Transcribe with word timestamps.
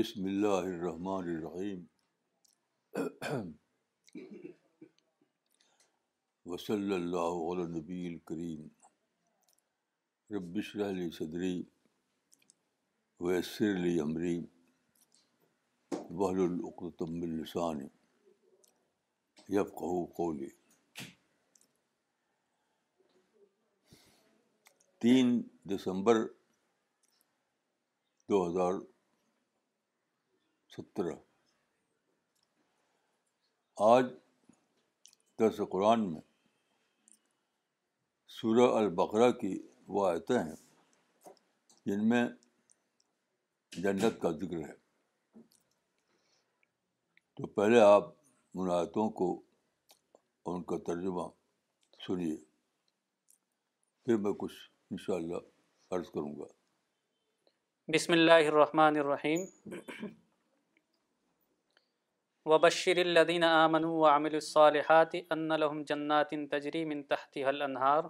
بسم 0.00 0.24
اللہ 0.26 0.60
الرحمن 0.66 1.26
الرحیم 1.30 1.80
وصلی 6.52 6.94
اللہ 6.94 7.40
علیہ 7.54 7.64
نبی 7.74 7.96
الکریم 8.06 8.62
ربش 10.36 10.70
علی 10.86 11.08
صدری 11.16 11.50
ویسر 13.26 13.74
علی 13.76 13.92
امریم 14.04 14.44
بحل 16.18 16.40
العقرت 16.44 17.02
ملسانی 17.16 19.64
قولی 19.80 20.48
تین 25.06 25.34
دسمبر 25.74 26.22
دو 28.28 28.38
ہزار 28.46 28.80
سترہ 30.76 31.12
آج 33.84 34.06
درس 35.38 35.60
قرآن 35.70 36.04
میں 36.12 36.20
سورہ 38.40 38.68
البقرہ 38.82 39.30
کی 39.40 39.54
وہ 39.94 40.06
آیتیں 40.08 40.38
ہیں 40.38 40.54
جن 41.86 42.08
میں 42.08 42.24
جنت 43.82 44.20
کا 44.22 44.30
ذکر 44.42 44.58
ہے 44.68 44.74
تو 47.36 47.46
پہلے 47.60 47.80
آپ 47.80 48.08
آیتوں 48.78 49.08
کو 49.20 49.30
ان 50.52 50.62
کا 50.70 50.76
ترجمہ 50.86 51.28
سنیے 52.06 52.36
پھر 54.06 54.16
میں 54.26 54.32
کچھ 54.44 54.54
انشاءاللہ 54.90 55.42
عرض 55.96 56.10
کروں 56.14 56.34
گا 56.38 56.46
بسم 57.94 58.12
اللہ 58.12 58.46
الرحمن 58.50 58.96
الرحیم 59.04 59.44
وبشردین 62.48 63.44
آمن 63.44 63.84
و 63.84 64.06
عام 64.08 64.24
الصالحات 64.24 65.14
انََََََََََ 65.14 65.52
اللحم 65.54 65.82
جناتن 65.88 66.46
تجریم 66.48 66.90
ان 66.90 67.02
تحتى 67.12 67.42
الحار 67.44 68.04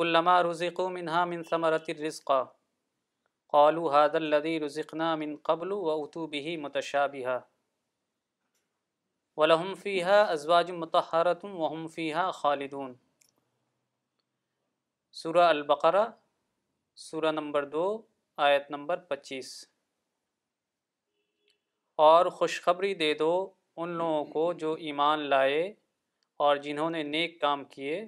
كلما 0.00 0.36
رزيق 0.42 0.80
منها 0.80 1.24
من 1.24 1.34
منصمرت 1.36 1.88
الرزق 1.96 2.30
قالو 3.56 3.88
هذا 3.96 4.16
الذي 4.18 4.58
رزقنا 4.60 5.14
من 5.24 5.36
قبل 5.50 5.72
و 5.76 6.26
به 6.36 6.56
متشابها 6.62 7.36
ولهم 9.42 9.74
فيها 9.74 9.74
و 9.74 9.74
لحمف 9.74 9.82
فيحہ 9.82 10.22
ازواج 10.36 10.70
متحرت 10.78 11.44
وحم 11.44 11.86
فى 11.98 12.10
خالدون 12.40 12.94
سورہ 15.22 15.46
البقرہ 15.56 16.04
سورہ 17.10 17.32
نمبر 17.40 17.64
دو 17.76 17.84
آیت 18.48 18.70
نمبر 18.76 18.98
پچیس 19.12 19.52
اور 22.02 22.26
خوشخبری 22.36 22.92
دے 23.00 23.12
دو 23.18 23.28
ان 23.80 23.88
لوگوں 23.98 24.24
کو 24.32 24.52
جو 24.60 24.72
ایمان 24.86 25.20
لائے 25.30 25.60
اور 26.44 26.56
جنہوں 26.62 26.88
نے 26.90 27.02
نیک 27.02 27.40
کام 27.40 27.62
کیے 27.74 28.00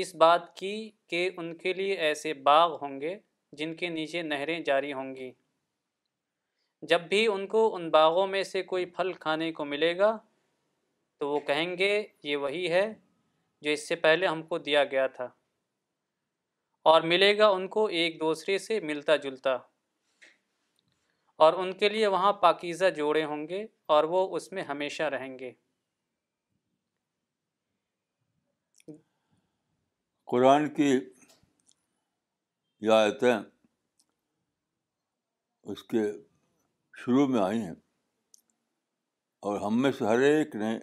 اس 0.00 0.14
بات 0.22 0.54
کی 0.56 0.70
کہ 1.10 1.28
ان 1.36 1.54
کے 1.58 1.72
لیے 1.74 1.94
ایسے 2.08 2.34
باغ 2.48 2.76
ہوں 2.82 3.00
گے 3.00 3.14
جن 3.58 3.74
کے 3.76 3.88
نیچے 3.88 4.22
نہریں 4.22 4.58
جاری 4.64 4.92
ہوں 4.92 5.14
گی 5.16 5.30
جب 6.90 7.00
بھی 7.08 7.26
ان 7.32 7.46
کو 7.56 7.74
ان 7.76 7.88
باغوں 7.90 8.26
میں 8.26 8.42
سے 8.52 8.62
کوئی 8.72 8.84
پھل 8.96 9.12
کھانے 9.20 9.50
کو 9.52 9.64
ملے 9.64 9.96
گا 9.98 10.16
تو 11.20 11.28
وہ 11.28 11.38
کہیں 11.46 11.76
گے 11.78 11.92
یہ 12.22 12.36
وہی 12.44 12.68
ہے 12.72 12.86
جو 13.62 13.70
اس 13.70 13.86
سے 13.88 13.96
پہلے 14.06 14.26
ہم 14.26 14.42
کو 14.52 14.58
دیا 14.68 14.84
گیا 14.90 15.06
تھا 15.16 15.28
اور 16.92 17.02
ملے 17.12 17.36
گا 17.38 17.48
ان 17.58 17.66
کو 17.78 17.86
ایک 18.00 18.20
دوسرے 18.20 18.58
سے 18.68 18.78
ملتا 18.80 19.16
جلتا 19.26 19.56
اور 21.44 21.52
ان 21.62 21.72
کے 21.78 21.88
لیے 21.88 22.06
وہاں 22.14 22.32
پاکیزہ 22.42 22.90
جوڑے 22.96 23.24
ہوں 23.30 23.46
گے 23.48 23.62
اور 23.94 24.04
وہ 24.12 24.26
اس 24.36 24.50
میں 24.52 24.62
ہمیشہ 24.64 25.02
رہیں 25.14 25.38
گے 25.38 25.52
قرآن 30.30 30.68
کی 30.74 30.90
آیتیں 32.92 33.34
اس 35.72 35.82
کے 35.90 36.02
شروع 37.04 37.26
میں 37.28 37.40
آئی 37.42 37.60
ہیں 37.60 37.74
اور 39.48 39.60
ہم 39.60 39.80
میں 39.82 39.92
سے 39.98 40.04
ہر 40.06 40.20
ایک 40.30 40.54
نے 40.56 40.74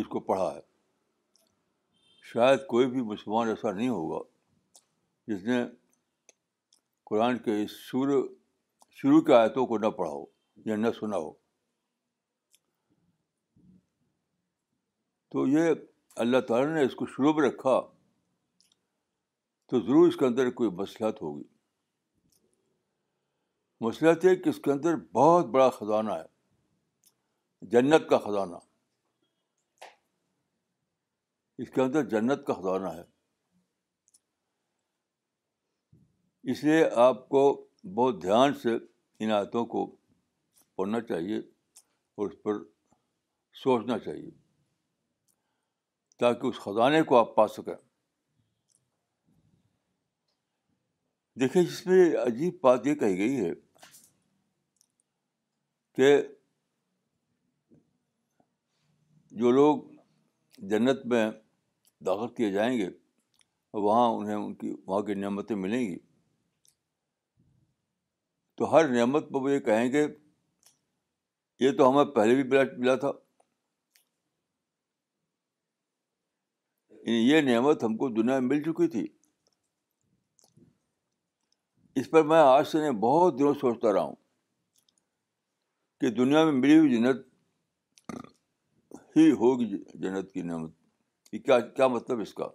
اس 0.00 0.06
کو 0.12 0.20
پڑھا 0.30 0.52
ہے 0.54 0.60
شاید 2.32 2.66
کوئی 2.68 2.86
بھی 2.94 3.02
مسلمان 3.10 3.48
ایسا 3.48 3.72
نہیں 3.72 3.88
ہوگا 3.88 4.18
جس 5.32 5.44
نے 5.44 5.62
قرآن 7.10 7.38
کے 7.44 7.62
اس 7.62 7.70
شروع 7.90 8.22
شروع 9.00 9.20
کی 9.24 9.32
آیتوں 9.32 9.66
کو 9.66 9.76
نہ 9.78 9.86
پڑھاؤ 9.96 10.22
یا 10.66 10.76
نہ 10.76 10.88
سنا 10.98 11.16
ہو 11.16 11.30
تو 15.32 15.46
یہ 15.48 15.68
اللہ 16.24 16.40
تعالیٰ 16.48 16.72
نے 16.74 16.82
اس 16.84 16.94
کو 17.00 17.06
شروع 17.06 17.32
میں 17.34 17.48
رکھا 17.48 17.78
تو 19.70 19.80
ضرور 19.86 20.08
اس 20.08 20.16
کے 20.22 20.24
اندر 20.26 20.50
کوئی 20.60 20.70
مصلحت 20.80 21.20
ہوگی 21.22 21.42
مصلحت 23.86 24.24
یہ 24.24 24.34
کہ 24.44 24.48
اس 24.48 24.58
کے 24.64 24.72
اندر 24.72 24.96
بہت 25.20 25.46
بڑا 25.58 25.68
خزانہ 25.78 26.12
ہے 26.12 27.68
جنت 27.76 28.08
کا 28.10 28.18
خزانہ 28.26 28.56
اس 31.62 31.70
کے 31.74 31.80
اندر 31.82 32.08
جنت 32.16 32.44
کا 32.46 32.54
خزانہ 32.60 32.92
ہے 32.98 33.02
اس 36.52 36.64
لیے 36.64 36.84
آپ 37.08 37.28
کو 37.28 37.46
بہت 37.94 38.22
دھیان 38.22 38.54
سے 38.62 38.74
ان 39.22 39.30
آیتوں 39.32 39.64
کو 39.74 39.84
پڑھنا 40.76 41.00
چاہیے 41.08 41.36
اور 42.20 42.30
اس 42.30 42.42
پر 42.42 42.56
سوچنا 43.62 43.98
چاہیے 43.98 44.30
تاکہ 46.20 46.46
اس 46.46 46.58
خزانے 46.64 47.02
کو 47.08 47.18
آپ 47.18 47.34
پا 47.36 47.46
سکیں 47.56 47.74
دیکھیے 51.40 51.62
اس 51.62 51.84
میں 51.86 52.04
عجیب 52.26 52.54
بات 52.62 52.86
یہ 52.86 52.94
کہی 53.02 53.18
گئی 53.18 53.44
ہے 53.44 53.52
کہ 55.96 56.16
جو 59.40 59.50
لوگ 59.50 59.82
جنت 60.70 61.04
میں 61.12 61.30
داخل 62.06 62.34
کیے 62.34 62.50
جائیں 62.52 62.76
گے 62.78 62.88
وہاں 63.72 64.08
انہیں 64.16 64.34
ان 64.34 64.54
کی 64.60 64.72
وہاں 64.86 65.00
کی 65.06 65.14
نعمتیں 65.14 65.56
ملیں 65.56 65.86
گی 65.88 65.96
تو 68.58 68.66
ہر 68.74 68.86
نعمت 68.88 69.28
پہ 69.32 69.38
وہ 69.42 69.50
یہ 69.50 69.58
کہیں 69.66 69.90
گے 69.92 70.04
یہ 71.64 71.72
تو 71.78 71.88
ہمیں 71.90 72.12
پہلے 72.14 72.34
بھی 72.42 72.42
ملا 72.78 72.94
تھا 73.02 73.10
یعنی 76.90 77.18
یہ 77.28 77.40
نعمت 77.48 77.84
ہم 77.84 77.96
کو 77.96 78.08
دنیا 78.16 78.38
میں 78.38 78.48
مل 78.48 78.62
چکی 78.62 78.88
تھی 78.94 79.06
اس 82.00 82.10
پر 82.10 82.22
میں 82.32 82.38
آج 82.42 82.66
سے 82.68 82.80
نہیں 82.80 83.00
بہت 83.06 83.38
دنوں 83.38 83.54
سوچتا 83.60 83.92
رہا 83.92 84.02
ہوں 84.08 84.16
کہ 86.00 86.10
دنیا 86.20 86.44
میں 86.44 86.52
ملی 86.60 86.78
ہوئی 86.78 86.96
جنت 86.96 87.24
ہی 89.16 89.30
ہوگی 89.44 89.66
جنت 89.94 90.32
کی 90.32 90.42
نعمت 90.50 90.74
کیا 91.44 91.60
کیا 91.60 91.86
مطلب 91.98 92.20
اس 92.20 92.34
کا 92.34 92.48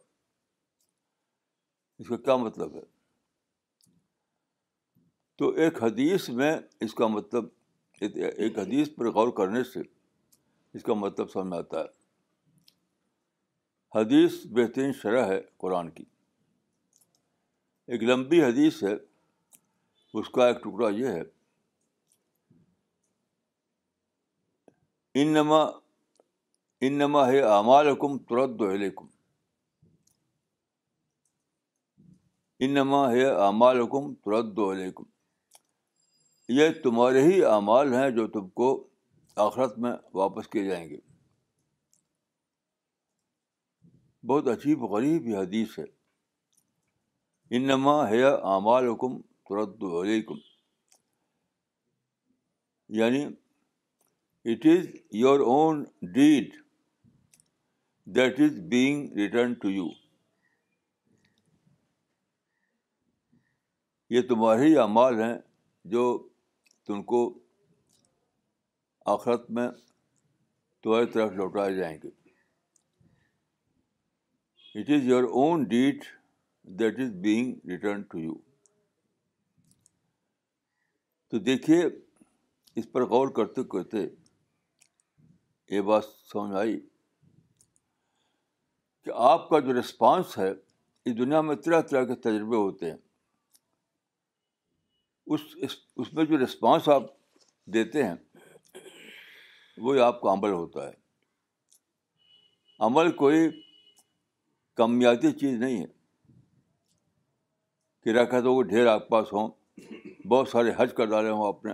اس 1.99 2.07
کا 2.09 2.17
کیا 2.27 2.35
مطلب 2.45 2.75
ہے 2.75 2.91
تو 5.37 5.49
ایک 5.63 5.81
حدیث 5.83 6.27
میں 6.39 6.55
اس 6.85 6.93
کا 6.95 7.07
مطلب 7.07 7.45
ایک 8.07 8.57
حدیث 8.59 8.89
پر 8.95 9.09
غور 9.11 9.31
کرنے 9.37 9.63
سے 9.73 9.79
اس 10.73 10.83
کا 10.83 10.93
مطلب 10.93 11.29
سامنے 11.31 11.57
آتا 11.57 11.79
ہے 11.81 12.01
حدیث 13.99 14.35
بہترین 14.57 14.91
شرح 15.01 15.25
ہے 15.27 15.39
قرآن 15.61 15.89
کی 15.97 16.03
ایک 17.93 18.03
لمبی 18.03 18.43
حدیث 18.43 18.83
ہے 18.83 18.93
اس 20.19 20.29
کا 20.33 20.47
ایک 20.47 20.61
ٹکڑا 20.63 20.89
یہ 20.97 21.07
ہے 21.07 21.21
انما 25.21 25.61
انما 26.87 27.27
ہے 27.27 27.39
اعمال 27.55 27.87
حکم 27.87 28.17
ترد 28.29 28.61
و 28.61 28.69
انما 32.65 33.09
ہے 33.11 33.25
اعمال 33.45 33.81
حکم 33.81 34.13
و 34.25 34.71
علیکم 34.71 35.03
یہ 36.55 36.69
تمہارے 36.83 37.21
ہی 37.25 37.43
اعمال 37.49 37.93
ہیں 37.97 38.09
جو 38.15 38.25
تم 38.33 38.47
کو 38.59 38.65
آخرت 39.43 39.77
میں 39.83 39.91
واپس 40.21 40.47
کیے 40.55 40.63
جائیں 40.65 40.85
گے 40.89 40.97
بہت 44.31 44.47
عجیب 44.51 44.83
غریب 44.91 45.27
یہ 45.27 45.37
حدیث 45.37 45.77
ہے 45.79 45.85
انما 47.59 47.95
ہے 48.09 48.19
اعمال 48.55 48.87
حکم 48.89 49.15
ترد 49.51 49.83
علیکم 50.01 50.43
یعنی 52.99 53.23
it 54.53 54.65
is 54.75 54.85
your 55.21 55.39
own 55.53 55.83
deed 56.19 56.51
that 58.19 58.39
is 58.47 58.59
being 58.75 59.17
return 59.23 59.53
to 59.63 59.69
you 59.79 59.87
یہ 64.17 64.27
تمہارے 64.33 64.67
ہی 64.69 64.77
اعمال 64.85 65.21
ہیں 65.23 65.35
جو 65.95 66.05
تو 66.85 66.93
ان 66.93 67.03
کو 67.11 67.19
آخرت 69.13 69.49
میں 69.57 69.67
تمہاری 70.83 71.05
طرف 71.11 71.31
لوٹائے 71.35 71.75
جائیں 71.75 71.97
گے 72.03 72.09
it 74.79 74.89
is 74.95 75.05
your 75.07 75.23
own 75.41 75.63
deed 75.73 76.05
that 76.79 76.99
is 76.99 77.11
being 77.21 77.53
return 77.69 78.01
to 78.11 78.17
you 78.19 78.33
تو 81.29 81.39
دیکھیے 81.49 81.83
اس 82.79 82.91
پر 82.91 83.05
غور 83.09 83.27
کرتے 83.35 83.63
کرتے 83.71 84.05
یہ 85.75 85.81
بات 85.91 86.05
سمجھ 86.31 86.55
آئی 86.59 86.79
کہ 89.03 89.11
آپ 89.31 89.49
کا 89.49 89.59
جو 89.67 89.79
رسپانس 89.79 90.37
ہے 90.37 90.51
اس 90.51 91.17
دنیا 91.17 91.41
میں 91.47 91.55
طرح 91.63 91.81
طرح 91.89 92.03
کے 92.07 92.15
تجربے 92.27 92.55
ہوتے 92.57 92.89
ہیں 92.89 92.97
اس 95.31 95.41
اس 95.63 95.75
اس 96.01 96.13
میں 96.13 96.25
جو 96.25 96.37
رسپانس 96.43 96.87
آپ 96.89 97.03
دیتے 97.73 98.03
ہیں 98.03 98.15
وہی 99.81 99.99
آپ 100.01 100.21
کا 100.21 100.31
عمل 100.33 100.51
ہوتا 100.51 100.87
ہے 100.87 100.93
عمل 102.87 103.11
کوئی 103.21 103.47
کمیاتی 104.77 105.31
چیز 105.39 105.59
نہیں 105.59 105.83
ہے 105.83 105.85
کہ 108.31 108.41
تو 108.41 108.53
وہ 108.53 108.63
ڈھیر 108.71 108.87
آپ 108.93 109.07
پاس 109.09 109.31
ہوں 109.33 109.47
بہت 110.29 110.47
سارے 110.49 110.71
حج 110.77 110.93
کر 110.97 111.05
ڈالے 111.09 111.29
ہوں 111.29 111.47
آپ 111.47 111.65
نے 111.65 111.73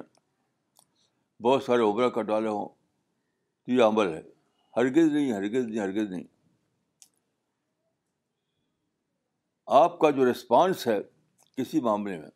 بہت 1.43 1.63
سارے 1.63 1.83
ابرا 1.89 2.09
کر 2.17 2.21
ڈالے 2.31 2.49
ہوں 2.49 2.67
تو 2.69 3.71
یہ 3.71 3.83
عمل 3.83 4.13
ہے 4.13 4.21
ہرگز 4.77 5.11
نہیں 5.13 5.31
ہرگز 5.33 5.65
نہیں 5.67 5.79
ہرگز 5.79 6.11
نہیں 6.11 6.23
آپ 9.83 9.97
کا 9.99 10.09
جو 10.19 10.29
رسپانس 10.31 10.85
ہے 10.87 10.99
کسی 11.57 11.79
معاملے 11.87 12.17
میں 12.19 12.29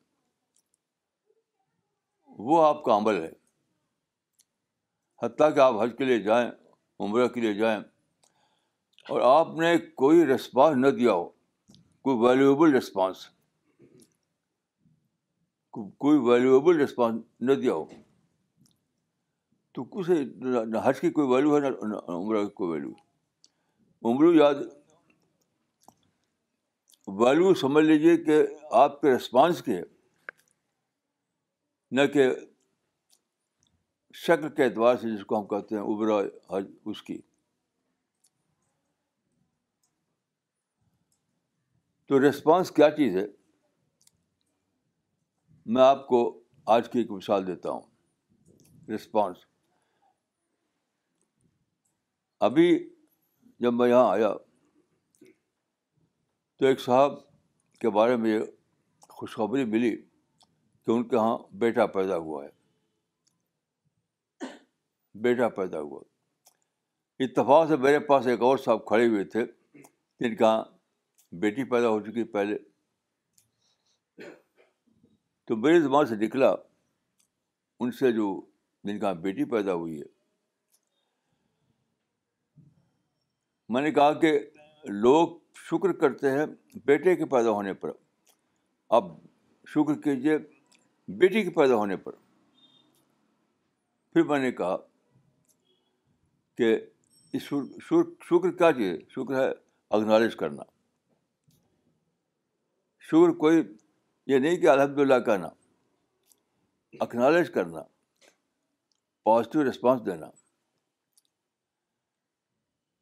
وہ 2.40 2.64
آپ 2.66 2.84
کا 2.84 2.96
عمل 2.98 3.22
ہے 3.24 3.30
حتیٰ 5.24 5.54
کہ 5.56 5.60
آپ 5.60 5.76
حج 5.82 5.92
کے 5.98 6.06
لیے 6.06 6.20
جائیں 6.24 6.50
عمرہ 7.06 7.28
کے 7.34 7.42
لیے 7.42 7.54
جائیں 7.54 7.80
اور 9.10 9.22
آپ 9.40 9.54
نے 9.60 9.78
کوئی 10.02 10.26
رسپانس 10.28 10.78
نہ 10.86 10.88
دیا 10.98 11.14
ہو 11.14 11.28
کوئی 12.04 12.18
ویلیویبل 12.28 12.76
رسپانس 12.76 13.26
کوئی 15.98 16.18
ویلیویبل 16.30 16.80
رسپانس 16.82 17.22
نہ 17.50 17.54
دیا 17.62 17.74
ہو 17.74 17.86
تو 19.76 19.84
کچھ 19.92 20.10
حج 20.86 21.00
کی 21.02 21.10
کوئی 21.12 21.28
ویلو 21.30 21.56
ہے 21.56 21.70
نہ 21.70 21.96
عمرہ 22.16 22.44
کی 22.46 22.50
کوئی 22.54 22.72
ویلو 22.72 22.90
عمر 24.10 24.34
یاد 24.36 24.56
ویلو 27.24 27.54
سمجھ 27.62 27.86
لیجیے 27.86 28.16
کہ 28.24 28.42
آپ 28.84 29.00
کے 29.02 29.12
رسپانس 29.16 29.62
کے 29.64 29.82
نہ 31.98 32.02
کہ 32.14 32.24
شکل 34.26 34.50
کے 34.56 34.64
اعتبار 34.64 34.96
سے 35.02 35.08
جس 35.16 35.26
کو 35.26 35.40
ہم 35.40 35.46
کہتے 35.48 35.76
ہیں 35.76 35.82
ابرا 35.82 36.16
حج 36.54 36.66
اس 36.92 37.02
کی 37.10 37.18
تو 42.08 42.22
ریسپانس 42.22 42.72
کیا 42.80 42.90
چیز 42.96 43.18
ہے 43.18 43.26
میں 45.76 45.82
آپ 45.84 46.06
کو 46.08 46.22
آج 46.78 46.90
کی 46.92 47.00
ایک 47.00 47.12
مثال 47.12 47.46
دیتا 47.48 47.72
ہوں 47.72 47.82
رسپانس 48.96 49.46
ابھی 52.48 52.68
جب 53.66 53.74
میں 53.74 53.90
یہاں 53.90 54.10
آیا 54.12 54.34
تو 56.58 56.66
ایک 56.68 56.80
صاحب 56.86 57.20
کے 57.82 57.90
بارے 58.00 58.16
میں 58.26 58.34
یہ 58.38 58.42
خوشخبری 59.10 59.66
ملی 59.76 59.96
کہ 60.86 60.92
ان 60.92 61.04
کے 61.08 61.16
یہاں 61.16 61.38
بیٹا 61.60 61.86
پیدا 61.98 62.18
ہوا 62.26 62.44
ہے 62.44 62.50
بیٹا 65.22 65.48
پیدا 65.58 65.80
ہوا 65.80 66.00
اتفاق 67.24 67.68
سے 67.68 67.76
میرے 67.84 68.00
پاس 68.06 68.28
ایک 68.28 68.42
اور 68.44 68.58
صاحب 68.64 68.86
کھڑے 68.86 69.08
ہوئے 69.08 69.24
تھے 69.36 69.46
جن 70.20 70.36
کا 70.36 70.48
ہاں 70.54 70.64
بیٹی 71.42 71.64
پیدا 71.70 71.90
ہو 71.90 72.00
چکی 72.06 72.24
پہلے 72.32 72.58
تو 75.48 75.56
میری 75.58 75.80
زبان 75.82 76.06
سے 76.08 76.16
نکلا 76.26 76.52
ان 77.80 77.92
سے 78.00 78.12
جو 78.12 78.28
جن 78.88 79.00
کا 79.00 79.08
ہاں 79.08 79.16
بیٹی 79.22 79.46
پیدا 79.52 79.74
ہوئی 79.74 80.00
ہے 80.02 80.12
میں 83.74 83.82
نے 83.82 83.92
کہا 83.92 84.14
کہ 84.20 84.40
لوگ 85.04 85.28
شکر 85.70 85.92
کرتے 86.00 86.32
ہیں 86.32 86.46
بیٹے 86.86 87.16
کے 87.16 87.26
پیدا 87.36 87.50
ہونے 87.52 87.74
پر 87.84 87.92
اب 88.98 89.06
شکر 89.74 90.00
کیجیے 90.02 90.38
بیٹی 91.20 91.42
کے 91.44 91.50
پیدا 91.56 91.76
ہونے 91.76 91.96
پر 91.98 92.12
پھر 94.14 94.24
میں 94.26 94.40
نے 94.40 94.52
کہا 94.58 94.76
کہ 96.58 96.76
شکر 97.42 98.52
کیا 98.58 98.72
چیز 98.74 98.78
جی؟ 98.78 98.98
شکر 99.16 99.40
ہے 99.44 99.50
اگنالج 99.96 100.36
کرنا 100.36 100.64
شکر 103.10 103.32
کوئی 103.38 103.62
یہ 104.28 104.40
نہیں 104.40 104.58
کہ 104.62 104.68
الحمد 104.70 105.00
للہ 105.00 105.20
کہنا 105.26 105.48
اکنالج 107.04 107.50
کرنا 107.54 107.82
پازیٹیو 109.26 109.70
رسپانس 109.70 110.06
دینا 110.06 110.28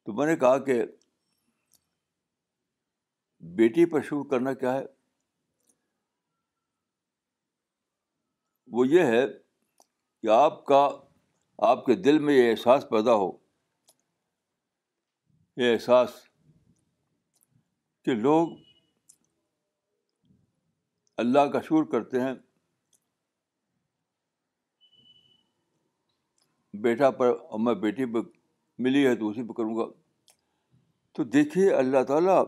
تو 0.04 0.12
میں 0.18 0.26
نے 0.26 0.36
کہا 0.36 0.58
کہ 0.64 0.82
بیٹی 3.56 3.84
پر 3.90 4.02
شکر 4.02 4.28
کرنا 4.30 4.52
کیا 4.64 4.72
ہے 4.74 4.84
وہ 8.76 8.86
یہ 8.88 9.04
ہے 9.12 9.24
کہ 10.22 10.28
آپ 10.38 10.64
کا 10.66 10.88
آپ 11.70 11.84
کے 11.86 11.94
دل 12.04 12.18
میں 12.26 12.34
یہ 12.34 12.50
احساس 12.50 12.88
پیدا 12.90 13.14
ہو 13.22 13.30
یہ 15.62 15.72
احساس 15.72 16.10
کہ 18.04 18.14
لوگ 18.20 18.48
اللہ 21.24 21.46
کا 21.52 21.60
شور 21.68 21.84
کرتے 21.90 22.20
ہیں 22.20 22.32
بیٹا 26.84 27.10
پر 27.18 27.28
اور 27.30 27.58
میں 27.60 27.74
بیٹی 27.84 28.04
پہ 28.12 28.18
ملی 28.82 29.06
ہے 29.06 29.14
تو 29.16 29.28
اسی 29.28 29.42
پہ 29.48 29.52
کروں 29.56 29.76
گا 29.76 29.84
تو 31.16 31.24
دیکھیے 31.36 31.72
اللہ 31.74 32.02
تعالیٰ 32.08 32.42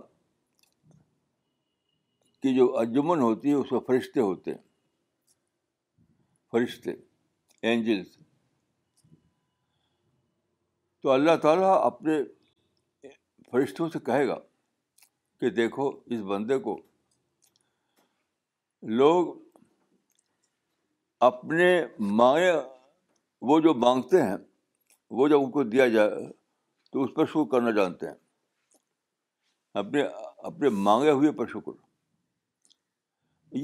کی 2.43 2.55
جو 2.57 2.77
اجمن 2.79 3.21
ہوتی 3.21 3.49
ہے 3.49 3.55
اس 3.55 3.73
میں 3.73 3.81
فرشتے 3.87 4.21
ہوتے 4.21 4.51
ہیں 4.55 4.63
فرشتے 6.55 6.93
اینجلس 7.69 8.09
تو 11.03 11.11
اللہ 11.11 11.37
تعالیٰ 11.43 11.71
اپنے 11.87 12.19
فرشتوں 13.53 13.89
سے 13.93 13.99
کہے 14.09 14.27
گا 14.29 14.37
کہ 15.41 15.51
دیکھو 15.57 15.89
اس 16.15 16.21
بندے 16.33 16.59
کو 16.67 16.77
لوگ 19.01 19.35
اپنے 21.31 21.67
مانگے 22.21 22.53
وہ 23.51 23.59
جو 23.67 23.73
مانگتے 23.87 24.23
ہیں 24.23 24.37
وہ 25.19 25.27
جب 25.29 25.45
ان 25.45 25.51
کو 25.57 25.63
دیا 25.75 25.87
جائے 25.97 26.21
تو 26.93 27.03
اس 27.05 27.11
پر 27.17 27.27
شکر 27.33 27.49
کرنا 27.57 27.71
جانتے 27.83 28.07
ہیں 28.07 28.15
اپنے 29.83 30.03
اپنے 30.53 30.69
مانگے 30.91 31.11
ہوئے 31.19 31.33
پر 31.43 31.47
شکر 31.57 31.81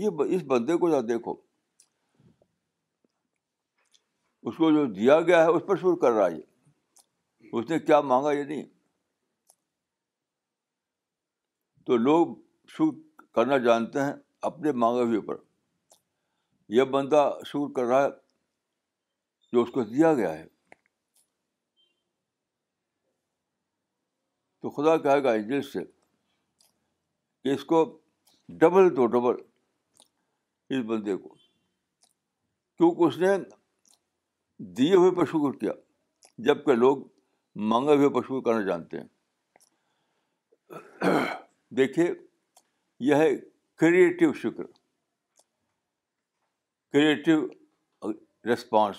یہ 0.03 0.21
اس 0.37 0.43
بندے 0.55 0.77
کو 0.85 0.91
ذرا 0.91 1.01
دیکھو 1.09 1.35
اس 4.49 4.57
کو 4.57 4.71
جو 4.73 4.85
دیا 4.95 5.21
گیا 5.21 5.43
ہے 5.45 5.49
اس 5.57 5.63
پر 5.67 5.77
شکر 5.77 5.97
کر 6.01 6.13
رہا 6.19 6.27
ہے 6.27 7.59
اس 7.59 7.69
نے 7.71 7.79
کیا 7.79 8.01
مانگا 8.11 8.33
یہ 8.33 8.43
نہیں 8.45 8.63
تو 11.87 11.97
لوگ 11.97 12.35
شکر 12.75 13.25
کرنا 13.35 13.59
جانتے 13.67 14.03
ہیں 14.05 14.13
اپنے 14.51 14.73
مانگے 14.85 15.03
ہوئے 15.09 15.21
پر 15.27 15.37
یہ 16.77 16.83
بندہ 16.97 17.29
شکر 17.47 17.73
کر 17.77 17.85
رہا 17.91 18.03
ہے 18.05 18.09
جو 19.53 19.63
اس 19.63 19.71
کو 19.75 19.83
دیا 19.85 20.13
گیا 20.15 20.33
ہے 20.39 20.47
تو 24.63 24.71
خدا 24.71 24.97
کہے 25.05 25.23
گا 25.25 25.33
انجل 25.33 25.63
سے 25.71 25.85
کہ 27.45 27.55
اس 27.55 27.65
کو 27.65 27.85
ڈبل 28.63 28.95
دو 28.97 29.07
ڈبل 29.19 29.43
اس 30.79 30.85
بندے 30.87 31.17
کو 31.17 31.35
کیونکہ 32.79 33.03
اس 33.05 33.17
نے 33.19 33.35
دیے 34.79 34.95
ہوئے 34.95 35.11
پر 35.17 35.25
شکر 35.27 35.57
کیا 35.59 35.73
جب 36.47 36.65
کہ 36.65 36.73
لوگ 36.75 37.03
مانگے 37.71 37.95
ہوئے 37.97 38.09
پر 38.15 38.23
شکر 38.23 38.41
کرنا 38.45 38.67
جانتے 38.67 38.99
ہیں 39.01 39.07
دیکھیے 41.77 42.11
یہ 43.11 43.15
ہے 43.15 43.29
کریٹیو 43.81 44.33
شکر 44.43 44.65
کریٹو 46.93 48.11
رسپانس 48.53 48.97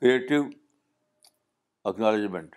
کریٹو 0.00 0.42
اکنالجمنٹ 1.88 2.54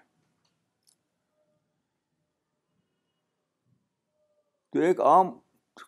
تو 4.74 4.80
ایک 4.82 5.02
عام 5.02 5.30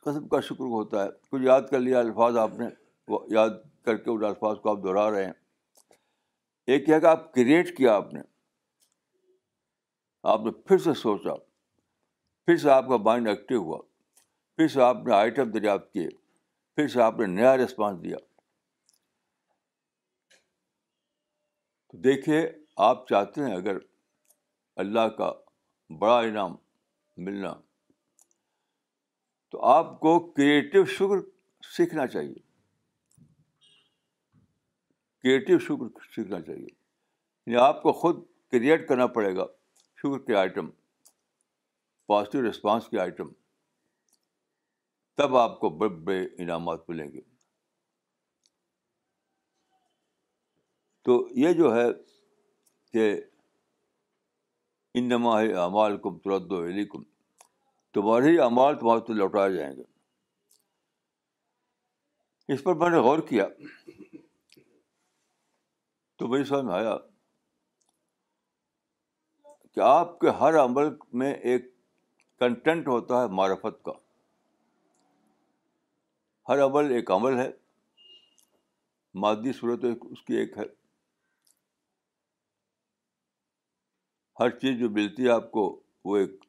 قسم 0.03 0.27
کا 0.27 0.39
شکر 0.49 0.65
ہوتا 0.81 1.03
ہے 1.03 1.09
کچھ 1.31 1.41
یاد 1.45 1.61
کر 1.71 1.79
لیا 1.79 1.99
الفاظ 1.99 2.37
آپ 2.37 2.57
نے 2.59 2.65
وہ 3.07 3.19
یاد 3.31 3.49
کر 3.85 3.97
کے 3.97 4.09
ان 4.11 4.23
الفاظ 4.25 4.57
کو 4.61 4.69
آپ 4.71 4.83
دہرا 4.83 5.09
رہے 5.11 5.25
ہیں 5.25 5.31
ایک 6.73 6.85
کہ 6.85 7.05
آپ 7.05 7.31
کریٹ 7.33 7.75
کیا 7.77 7.95
آپ 7.95 8.13
نے 8.13 8.19
آپ 10.31 10.41
نے 10.45 10.51
پھر 10.67 10.77
سے 10.85 10.93
سوچا 11.01 11.33
پھر 12.45 12.57
سے 12.61 12.69
آپ 12.71 12.87
کا 12.87 12.97
مائنڈ 13.05 13.27
ایکٹیو 13.29 13.59
ہوا 13.63 13.77
پھر 14.57 14.67
سے 14.73 14.81
آپ 14.81 15.05
نے 15.07 15.13
آئٹم 15.15 15.51
دریافت 15.51 15.91
کیے 15.93 16.07
پھر 16.75 16.87
سے 16.93 17.01
آپ 17.01 17.19
نے 17.19 17.25
نیا 17.33 17.55
ریسپانس 17.57 18.03
دیا 18.03 18.17
تو 21.87 21.97
دیکھیے 22.09 22.41
آپ 22.87 23.07
چاہتے 23.09 23.41
ہیں 23.45 23.53
اگر 23.55 23.77
اللہ 24.85 25.07
کا 25.17 25.31
بڑا 25.99 26.17
انعام 26.19 26.55
ملنا 27.25 27.53
تو 29.51 29.63
آپ 29.75 29.99
کو 29.99 30.19
کریٹو 30.31 30.83
شکر 30.97 31.21
سیکھنا 31.77 32.07
چاہیے 32.07 32.44
کریٹو 35.25 35.57
شکر 35.65 35.87
سیکھنا 36.15 36.39
چاہیے 36.41 36.57
یعنی 36.65 37.55
آپ 37.59 37.77
کو 37.83 37.91
خود 38.01 38.17
کریٹ 38.51 38.81
کرنا 38.87 39.05
پڑے 39.15 39.31
گا 39.35 39.45
شکر 40.01 40.19
کے 40.25 40.33
آئٹم 40.41 40.67
پازیٹیو 42.11 42.39
ریسپانس 42.45 42.81
کے 42.89 42.97
آئٹم 43.01 43.29
تب 45.17 45.29
آپ 45.37 45.59
کو 45.59 45.69
بڑے 45.77 45.89
بڑے 46.09 46.21
انعامات 46.43 46.79
ملیں 46.89 47.09
گے 47.13 47.21
تو 51.05 51.11
یہ 51.43 51.49
جو 51.63 51.67
ہے 51.75 51.87
کہ 52.93 53.05
ان 54.99 55.11
ہے 55.11 55.47
اعمال 55.63 55.91
کم 56.03 56.13
ترد 56.25 56.51
و 56.51 56.55
علی 56.67 56.85
کم 56.93 57.01
تمہارے 57.93 58.29
اعمال 58.49 58.71
تمہارے 58.79 59.01
تو 59.07 59.13
لوٹائے 59.23 59.51
جائیں 59.57 59.73
گے 59.77 59.85
اس 62.53 62.59
پر 62.63 62.73
میں 62.83 62.89
نے 62.95 62.99
غور 63.09 63.19
کیا 63.29 63.45
تو 66.17 66.43
سمجھ 66.43 66.63
میں 66.65 66.73
آیا 66.73 66.95
کہ 69.73 69.79
آپ 69.83 70.19
کے 70.19 70.29
ہر 70.39 70.57
عمل 70.63 70.89
میں 71.21 71.33
ایک 71.53 71.71
کنٹینٹ 72.39 72.87
ہوتا 72.87 73.21
ہے 73.21 73.27
معرفت 73.37 73.83
کا 73.85 73.91
ہر 76.49 76.63
عمل 76.65 76.91
ایک 76.95 77.11
عمل 77.11 77.37
ہے 77.39 77.49
مادی 79.23 79.53
صورت 79.59 79.85
اس 80.11 80.21
کی 80.25 80.33
ایک 80.37 80.57
ہے 80.57 80.63
ہر 84.39 84.49
چیز 84.59 84.77
جو 84.79 84.89
ملتی 84.95 85.23
ہے 85.25 85.29
آپ 85.31 85.51
کو 85.51 85.61
وہ 86.05 86.17
ایک 86.17 86.43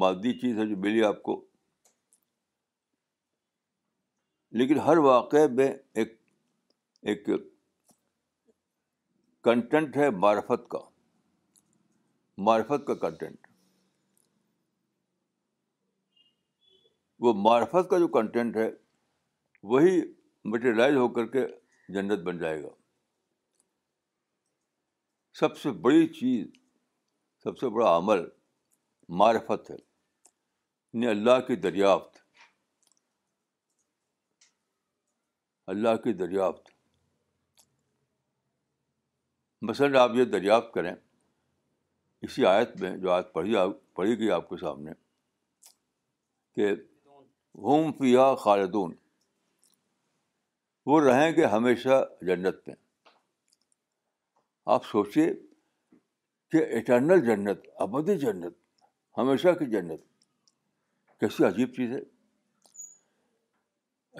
مادی 0.00 0.32
چیز 0.38 0.58
ہے 0.58 0.66
جو 0.68 0.76
ملی 0.86 1.02
آپ 1.04 1.22
کو 1.28 1.40
لیکن 4.60 4.78
ہر 4.86 4.96
واقعے 5.12 5.46
میں 5.56 5.72
ایک 5.94 6.16
ایک 7.12 7.28
کنٹینٹ 9.44 9.96
ہے 9.96 10.08
معرفت 10.22 10.68
کا 10.70 10.78
معرفت 12.46 12.86
کا 12.86 12.94
کنٹینٹ 13.08 13.46
وہ 17.26 17.32
معرفت 17.44 17.90
کا 17.90 17.98
جو 17.98 18.08
کنٹینٹ 18.18 18.56
ہے 18.56 18.68
وہی 19.74 20.00
مٹیریلائز 20.52 20.96
ہو 20.96 21.08
کر 21.14 21.26
کے 21.32 21.46
جنت 21.94 22.22
بن 22.26 22.38
جائے 22.38 22.62
گا 22.62 22.68
سب 25.38 25.56
سے 25.58 25.70
بڑی 25.86 26.06
چیز 26.18 26.46
سب 27.44 27.58
سے 27.58 27.68
بڑا 27.74 27.96
عمل 27.96 28.24
معرفت 29.22 29.70
ہے 29.70 29.76
یعنی 29.76 31.06
اللہ 31.08 31.40
کی 31.46 31.56
دریافت 31.66 32.16
اللہ 35.72 35.96
کی 36.04 36.12
دریافت 36.24 36.70
مثلاً 39.66 39.96
آپ 40.02 40.10
یہ 40.14 40.24
دریافت 40.24 40.72
کریں 40.74 40.92
اسی 42.22 42.44
آیت 42.46 42.76
میں 42.80 42.96
جو 42.96 43.10
آیت 43.12 43.32
پڑھی 43.32 43.54
پڑھی 43.94 44.18
گئی 44.18 44.30
آپ 44.30 44.48
کے 44.48 44.56
سامنے 44.60 44.90
کہ 46.56 46.70
ہوم 47.64 47.92
فیا 47.98 48.34
خالدون 48.42 48.92
وہ 50.86 51.00
رہیں 51.04 51.30
گے 51.36 51.44
ہمیشہ 51.54 52.04
جنت 52.26 52.60
میں 52.68 52.74
آپ 54.74 54.84
سوچیے 54.86 55.26
کہ 56.52 56.62
اٹرنل 56.76 57.24
جنت 57.26 57.66
ابدی 57.86 58.16
جنت 58.18 58.54
ہمیشہ 59.18 59.52
کی 59.58 59.66
جنت 59.70 60.00
کیسی 61.20 61.44
عجیب 61.44 61.74
چیز 61.76 61.92
ہے 61.92 62.00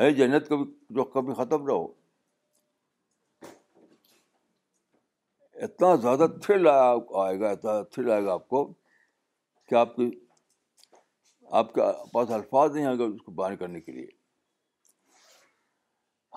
اے 0.04 0.10
جنت 0.14 0.48
کبھی 0.48 0.64
جو 0.96 1.04
کبھی 1.14 1.34
ختم 1.42 1.66
نہ 1.66 1.72
ہو 1.72 1.86
اتنا 5.64 5.94
زیادہ 6.02 6.26
آیا 6.54 6.72
آئے 7.22 7.38
گا 7.40 7.48
اتنا 7.50 7.72
تھرل 7.92 8.10
آئے 8.12 8.24
گا 8.24 8.32
آپ 8.32 8.46
کو 8.48 8.64
کہ 9.68 9.74
آپ 9.74 9.94
کی 9.96 10.08
آپ 11.60 11.72
کے 11.74 11.82
پاس 12.12 12.30
الفاظ 12.36 12.74
نہیں 12.74 12.86
آئیں 12.86 12.98
گے 12.98 13.04
اس 13.14 13.22
کو 13.24 13.32
بیان 13.42 13.56
کرنے 13.56 13.80
کے 13.80 13.92
لیے 13.92 14.06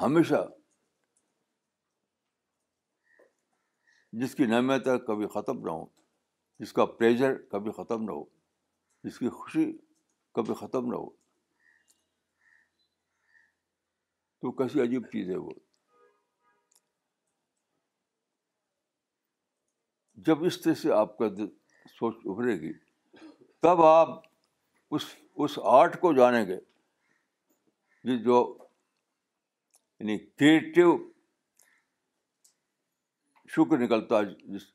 ہمیشہ 0.02 0.46
جس 4.22 4.36
کی 4.36 4.46
نعمت 4.54 4.88
کبھی 5.08 5.28
ختم 5.34 5.66
نہ 5.66 5.72
ہو 5.72 5.86
جس 6.60 6.74
کا 6.80 6.86
پریجر 7.00 7.38
کبھی 7.52 7.72
ختم 7.78 8.04
نہ 8.06 8.12
ہو 8.12 8.24
جس 9.04 9.18
کی 9.20 9.30
خوشی 9.40 9.72
کبھی 10.36 10.54
ختم 10.66 10.92
نہ 10.92 10.96
ہو 10.96 11.10
تو 14.40 14.52
کیسی 14.62 14.82
عجیب 14.82 15.06
چیز 15.12 15.30
ہے 15.30 15.36
وہ 15.46 15.52
جب 20.26 20.44
اس 20.46 20.60
طرح 20.62 20.74
سے 20.82 20.92
آپ 20.94 21.18
کا 21.18 21.28
دل 21.38 21.48
سوچ 21.98 22.16
ابھرے 22.32 22.54
گی 22.62 22.72
تب 23.66 23.82
آپ 23.86 24.10
اس 24.96 25.04
اس 25.44 25.58
آرٹ 25.76 26.00
کو 26.02 26.12
جانیں 26.14 26.44
گے 26.48 26.58
جو 28.26 28.36
یعنی 30.00 30.18
کریٹو 30.18 30.92
شکر 33.56 33.80
نکلتا 33.84 34.20
ہے 34.20 34.52
جس 34.54 34.68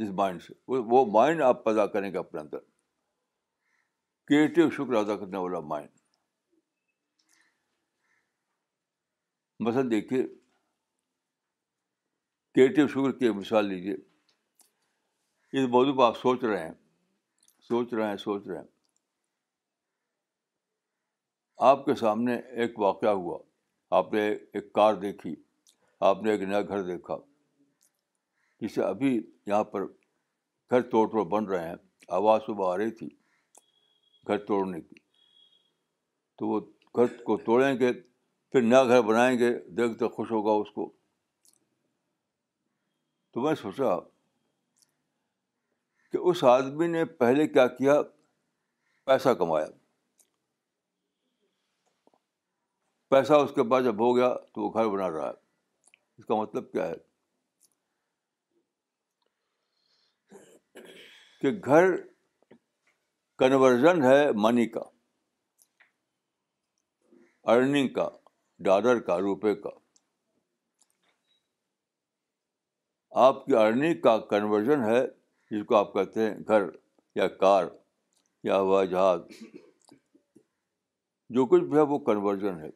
جس 0.00 0.10
مائنڈ 0.18 0.42
سے 0.42 0.54
وہ 0.92 1.04
مائنڈ 1.20 1.42
آپ 1.48 1.64
پیدا 1.64 1.86
کریں 1.96 2.10
گے 2.12 2.18
اپنے 2.18 2.40
اندر 2.40 2.58
کریٹو 4.30 4.70
شکر 4.76 4.94
ادا 5.00 5.16
کرنے 5.24 5.38
والا 5.38 5.60
مائنڈ 5.72 5.90
مثلاً 9.66 9.90
دیکھیے 9.90 10.22
کریٹو 12.54 12.86
شکر 12.92 13.12
کی 13.18 13.28
مثال 13.38 13.66
لیجیے 13.68 13.94
اس 15.60 15.68
موضوع 15.74 15.94
پہ 15.96 16.02
آپ 16.02 16.16
سوچ 16.18 16.42
رہے 16.44 16.64
ہیں 16.66 16.72
سوچ 17.68 17.92
رہے 17.94 18.08
ہیں 18.08 18.16
سوچ 18.24 18.46
رہے 18.46 18.56
ہیں 18.56 18.64
آپ 21.70 21.84
کے 21.84 21.94
سامنے 22.02 22.34
ایک 22.62 22.78
واقعہ 22.80 23.10
ہوا 23.22 23.38
آپ 23.98 24.12
نے 24.14 24.26
ایک 24.30 24.72
کار 24.72 24.94
دیکھی 25.06 25.34
آپ 26.10 26.22
نے 26.22 26.30
ایک 26.30 26.42
نیا 26.50 26.60
گھر 26.62 26.82
دیکھا 26.92 27.16
جسے 28.60 28.82
ابھی 28.84 29.14
یہاں 29.16 29.62
پر 29.72 29.86
گھر 29.86 30.80
توڑ 30.90 31.06
توڑ 31.10 31.24
بن 31.38 31.44
رہے 31.52 31.68
ہیں 31.68 31.74
آواز 32.20 32.40
صبح 32.46 32.72
آ 32.72 32.76
رہی 32.78 32.90
تھی 32.98 33.08
گھر 34.26 34.38
توڑنے 34.46 34.80
کی 34.80 35.00
تو 36.38 36.46
وہ 36.48 36.60
گھر 36.96 37.16
کو 37.24 37.36
توڑیں 37.44 37.74
گے 37.80 37.92
پھر 38.52 38.62
نیا 38.62 38.84
گھر 38.84 39.02
بنائیں 39.08 39.38
گے 39.38 39.52
دیکھ 39.78 39.98
تو 39.98 40.08
خوش 40.16 40.30
ہوگا 40.30 40.52
اس 40.60 40.70
کو 40.74 40.92
تو 43.34 43.40
میں 43.40 43.54
سوچا 43.60 43.98
کہ 46.12 46.18
اس 46.30 46.42
آدمی 46.44 46.86
نے 46.86 47.04
پہلے 47.20 47.46
کیا 47.48 47.66
کیا 47.76 47.94
پیسہ 49.06 49.28
کمایا 49.38 49.66
پیسہ 53.10 53.32
اس 53.44 53.50
کے 53.54 53.68
پاس 53.70 53.84
جب 53.84 54.00
ہو 54.00 54.14
گیا 54.16 54.28
تو 54.52 54.62
وہ 54.64 54.72
گھر 54.74 54.88
بنا 54.96 55.08
رہا 55.10 55.28
ہے 55.28 55.32
اس 56.18 56.24
کا 56.26 56.34
مطلب 56.42 56.70
کیا 56.72 56.86
ہے 56.88 56.94
کہ 61.40 61.50
گھر 61.64 61.90
کنورژن 63.38 64.02
ہے 64.04 64.20
منی 64.44 64.66
کا 64.76 64.82
ارننگ 67.52 67.88
کا 67.94 68.08
ڈالر 68.64 68.98
کا 69.06 69.18
روپے 69.20 69.54
کا 69.62 69.80
آپ 73.20 73.44
کی 73.46 73.54
ارننگ 73.56 74.00
کا 74.00 74.16
کنورژن 74.28 74.84
ہے 74.84 75.00
جس 75.56 75.64
کو 75.68 75.74
آپ 75.76 75.92
کہتے 75.92 76.26
ہیں 76.26 76.34
گھر 76.48 76.62
یا 77.14 77.26
کار 77.40 77.64
یا 78.44 78.60
ہوائی 78.60 78.88
جہاز 78.88 79.20
جو 81.36 81.44
کچھ 81.46 81.62
بھی 81.64 81.76
ہے 81.76 81.82
وہ 81.90 81.98
کنورژن 82.04 82.58
ہے 82.60 82.70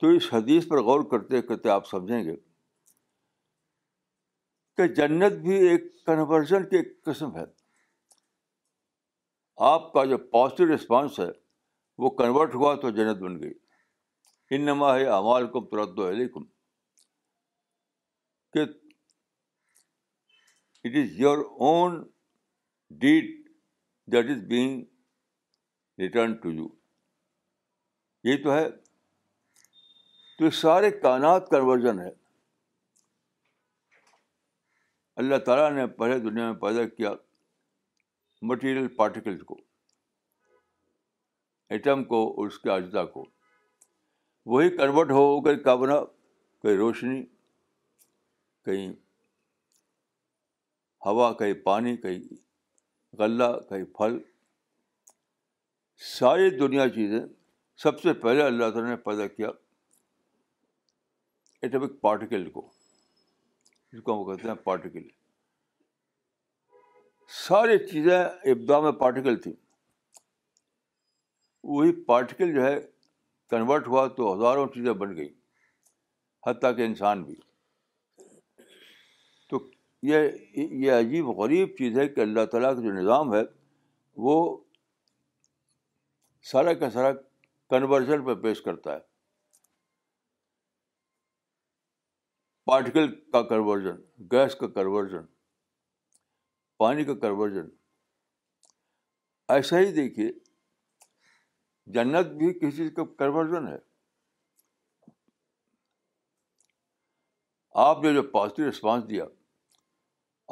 تو 0.00 0.08
اس 0.16 0.28
حدیث 0.32 0.68
پر 0.68 0.80
غور 0.84 1.04
کرتے 1.10 1.40
کرتے 1.48 1.68
آپ 1.70 1.86
سمجھیں 1.88 2.24
گے 2.24 2.36
کہ 4.76 4.86
جنت 4.94 5.32
بھی 5.42 5.56
ایک 5.68 5.84
کنورژن 6.06 6.64
کی 6.68 6.76
ایک 6.76 6.92
قسم 7.04 7.34
ہے 7.36 7.44
آپ 9.72 9.92
کا 9.92 10.04
جو 10.04 10.18
پازیٹیو 10.32 10.74
رسپانس 10.74 11.20
ہے 11.20 11.28
وہ 12.04 12.10
کنورٹ 12.16 12.54
ہوا 12.54 12.74
تو 12.80 12.90
جنت 12.96 13.18
بن 13.22 13.38
گئی 13.42 14.56
انما 14.56 14.94
ہے 14.96 15.08
و 15.18 15.36
علیکم 15.36 16.44
کہ 18.54 18.64
it 20.86 20.96
is 20.96 21.20
your 21.20 21.38
own 21.66 22.02
deed 23.02 23.30
that 24.12 24.28
is 24.30 24.42
being 24.48 24.82
return 25.98 26.34
to 26.42 26.50
you 26.50 26.66
یہ 28.30 28.36
تو 28.42 28.52
ہے 28.54 28.68
تو 28.70 30.44
یہ 30.44 30.50
سارے 30.62 30.90
کائنات 31.00 31.48
کنورژن 31.50 32.00
ہے 32.00 32.10
اللہ 35.22 35.38
تعالیٰ 35.44 35.70
نے 35.76 35.86
پہلے 36.00 36.18
دنیا 36.28 36.50
میں 36.50 36.60
پیدا 36.60 36.84
کیا 36.88 37.12
مٹیریل 38.50 38.86
پارٹیکلس 38.96 39.42
کو 39.50 39.58
ایٹم 41.76 42.04
کو 42.12 42.22
اور 42.30 42.46
اس 42.46 42.58
کے 42.64 42.70
اجزاء 42.72 43.04
کو 43.12 43.24
وہی 44.54 44.70
کنورٹ 44.76 45.10
ہو 45.18 45.24
کہیں 45.44 45.62
کابنا 45.64 45.98
کہیں 46.62 46.76
روشنی 46.82 47.22
کہیں 48.64 48.92
ہوا 51.06 51.32
کہیں 51.40 51.52
پانی 51.64 51.96
کہیں 52.04 52.18
غلہ 53.18 53.50
کہیں 53.68 53.84
پھل 53.98 54.18
ساری 56.12 56.48
دنیا 56.58 56.88
چیزیں 56.94 57.20
سب 57.82 58.00
سے 58.00 58.12
پہلے 58.22 58.42
اللہ 58.42 58.70
تعالیٰ 58.70 58.90
نے 58.90 58.96
پیدا 59.04 59.26
کیا 59.26 59.48
ایٹمک 61.66 62.00
پارٹیکل 62.00 62.48
کو 62.56 62.66
جس 63.92 64.02
کو 64.02 64.14
ہم 64.18 64.24
کہتے 64.30 64.48
ہیں 64.48 64.54
پارٹیکل 64.64 65.06
ساری 67.46 67.78
چیزیں 67.92 68.18
ابدا 68.18 68.80
میں 68.80 68.92
پارٹیکل 69.06 69.40
تھیں 69.46 69.52
وہی 71.76 71.92
پارٹیکل 72.10 72.52
جو 72.54 72.64
ہے 72.64 72.74
کنورٹ 73.50 73.88
ہوا 73.88 74.06
تو 74.16 74.32
ہزاروں 74.34 74.66
چیزیں 74.74 74.92
بن 75.04 75.16
گئیں 75.16 75.32
حتیٰ 76.46 76.76
کہ 76.76 76.84
انسان 76.92 77.22
بھی 77.24 77.34
یہ 80.08 80.18
یہ 80.82 80.92
عجیب 80.92 81.28
غریب 81.38 81.68
چیز 81.78 81.98
ہے 81.98 82.06
کہ 82.16 82.20
اللہ 82.20 82.44
تعالیٰ 82.50 82.74
کا 82.74 82.80
جو 82.82 82.90
نظام 82.98 83.32
ہے 83.34 83.40
وہ 84.26 84.34
سارا 86.50 86.72
کا 86.82 86.90
سارا 86.96 87.10
کنورژن 87.70 88.24
پہ 88.26 88.34
پیش 88.42 88.60
کرتا 88.66 88.92
ہے 88.94 88.98
پارٹیکل 92.70 93.10
کا 93.32 93.42
کنورژن 93.52 93.96
گیس 94.34 94.54
کا 94.60 94.66
کنورژن 94.76 95.24
پانی 96.84 97.04
کا 97.08 97.14
کنورژن 97.24 97.66
ایسا 99.56 99.78
ہی 99.78 99.92
دیکھیے 100.00 100.30
جنت 101.96 102.32
بھی 102.42 102.52
کسی 102.60 102.76
چیز 102.76 102.92
کا 102.96 103.04
کنورژن 103.24 103.66
ہے 103.72 103.78
آپ 107.88 108.02
نے 108.04 108.12
جو 108.14 108.22
پازیٹیو 108.38 108.68
رسپانس 108.70 109.08
دیا 109.10 109.24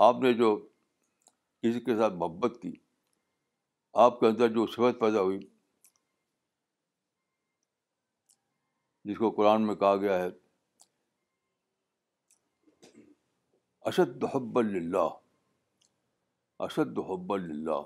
آپ 0.07 0.17
نے 0.23 0.33
جو 0.35 0.57
کسی 1.63 1.81
کے 1.81 1.97
ساتھ 1.97 2.15
محبت 2.19 2.57
کی 2.63 2.73
آپ 4.05 4.19
کے 4.21 4.27
اندر 4.27 4.49
جو 4.55 4.67
صفت 4.67 5.01
پیدا 5.01 5.21
ہوئی 5.23 5.39
جس 9.09 9.19
کو 9.19 9.31
قرآن 9.37 9.67
میں 9.67 9.75
کہا 9.83 9.97
گیا 10.01 10.17
ہے 10.23 10.29
اشد 13.91 14.25
حب 14.35 14.59
اللہ 14.59 15.11
اشد 16.67 16.99
حب 17.11 17.33
اللہ 17.33 17.83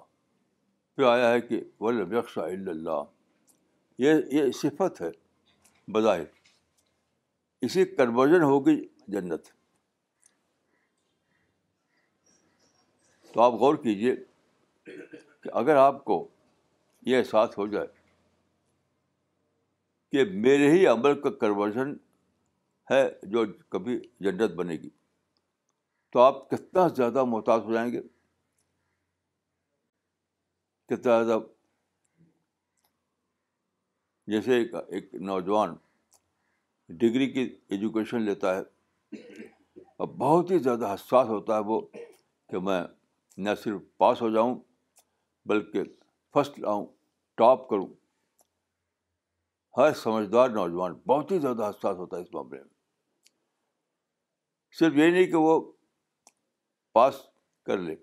پھر 0.96 1.04
آیا 1.10 1.30
ہے 1.32 1.40
کہ 1.40 1.60
ویکس 1.80 2.38
اللہ 2.44 3.04
یہ 4.04 4.50
صفت 4.62 5.00
ہے 5.02 5.10
بظاہر 5.92 6.24
اسی 7.66 7.84
کنورژن 7.98 8.42
ہوگی 8.42 8.78
جنت 9.12 9.48
تو 13.38 13.42
آپ 13.42 13.54
غور 13.58 13.74
کیجیے 13.82 14.14
کہ 14.84 15.50
اگر 15.58 15.76
آپ 15.76 16.04
کو 16.04 16.14
یہ 17.06 17.16
احساس 17.18 17.56
ہو 17.58 17.66
جائے 17.72 17.86
کہ 20.12 20.24
میرے 20.46 20.70
ہی 20.70 20.86
عمل 20.92 21.20
کا 21.20 21.30
کنورژن 21.40 21.92
ہے 22.90 23.02
جو 23.34 23.44
کبھی 23.76 23.98
جنت 24.26 24.54
بنے 24.62 24.76
گی 24.82 24.88
تو 26.12 26.20
آپ 26.20 26.42
کتنا 26.50 26.86
زیادہ 26.96 27.24
محتاط 27.34 27.62
ہو 27.66 27.72
جائیں 27.74 27.90
گے 27.92 28.00
کتنا 30.88 31.22
زیادہ 31.22 31.38
جیسے 34.32 34.60
ایک 34.62 35.14
نوجوان 35.32 35.74
ڈگری 36.98 37.30
کی 37.32 37.48
ایجوکیشن 37.76 38.22
لیتا 38.30 38.56
ہے 38.58 39.16
اور 39.96 40.14
بہت 40.26 40.50
ہی 40.50 40.58
زیادہ 40.68 40.94
حساس 40.94 41.28
ہوتا 41.36 41.58
ہے 41.58 41.62
وہ 41.72 41.80
کہ 42.50 42.58
میں 42.70 42.82
نہ 43.44 43.50
صرف 43.62 43.80
پاس 43.98 44.20
ہو 44.22 44.28
جاؤں 44.34 44.54
بلکہ 45.48 45.82
فسٹ 46.34 46.58
آؤں 46.66 46.86
ٹاپ 47.40 47.68
کروں 47.68 47.86
ہر 49.76 49.92
سمجھدار 50.02 50.48
نوجوان 50.56 50.94
بہت 51.08 51.30
ہی 51.32 51.38
زیادہ 51.40 51.68
حساس 51.68 51.96
ہوتا 51.96 52.16
ہے 52.16 52.22
اس 52.22 52.32
معاملے 52.34 52.60
میں 52.62 52.68
صرف 54.78 54.96
یہ 54.96 55.10
نہیں 55.10 55.26
کہ 55.30 55.36
وہ 55.44 55.60
پاس 56.94 57.20
کر 57.66 57.78
لے 57.78 57.94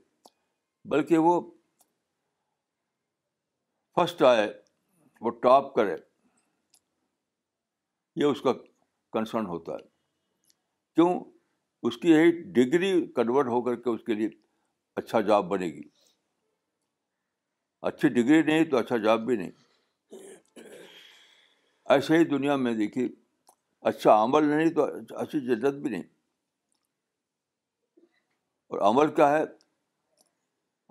بلکہ 0.94 1.18
وہ 1.28 1.40
فسٹ 4.00 4.22
آئے 4.30 4.48
وہ 5.26 5.30
ٹاپ 5.44 5.74
کرے 5.76 5.96
یہ 8.22 8.26
اس 8.26 8.42
کا 8.42 8.54
کنسرن 9.14 9.46
ہوتا 9.48 9.74
ہے 9.74 9.84
کیوں 10.96 11.14
اس 11.88 11.98
کی 12.02 12.12
یہی 12.12 12.32
ڈگری 12.54 12.92
کنورٹ 13.16 13.48
ہو 13.54 13.62
کر 13.64 13.76
کے 13.82 13.90
اس 13.90 14.04
کے 14.06 14.14
لیے 14.14 14.30
اچھا 15.00 15.20
جاب 15.28 15.46
بنے 15.50 15.66
گی 15.74 15.82
اچھی 17.88 18.10
ڈگری 18.10 18.42
نہیں 18.44 18.64
تو 18.70 18.78
اچھا 18.78 18.98
جاب 19.04 19.26
بھی 19.26 19.36
نہیں 19.38 19.52
ایسے 21.96 22.18
ہی 22.18 22.24
دنیا 22.26 22.56
میں 22.66 22.74
دیکھیے 22.76 23.08
اچھا 23.90 24.24
عمل 24.24 24.46
نہیں 24.54 24.70
تو 24.74 24.86
اچھی 25.24 25.40
جدت 25.48 25.74
بھی 25.82 25.90
نہیں 25.90 26.04
اور 28.70 28.80
عمل 28.90 29.14
کیا 29.16 29.30
ہے 29.38 29.44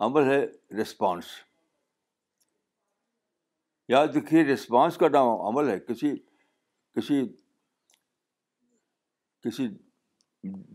عمل 0.06 0.30
ہے 0.30 0.38
رسپانس 0.80 1.24
یا 3.88 4.04
دیکھیے 4.14 4.44
رسپانس 4.52 4.96
کا 4.98 5.08
نام 5.12 5.28
عمل 5.48 5.68
ہے 5.70 5.78
کسی 5.88 6.12
کسی 6.96 7.20
کسی 9.44 9.66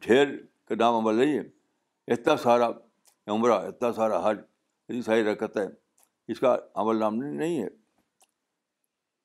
ڈھیر 0.06 0.36
کا 0.68 0.76
نام 0.80 0.96
عمل 0.96 1.16
نہیں 1.26 1.38
ہے 1.38 2.14
اتنا 2.14 2.36
سارا 2.44 2.70
عمرہ 3.32 3.54
اتنا 3.68 3.92
سارا 3.94 4.20
حج 4.30 4.38
اتنی 4.40 5.02
ساری 5.08 5.24
رکتیں 5.24 5.66
اس 6.34 6.40
کا 6.40 6.56
عمل 6.82 7.00
نام 7.00 7.16
نہیں 7.24 7.62
ہے 7.64 7.68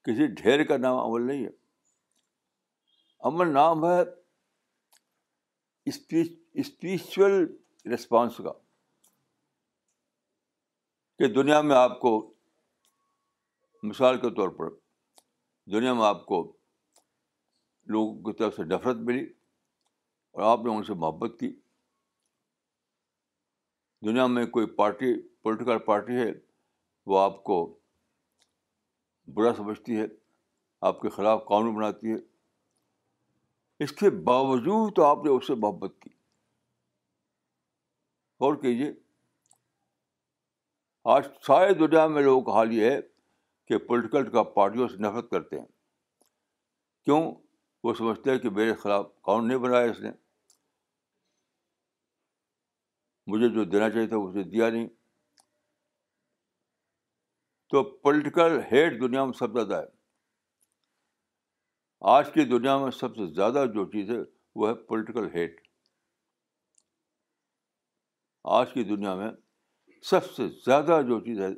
کسی 0.08 0.26
ڈھیر 0.40 0.62
کا 0.70 0.76
نام 0.76 0.98
عمل 0.98 1.26
نہیں 1.26 1.44
ہے 1.44 1.50
عمل 3.28 3.52
نام 3.52 3.84
ہے 3.84 4.00
اسپیچ 6.62 7.18
رسپانس 7.94 8.36
کا 8.44 8.52
کہ 11.18 11.26
دنیا 11.34 11.60
میں 11.70 11.76
آپ 11.76 11.98
کو 12.00 12.12
مثال 13.88 14.20
کے 14.20 14.30
طور 14.36 14.48
پر 14.60 14.70
دنیا 15.72 15.92
میں 16.00 16.04
آپ 16.06 16.24
کو 16.26 16.40
لوگوں 17.94 18.32
کی 18.32 18.38
طرف 18.38 18.54
سے 18.56 18.64
نفرت 18.74 18.96
ملی 19.08 19.24
اور 20.32 20.42
آپ 20.50 20.64
نے 20.64 20.74
ان 20.76 20.82
سے 20.84 20.94
محبت 21.02 21.38
کی 21.40 21.52
دنیا 24.04 24.26
میں 24.26 24.44
کوئی 24.54 24.66
پارٹی 24.78 25.12
پولیٹیکل 25.42 25.78
پارٹی 25.84 26.16
ہے 26.16 26.30
وہ 27.10 27.18
آپ 27.20 27.42
کو 27.44 27.56
برا 29.34 29.52
سمجھتی 29.56 29.96
ہے 30.00 30.06
آپ 30.88 31.00
کے 31.00 31.08
خلاف 31.10 31.44
قانون 31.48 31.74
بناتی 31.74 32.12
ہے 32.12 32.16
اس 33.84 33.92
کے 34.00 34.10
باوجود 34.26 34.94
تو 34.96 35.04
آپ 35.04 35.24
نے 35.24 35.30
اس 35.30 35.46
سے 35.46 35.54
محبت 35.62 35.98
کی 36.00 36.10
غور 38.40 38.54
کیجیے 38.62 38.92
آج 41.14 41.26
سارے 41.46 41.72
دنیا 41.78 42.06
میں 42.16 42.22
لوگوں 42.22 42.40
کا 42.44 42.52
حال 42.58 42.72
یہ 42.72 42.90
ہے 42.90 43.00
کہ 43.68 43.78
پولیٹیکل 43.86 44.30
کا 44.30 44.42
پارٹیوں 44.58 44.88
سے 44.88 44.96
نفرت 45.06 45.30
کرتے 45.30 45.58
ہیں 45.58 45.66
کیوں 47.04 47.20
وہ 47.84 47.94
سمجھتے 47.94 48.30
ہیں 48.30 48.38
کہ 48.44 48.50
میرے 48.60 48.74
خلاف 48.82 49.06
قانون 49.26 49.48
نہیں 49.48 49.58
بنایا 49.68 49.90
اس 49.90 50.00
نے 50.00 50.10
مجھے 53.32 53.48
جو 53.48 53.64
دینا 53.64 53.88
چاہیے 53.90 54.06
تھا 54.08 54.16
اسے 54.16 54.42
دیا 54.50 54.68
نہیں 54.70 54.86
تو 57.70 57.82
پولیٹیکل 58.02 58.58
ہیٹ 58.72 59.00
دنیا 59.00 59.24
میں 59.24 59.32
سب 59.38 59.52
سے 59.54 59.64
زیادہ 59.64 59.82
ہے 59.82 59.92
آج 62.16 62.32
کی 62.32 62.44
دنیا 62.44 62.76
میں 62.78 62.90
سب 62.98 63.16
سے 63.16 63.26
زیادہ 63.34 63.64
جو 63.74 63.84
چیز 63.90 64.10
ہے 64.10 64.16
وہ 64.60 64.68
ہے 64.68 64.74
پولیٹیکل 64.90 65.28
ہیٹ 65.34 65.60
آج 68.58 68.72
کی 68.72 68.84
دنیا 68.84 69.14
میں 69.20 69.30
سب 70.10 70.30
سے 70.32 70.48
زیادہ 70.64 71.00
جو 71.08 71.18
چیز 71.24 71.40
ہے 71.40 71.48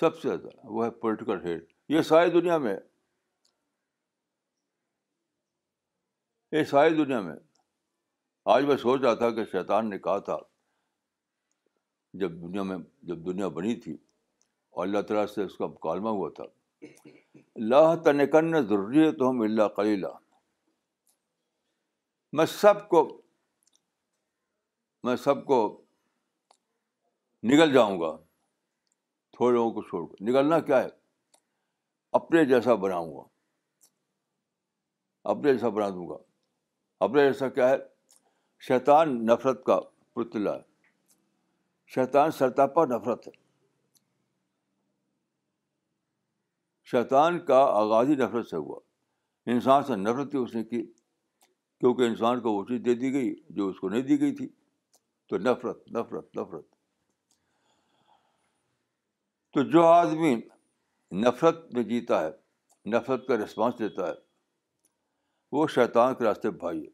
سب 0.00 0.18
سے 0.18 0.28
زیادہ 0.28 0.56
وہ 0.74 0.84
ہے 0.84 0.90
پولیٹیکل 1.04 1.44
ہیٹ 1.46 1.72
یہ 1.94 2.02
ساری 2.10 2.30
دنیا 2.30 2.58
میں 2.66 2.76
یہ 6.52 6.64
ساری 6.74 6.94
دنیا 7.04 7.20
میں 7.20 7.36
آج 8.54 8.64
میں 8.66 8.76
سوچ 8.86 9.00
رہا 9.00 9.14
تھا 9.22 9.30
کہ 9.34 9.44
شیطان 9.52 9.90
نے 9.90 9.98
کہا 10.06 10.18
تھا 10.28 10.36
جب 12.18 12.40
دنیا 12.42 12.62
میں 12.62 12.76
جب 13.08 13.24
دنیا 13.26 13.48
بنی 13.56 13.74
تھی 13.80 13.92
اور 14.70 14.86
اللہ 14.86 15.00
تعالیٰ 15.08 15.26
سے 15.34 15.42
اس 15.44 15.56
کا 15.58 15.66
مکالمہ 15.66 16.08
ہوا 16.18 16.28
تھا 16.36 16.44
اللہ 16.84 17.94
تنکن 18.04 18.60
ضروری 18.68 19.10
تو 19.18 19.30
ہم 19.30 19.40
اللہ 19.42 19.68
کلیلہ 19.76 20.08
میں 22.38 22.46
سب 22.46 22.88
کو 22.88 23.02
میں 25.04 25.14
سب 25.24 25.44
کو 25.46 25.58
نگل 27.50 27.72
جاؤں 27.72 28.00
گا 28.00 28.16
تھوڑے 29.36 29.52
لوگوں 29.54 29.70
کو 29.74 29.82
چھوڑ 29.88 30.04
کر 30.08 30.22
نگلنا 30.28 30.58
کیا 30.70 30.82
ہے 30.82 30.88
اپنے 32.18 32.44
جیسا 32.44 32.74
بناؤں 32.84 33.14
گا 33.16 33.22
اپنے 35.30 35.52
جیسا 35.52 35.68
بنا 35.68 35.88
دوں 35.94 36.08
گا 36.08 36.16
اپنے 37.04 37.22
جیسا 37.30 37.48
کیا 37.48 37.68
ہے 37.70 37.76
شیطان 38.68 39.14
نفرت 39.26 39.64
کا 39.64 39.78
پتلا 40.16 40.54
ہے 40.56 40.68
شیطان 41.94 42.30
سرتاپا 42.38 42.84
نفرت 42.90 43.26
ہے 43.26 43.32
شیطان 46.90 47.38
کا 47.46 47.56
آغازی 47.78 48.14
نفرت 48.22 48.46
سے 48.48 48.56
ہوا 48.56 48.78
انسان 49.54 49.84
سے 49.86 49.96
نفرت 49.96 50.34
اس 50.42 50.54
نے 50.54 50.62
کی 50.64 50.82
کیونکہ 51.80 52.02
انسان 52.06 52.40
کو 52.40 52.52
وہ 52.52 52.64
چیز 52.68 52.80
دے 52.84 52.94
دی 53.02 53.12
گئی 53.12 53.34
جو 53.56 53.68
اس 53.68 53.78
کو 53.80 53.88
نہیں 53.88 54.02
دی 54.10 54.20
گئی 54.20 54.34
تھی 54.36 54.48
تو 55.28 55.38
نفرت 55.50 55.82
نفرت 55.96 56.36
نفرت 56.38 56.64
تو 59.54 59.62
جو 59.70 59.84
آدمی 59.86 60.34
نفرت 61.26 61.64
میں 61.74 61.82
جیتا 61.92 62.24
ہے 62.24 62.30
نفرت 62.94 63.26
کا 63.28 63.36
رسپانس 63.44 63.78
دیتا 63.78 64.06
ہے 64.08 64.12
وہ 65.52 65.66
شیطان 65.74 66.14
کے 66.18 66.24
راستے 66.24 66.50
بھائی 66.64 66.84
ہے 66.84 66.90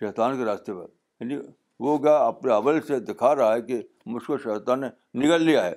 شیطان 0.00 0.36
کے 0.38 0.44
راستے 0.44 0.72
بھائی 0.74 1.36
وہ 1.84 1.96
گیا 2.04 2.16
اپنے 2.26 2.52
عمل 2.52 2.80
سے 2.86 2.98
دکھا 3.08 3.34
رہا 3.36 3.54
ہے 3.54 3.60
کہ 3.62 3.80
مجھ 4.12 4.24
کو 4.24 4.36
شیطان 4.44 4.80
نے 4.80 4.86
نگل 5.24 5.42
لیا 5.46 5.64
ہے 5.64 5.74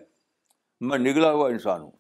میں 0.90 0.98
نگلا 0.98 1.32
ہوا 1.32 1.50
انسان 1.50 1.82
ہوں 1.82 1.92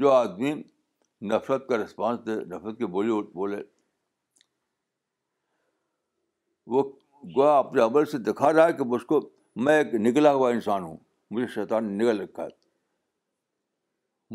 جو 0.00 0.12
آدمی 0.12 0.52
نفرت 1.32 1.66
کا 1.68 1.76
رسپانس 1.84 2.26
دے 2.26 2.34
نفرت 2.54 2.78
کی 2.78 2.86
بولی 2.94 3.20
بولے 3.34 3.56
وہ 6.74 6.82
گوا 7.36 7.58
اپنے 7.58 7.82
عمل 7.82 8.04
سے 8.14 8.18
دکھا 8.32 8.52
رہا 8.52 8.66
ہے 8.66 8.72
کہ 8.72 8.84
مجھ 8.94 9.04
کو 9.06 9.20
میں 9.64 9.76
ایک 9.82 9.94
نگلا 10.06 10.32
ہوا 10.32 10.50
انسان 10.50 10.82
ہوں 10.82 10.96
مجھے 11.34 11.46
شیطان 11.54 11.84
نے 11.90 12.02
نگل 12.04 12.20
رکھا 12.20 12.42
ہے 12.42 12.48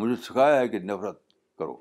مجھے 0.01 0.21
سکھایا 0.23 0.59
ہے 0.59 0.67
کہ 0.67 0.79
نفرت 0.79 1.19
کرو 1.57 1.75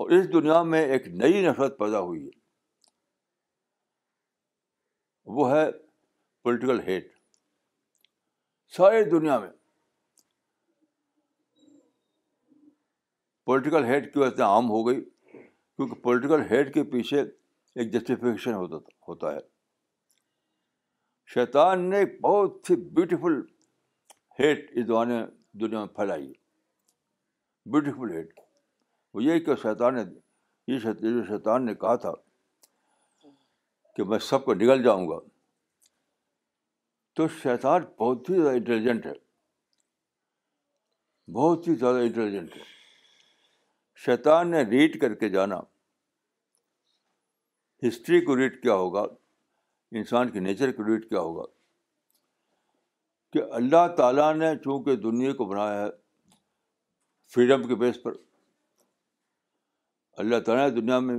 اور 0.00 0.10
اس 0.10 0.32
دنیا 0.32 0.62
میں 0.70 0.80
ایک 0.92 1.06
نئی 1.18 1.42
نفرت 1.46 1.78
پیدا 1.78 1.98
ہوئی 2.02 2.24
ہے 2.24 2.30
وہ 5.34 5.50
ہے 5.50 5.66
پولیٹیکل 6.44 6.80
ہیٹ 6.86 7.12
ساری 8.76 9.04
دنیا 9.10 9.38
میں 9.40 9.50
پولیٹیکل 13.46 13.84
ہیڈ 13.84 14.12
کیوں 14.12 14.26
اتنا 14.26 14.46
عام 14.54 14.70
ہو 14.70 14.86
گئی 14.88 15.00
کیونکہ 15.34 16.00
پولیٹیکل 16.02 16.42
ہیڈ 16.50 16.72
کے 16.74 16.82
پیچھے 16.92 17.20
ایک 17.20 17.92
جسٹیفیکیشن 17.92 18.54
ہوتا 18.54 18.76
ہوتا 19.08 19.32
ہے 19.34 19.38
شیطان 21.34 21.88
نے 21.90 21.98
ایک 21.98 22.20
بہت 22.22 22.70
ہی 22.70 22.76
بیوٹیفل 22.96 23.40
ہیٹ 24.40 24.70
اس 24.78 24.88
دونے 24.88 25.22
دنیا 25.66 25.84
میں 25.84 25.94
پھیلائی 25.96 26.32
بیوٹیفل 27.74 28.12
ہیڈ 28.16 28.32
وہ 29.14 29.22
یہ 29.22 29.38
کہ 29.46 29.54
شیطان 29.62 29.94
نے 29.94 30.02
یہ 30.72 30.78
شیطان 31.28 31.64
نے 31.66 31.74
کہا 31.82 31.94
تھا 32.04 32.12
کہ 33.96 34.04
میں 34.12 34.18
سب 34.30 34.44
کو 34.44 34.54
نگل 34.62 34.82
جاؤں 34.82 35.08
گا 35.08 35.18
تو 37.16 37.26
شیطان 37.42 37.82
بہت 37.98 38.28
ہی 38.30 38.36
زیادہ 38.42 38.52
انٹیلیجنٹ 38.54 39.06
ہے 39.06 39.12
بہت 41.32 41.68
ہی 41.68 41.74
زیادہ 41.82 41.98
انٹیلیجنٹ 42.06 42.56
ہے 42.56 42.62
شیطان 44.04 44.50
نے 44.50 44.62
ریڈ 44.70 45.00
کر 45.00 45.14
کے 45.20 45.28
جانا 45.36 45.60
ہسٹری 47.88 48.20
کو 48.24 48.36
ریڈ 48.36 48.60
کیا 48.62 48.74
ہوگا 48.84 49.06
انسان 50.00 50.30
کے 50.30 50.40
نیچر 50.40 50.72
کو 50.76 50.86
ریڈ 50.86 51.08
کیا 51.08 51.20
ہوگا 51.20 51.44
کہ 53.32 53.42
اللہ 53.60 53.86
تعالیٰ 53.96 54.32
نے 54.36 54.54
چونکہ 54.64 54.96
دنیا 55.08 55.32
کو 55.40 55.44
بنایا 55.52 55.82
ہے 55.84 55.88
فریڈم 57.34 57.66
کے 57.68 57.74
بیس 57.84 58.02
پر 58.02 58.12
اللہ 60.22 60.40
تعالیٰ 60.46 60.68
نے 60.68 60.74
دنیا 60.80 60.98
میں 61.08 61.16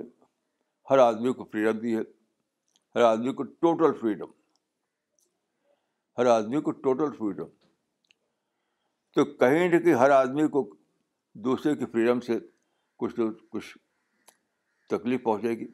ہر 0.89 0.97
آدمی 1.05 1.31
کو 1.33 1.43
فریڈم 1.51 1.77
دی 1.79 1.95
ہے 1.95 2.01
ہر 2.95 3.01
آدمی 3.03 3.33
کو 3.33 3.43
ٹوٹل 3.43 3.93
فریڈم 3.99 4.27
ہر 6.17 6.25
آدمی 6.33 6.61
کو 6.67 6.71
ٹوٹل 6.85 7.11
فریڈم 7.17 7.47
تو 9.15 9.25
کہیں 9.41 9.67
نہ 9.67 9.77
کہیں 9.83 9.93
ہر 10.03 10.09
آدمی 10.19 10.47
کو 10.53 10.69
دوسرے 11.47 11.75
کی 11.75 11.85
فریڈم 11.91 12.19
سے 12.27 12.37
کچھ 12.99 13.19
نہ 13.19 13.25
کچھ 13.51 13.77
تکلیف 14.89 15.23
پہنچے 15.23 15.57
گی 15.59 15.67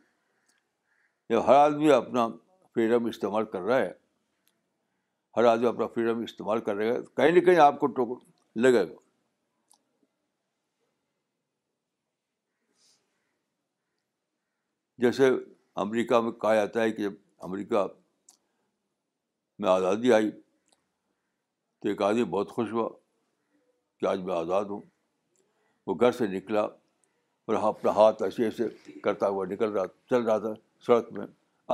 یا 1.29 1.45
ہر 1.47 1.55
آدمی 1.65 1.91
اپنا 1.91 2.27
فریڈم 2.73 3.05
استعمال 3.05 3.45
کر 3.53 3.61
رہا 3.61 3.79
ہے 3.79 3.91
ہر 5.37 5.43
آدمی 5.51 5.67
اپنا 5.67 5.87
فریڈم 5.95 6.19
استعمال 6.23 6.61
کر 6.61 6.75
رہا 6.75 6.93
ہے 6.95 6.99
کہیں 7.17 7.31
نہ 7.31 7.39
کہیں 7.45 7.59
آپ 7.67 7.79
کو 7.79 7.87
ٹوک 7.99 8.19
لگے 8.63 8.87
گا 8.89 8.95
جیسے 15.01 15.29
امریکہ 15.83 16.19
میں 16.23 16.31
کہا 16.41 16.53
جاتا 16.55 16.81
ہے 16.81 16.91
کہ 16.91 17.03
جب 17.03 17.13
امریکہ 17.45 17.83
میں 19.59 19.69
آزادی 19.69 20.11
آئی 20.13 20.29
تو 21.81 21.89
ایک 21.89 22.01
آدمی 22.07 22.23
بہت 22.35 22.49
خوش 22.57 22.71
ہوا 22.71 22.87
کہ 23.99 24.05
آج 24.11 24.19
میں 24.27 24.33
آزاد 24.35 24.65
ہوں 24.73 24.81
وہ 25.87 25.95
گھر 25.99 26.11
سے 26.19 26.27
نکلا 26.35 26.61
اور 27.49 27.55
اپنا 27.69 27.91
ہاتھ 27.95 28.21
ایسے 28.23 28.43
ایسے 28.45 28.67
کرتا 29.03 29.27
ہوا 29.29 29.45
نکل 29.53 29.71
رہا 29.77 29.87
چل 30.09 30.21
رہا 30.29 30.37
تھا 30.45 30.53
سڑک 30.85 31.11
میں 31.17 31.25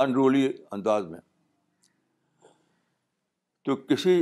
انرولی 0.06 0.48
انداز 0.78 1.06
میں 1.12 1.20
تو 3.64 3.76
کسی 3.92 4.16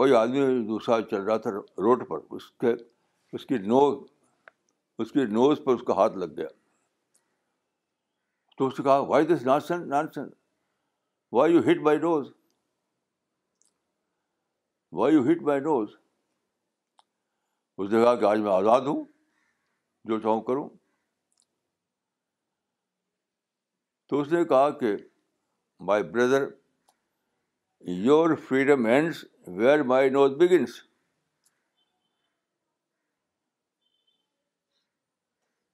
کوئی 0.00 0.14
آدمی 0.22 0.46
دوسرا 0.74 1.00
چل 1.10 1.22
رہا 1.28 1.36
تھا 1.46 1.50
روڈ 1.86 2.08
پر 2.08 2.34
اس 2.36 2.50
کے 2.64 2.74
اس 3.36 3.46
کی 3.52 3.58
نوز 3.74 3.98
اس 5.02 5.12
کی 5.12 5.24
نوز 5.40 5.60
پر 5.64 5.74
اس 5.74 5.82
کا 5.86 5.94
ہاتھ 6.02 6.18
لگ 6.24 6.36
گیا 6.36 6.48
تو 8.58 8.66
اس 8.66 8.78
نے 8.78 8.82
کہا 8.84 8.98
why 9.08 9.26
this 9.26 9.42
nonsense 9.66 9.88
nonsense 10.14 10.26
why 11.32 11.52
you 11.54 11.60
hit 11.70 11.82
my 11.88 11.98
nose 12.04 12.28
why 15.00 15.14
you 15.14 15.20
hit 15.30 15.42
my 15.48 15.60
nose 15.66 15.90
اس 17.78 17.90
نے 17.92 18.02
کہا 18.04 18.14
کہ 18.20 18.24
آج 18.30 18.38
میں 18.46 18.50
آزاد 18.52 18.86
ہوں 18.90 19.04
جو 20.10 20.18
چاہوں 20.20 20.40
کروں 20.48 20.68
تو 24.08 24.20
اس 24.20 24.32
نے 24.32 24.44
کہا 24.52 24.70
کہ 24.80 24.94
my 25.90 26.02
brother 26.14 26.46
your 28.06 28.34
freedom 28.48 28.86
ends 28.92 29.24
where 29.58 29.82
my 29.92 30.10
nose 30.16 30.34
begins 30.40 30.74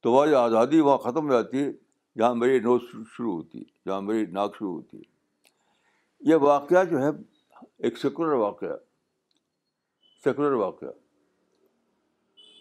تمہاری 0.03 0.35
آزادی 0.47 0.81
وہاں 0.81 0.99
ختم 1.11 1.31
ہو 1.31 1.43
جاتی 1.43 1.65
ہے 1.65 1.71
جہاں 2.19 2.35
میری 2.35 2.59
نوز 2.61 2.81
شروع 3.17 3.33
ہوتی 3.35 3.59
ہے 3.59 3.65
جہاں 3.89 4.01
میری 4.03 4.25
ناک 4.33 4.57
شروع 4.59 4.73
ہوتی 4.75 4.97
ہے 4.97 5.03
یہ 6.31 6.37
واقعہ 6.43 6.83
جو 6.91 6.99
ہے 7.03 7.09
ایک 7.87 7.95
سیکولر 7.99 8.33
واقعہ 8.43 8.77
سیکولر 10.25 10.53
واقعہ 10.61 10.91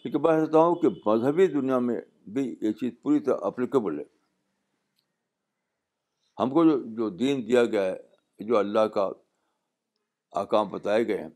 لیکن 0.04 0.20
میں 0.22 0.32
سمجھتا 0.40 0.60
ہوں 0.60 0.76
کہ 0.82 0.88
مذہبی 1.06 1.48
دنیا 1.48 1.78
میں 1.80 2.00
بھی 2.34 2.44
یہ 2.62 2.72
چیز 2.80 2.92
پوری 3.04 3.20
طرح 3.24 3.38
اپلیکیبل 3.48 3.94
ہے 4.00 4.04
ہم 6.40 6.48
کو 6.54 6.60
جو 6.66 6.76
جو 6.98 7.06
دین 7.18 7.36
دیا 7.48 7.64
گیا 7.76 7.82
ہے 7.86 7.98
جو 8.46 8.54
اللہ 8.58 8.86
کا 8.94 9.06
آکام 10.42 10.66
بتائے 10.70 11.04
گئے 11.08 11.22
ہیں 11.22 11.30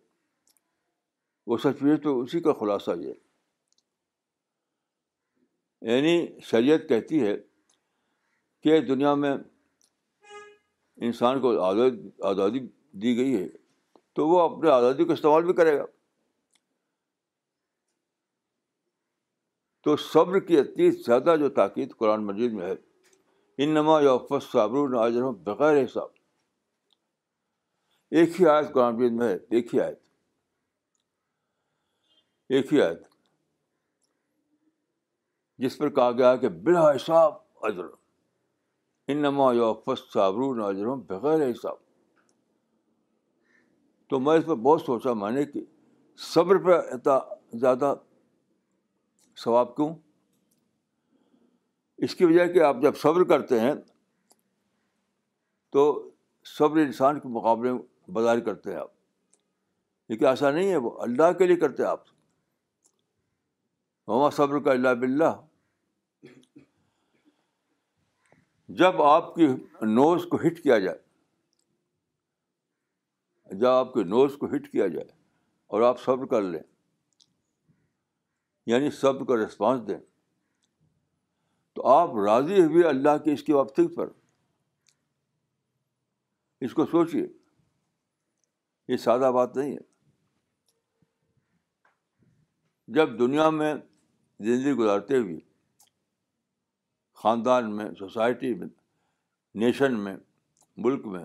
وہ 1.48 1.58
سچ 1.64 1.78
میں 1.84 1.98
تو 2.04 2.12
اسی 2.22 2.40
کا 2.48 2.54
خلاصہ 2.60 2.92
یہ 3.02 3.10
ہے 3.12 3.18
یعنی 5.96 6.16
شریعت 6.46 6.82
کہتی 6.90 7.18
ہے 7.26 7.36
دنیا 8.88 9.14
میں 9.16 9.36
انسان 11.08 11.40
کو 11.42 11.52
آزادی 11.64 12.60
دی 13.02 13.16
گئی 13.18 13.36
ہے 13.36 13.48
تو 14.16 14.28
وہ 14.28 14.40
اپنے 14.50 14.70
آزادی 14.72 15.06
کو 15.06 15.14
استعمال 15.14 15.44
بھی 15.46 15.54
کرے 15.54 15.78
گا 15.78 15.86
تو 19.84 19.96
صبر 20.12 20.40
کی 20.48 20.58
اتنی 20.60 20.90
زیادہ 20.92 21.36
جو 21.40 21.50
تاکید 21.58 21.96
قرآن 21.98 22.26
مجید 22.26 22.54
میں 22.54 22.66
ہے 22.68 22.74
ان 23.64 23.70
نماز 23.74 24.04
صابر 24.52 24.90
ناجر 24.96 25.30
بغیر 25.44 25.84
حساب 25.84 26.08
ایک 28.16 28.40
ہی 28.42 28.48
آیت 28.48 28.72
قرآن 28.74 28.96
مجید 28.96 29.12
میں 29.22 29.28
ہے 29.28 29.38
ایک 29.56 29.74
ہی 29.76 29.80
آیت 29.82 30.00
ایک 32.56 32.74
ہی 32.74 32.82
آیت 32.82 33.06
جس 35.64 35.78
پر 35.78 35.90
کہا 35.94 36.12
گیا 36.18 36.36
کہ 36.42 36.50
بلا 36.66 36.90
حساب 36.96 37.34
اضر 37.68 37.86
ان 39.12 39.18
نما 39.22 39.52
یو 39.54 39.64
آفس 39.70 40.00
صابر 40.14 40.56
ناجروں 40.56 40.96
بغیر 41.10 41.50
حساب 41.50 41.76
تو 44.10 44.20
میں 44.20 44.36
اس 44.38 44.46
پہ 44.46 44.56
بہت 44.68 44.82
سوچا 44.86 45.14
میں 45.22 45.32
نے 45.32 45.44
کہ 45.52 45.62
صبر 46.34 46.58
پہ 46.66 46.74
اتنا 46.96 47.18
زیادہ 47.60 47.94
ثواب 49.44 49.76
کیوں 49.76 49.94
اس 52.06 52.16
کی 52.16 52.26
وجہ 52.26 52.46
کہ 52.54 52.62
آپ 52.64 52.82
جب 52.82 52.96
صبر 53.04 53.24
کرتے 53.30 53.60
ہیں 53.60 53.74
تو 55.74 55.86
صبر 56.58 56.78
انسان 56.82 57.20
کے 57.20 57.28
مقابلے 57.38 57.72
میں 57.72 58.12
بازار 58.18 58.40
کرتے 58.50 58.72
ہیں 58.72 58.80
آپ 58.80 58.92
لیکن 60.10 60.26
ایسا 60.26 60.52
نہیں 60.52 60.70
ہے 60.72 60.78
وہ 60.88 60.92
اللہ 61.08 61.32
کے 61.38 61.48
لیے 61.48 61.56
کرتے 61.64 61.84
آپ 61.84 62.04
وہاں 64.08 64.30
صبر 64.36 64.60
کا 64.64 64.72
اللہ 64.72 64.94
بلّہ 65.00 65.36
جب 68.80 69.02
آپ 69.02 69.34
کی 69.36 69.46
نوز 69.88 70.26
کو 70.30 70.38
ہٹ 70.46 70.60
کیا 70.64 70.78
جائے 70.80 71.00
جب 73.60 73.68
آپ 73.70 73.94
کے 73.94 74.04
نوز 74.04 74.36
کو 74.40 74.46
ہٹ 74.56 74.68
کیا 74.72 74.88
جائے 74.96 75.06
اور 75.76 75.82
آپ 75.90 76.02
صبر 76.02 76.26
کر 76.32 76.42
لیں 76.42 76.60
یعنی 78.72 78.90
صبر 79.02 79.26
کا 79.26 79.36
رسپانس 79.44 79.88
دیں 79.88 79.98
تو 81.76 81.88
آپ 81.94 82.16
راضی 82.26 82.62
ہوئے 82.64 82.84
اللہ 82.88 83.18
کے 83.24 83.34
اس 83.34 83.44
کے 83.44 83.54
وابطے 83.54 83.88
پر 83.96 84.08
اس 86.66 86.74
کو 86.74 86.86
سوچیے 86.92 87.26
یہ 88.88 88.98
سادہ 88.98 89.32
بات 89.36 89.58
نہیں 89.58 89.74
ہے 89.76 89.86
جب 92.96 93.18
دنیا 93.20 93.50
میں 93.50 93.74
زندگی 94.40 94.72
گزارتے 94.84 95.18
ہوئے 95.18 95.40
خاندان 97.22 97.76
میں 97.76 97.86
سوسائٹی 98.00 98.54
میں 98.56 98.68
نیشن 99.62 100.00
میں 100.04 100.16
ملک 100.86 101.06
میں 101.14 101.24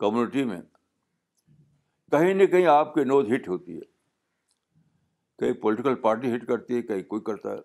کمیونٹی 0.00 0.44
میں 0.52 0.60
کہیں 2.12 2.32
نہ 2.34 2.44
کہیں 2.52 2.66
آپ 2.74 2.94
کے 2.94 3.04
نوز 3.04 3.32
ہٹ 3.34 3.48
ہوتی 3.48 3.74
ہے 3.76 3.84
کہیں 5.40 5.52
پولیٹیکل 5.62 5.94
پارٹی 6.04 6.34
ہٹ 6.34 6.46
کرتی 6.46 6.76
ہے 6.76 6.82
کہیں 6.82 7.02
کوئی 7.10 7.22
کرتا 7.26 7.52
ہے 7.52 7.60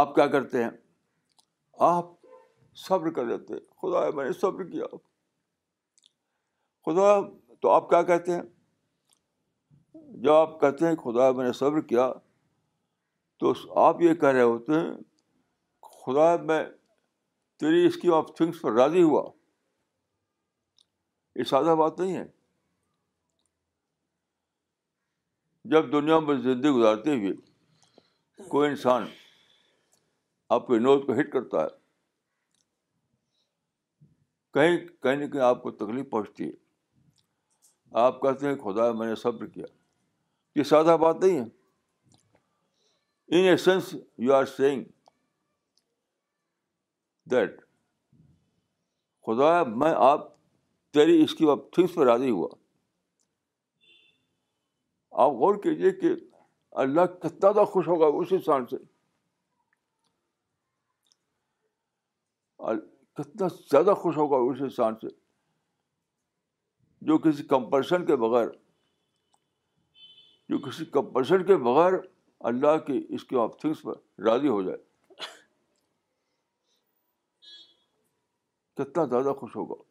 آپ 0.00 0.14
کیا 0.14 0.26
کرتے 0.36 0.62
ہیں 0.64 0.70
آپ 1.88 2.12
صبر 2.86 3.10
کر 3.18 3.26
دیتے 3.28 3.54
ہیں 3.54 3.60
خدا 3.82 4.08
میں 4.16 4.24
نے 4.24 4.32
صبر 4.40 4.68
کیا 4.70 4.86
خدا 6.86 7.18
تو 7.62 7.70
آپ 7.70 7.88
کیا 7.90 8.02
کہتے 8.12 8.34
ہیں 8.34 8.42
جب 10.22 10.32
آپ 10.32 10.60
کہتے 10.60 10.86
ہیں 10.88 10.94
خدا 11.04 11.30
میں 11.36 11.44
نے 11.46 11.52
صبر 11.58 11.80
کیا 11.92 12.12
تو 13.38 13.52
آپ 13.82 14.00
یہ 14.02 14.14
کہہ 14.20 14.28
رہے 14.28 14.42
ہوتے 14.42 14.72
ہیں 14.72 14.92
خدا 16.04 16.34
میں 16.50 16.64
تیری 17.60 17.84
اسکیم 17.86 18.12
آف 18.14 18.32
تھنگس 18.36 18.60
پر 18.62 18.72
راضی 18.76 19.02
ہوا 19.02 19.22
یہ 21.38 21.44
سادہ 21.50 21.74
بات 21.78 22.00
نہیں 22.00 22.16
ہے 22.16 22.24
جب 25.74 25.92
دنیا 25.92 26.18
میں 26.26 26.34
زندگی 26.42 26.70
گزارتے 26.78 27.14
ہوئے 27.18 27.32
کوئی 28.48 28.68
انسان 28.68 29.04
آپ 30.56 30.66
کے 30.66 30.78
نوز 30.78 31.02
کو 31.06 31.18
ہٹ 31.18 31.32
کرتا 31.32 31.62
ہے 31.62 31.68
کہیں 34.54 34.76
کہیں 35.02 35.16
نہ 35.16 35.26
کہیں 35.32 35.42
آپ 35.44 35.62
کو 35.62 35.70
تکلیف 35.84 36.10
پہنچتی 36.10 36.46
ہے 36.46 36.64
آپ 38.04 38.20
کہتے 38.22 38.48
ہیں 38.48 38.54
خدا 38.64 38.90
میں 39.00 39.06
نے 39.08 39.14
صبر 39.22 39.46
کیا 39.46 39.66
یہ 40.58 40.62
سادہ 40.68 40.96
بات 41.00 41.16
نہیں 41.24 41.38
ہے 41.38 41.44
ان 43.28 43.44
اے 43.52 43.74
یو 44.24 44.34
آر 44.34 44.44
سیئنگ 44.56 44.82
دیٹ 47.30 47.60
خدا 49.26 49.62
میں 49.82 49.92
آپ 50.10 50.28
تیری 50.94 51.22
اس 51.22 51.34
کی 51.34 51.46
تھنگس 51.74 51.94
پہ 51.94 52.04
راضی 52.10 52.30
ہوا 52.30 52.48
آپ 55.24 55.30
غور 55.40 55.56
کیجیے 55.62 55.90
کہ 56.00 56.12
اللہ 56.84 57.06
کتنا 57.22 57.50
زیادہ 57.52 57.64
خوش 57.72 57.88
ہوگا 57.88 58.06
اس 58.20 58.32
انسان 58.32 58.66
سے 58.70 58.76
کتنا 63.22 63.46
زیادہ 63.70 63.94
خوش 64.00 64.16
ہوگا 64.16 64.36
اس 64.50 64.62
انسان 64.62 64.94
سے 65.00 65.06
جو 67.06 67.18
کسی 67.26 67.42
کمپلشن 67.46 68.04
کے 68.06 68.16
بغیر 68.26 68.48
جو 70.48 70.58
کسی 70.68 70.84
کمپلشن 70.96 71.44
کے 71.46 71.56
بغیر 71.70 71.92
اللہ 72.50 72.76
کی 72.86 73.00
اس 73.14 73.24
کے 73.24 73.36
تھنگس 73.60 73.82
پر 73.82 73.94
راضی 74.26 74.48
ہو 74.48 74.60
جائے 74.62 74.76
کتنا 78.76 79.04
زیادہ 79.10 79.32
خوش 79.38 79.54
ہوگا 79.56 79.82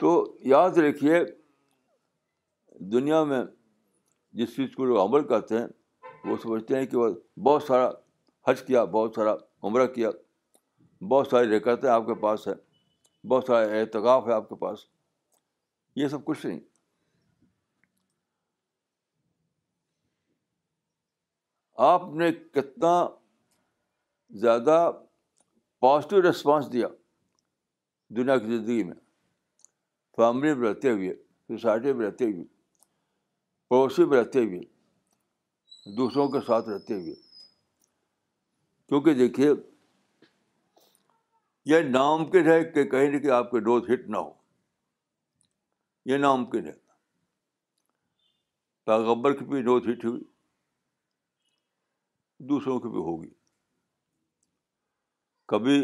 تو 0.00 0.10
یاد 0.44 0.78
رکھیے 0.88 1.20
دنیا 2.92 3.22
میں 3.24 3.42
جس 4.38 4.54
چیز 4.56 4.74
کو 4.76 4.84
لوگ 4.84 4.98
عمل 5.02 5.26
کرتے 5.26 5.58
ہیں 5.58 5.66
وہ 6.28 6.36
سمجھتے 6.42 6.78
ہیں 6.78 6.86
کہ 6.86 6.96
وہ 6.96 7.08
بہت 7.44 7.62
سارا 7.62 7.88
حج 8.48 8.62
کیا 8.66 8.84
بہت 8.98 9.14
سارا 9.14 9.34
عمرہ 9.68 9.86
کیا 9.94 10.10
بہت 11.10 11.28
ساری 11.30 11.56
رکتیں 11.56 11.88
آپ 11.90 12.06
کے 12.06 12.14
پاس 12.22 12.46
ہیں 12.48 12.54
بہت 13.28 13.44
سارا 13.46 13.78
اعتکاف 13.80 14.26
ہے 14.28 14.32
آپ 14.32 14.48
کے 14.48 14.54
پاس 14.60 14.78
یہ 15.96 16.08
سب 16.08 16.24
کچھ 16.24 16.44
نہیں 16.46 16.60
آپ 21.82 22.02
نے 22.16 22.30
کتنا 22.54 22.90
زیادہ 24.40 24.74
پازیٹیو 25.80 26.20
ریسپانس 26.22 26.72
دیا 26.72 26.88
دنیا 28.16 28.36
کی 28.38 28.56
زندگی 28.56 28.82
میں 28.84 28.94
فیملی 30.16 30.52
میں 30.54 30.68
رہتے 30.68 30.90
ہوئے 30.90 31.14
سوسائٹی 31.48 31.92
میں 31.92 32.06
رہتے 32.06 32.24
ہوئے 32.24 32.44
پڑوسی 33.68 34.04
میں 34.04 34.18
رہتے 34.18 34.44
ہوئے 34.44 34.60
دوسروں 35.96 36.28
کے 36.32 36.40
ساتھ 36.46 36.68
رہتے 36.68 36.94
ہوئے 37.00 37.14
کیونکہ 38.88 39.14
دیکھیے 39.14 39.50
یہ 41.66 41.82
ناممکن 41.90 42.46
ہے 42.50 42.62
کہ 42.64 42.84
کہیں 42.90 43.10
نہ 43.10 43.18
کہ 43.22 43.30
آپ 43.40 43.50
کے 43.50 43.60
ڈوز 43.66 43.90
ہٹ 43.92 44.08
نہ 44.10 44.16
ہو 44.16 44.30
یہ 46.10 46.16
ناممکن 46.24 46.66
ہے 46.66 46.72
پیغبر 48.86 49.32
کی 49.36 49.44
بھی 49.52 49.62
ڈوز 49.62 49.88
ہٹ 49.90 50.04
ہوئی 50.04 50.20
دوسروں 52.48 52.78
کی 52.80 52.88
بھی 52.94 53.00
ہوگی 53.08 53.28
کبھی 55.52 55.76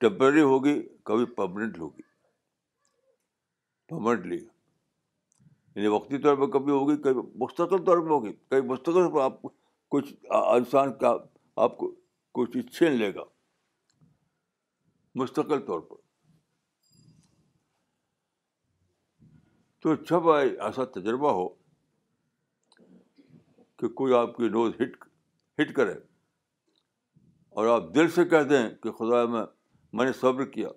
ٹیمپرری 0.00 0.40
ہوگی 0.52 0.80
کبھی 1.10 1.24
پرماننٹ 1.38 1.78
ہوگی 1.78 2.12
یعنی 5.74 5.86
وقتی 5.94 6.18
طور 6.24 6.36
پہ 6.36 6.46
کبھی 6.52 6.72
ہوگی 6.72 6.96
کبھی 7.02 7.22
مستقل 7.44 7.84
طور 7.86 7.98
پہ 8.06 8.12
ہوگی 8.14 8.32
کبھی 8.50 8.68
مستقل 8.68 9.10
پر 9.14 9.20
آپ 9.22 9.40
کچھ 9.94 10.12
انسان 10.40 10.92
کا 10.98 11.14
آپ 11.66 11.76
کو 11.78 11.90
کوئی 12.38 12.50
چیز 12.52 12.70
چھین 12.76 12.92
لے 13.02 13.14
گا 13.14 13.24
مستقل 15.22 15.60
طور 15.66 15.80
پر 15.90 16.02
تو 19.82 19.94
جب 20.10 20.30
ایسا 20.34 20.84
تجربہ 20.98 21.32
ہو 21.40 21.48
کہ 23.80 23.88
کوئی 24.00 24.14
آپ 24.22 24.36
کی 24.36 24.48
نوز 24.56 24.80
ہٹ 24.80 24.96
ہٹ 25.60 25.72
کرے 25.76 25.92
اور 27.56 27.66
آپ 27.74 27.94
دل 27.94 28.10
سے 28.10 28.24
کہہ 28.28 28.42
دیں 28.50 28.68
کہ 28.82 28.92
خدا 28.92 29.24
میں 29.32 29.42
میں 29.96 30.04
نے 30.06 30.12
صبر 30.20 30.44
کیا 30.54 30.68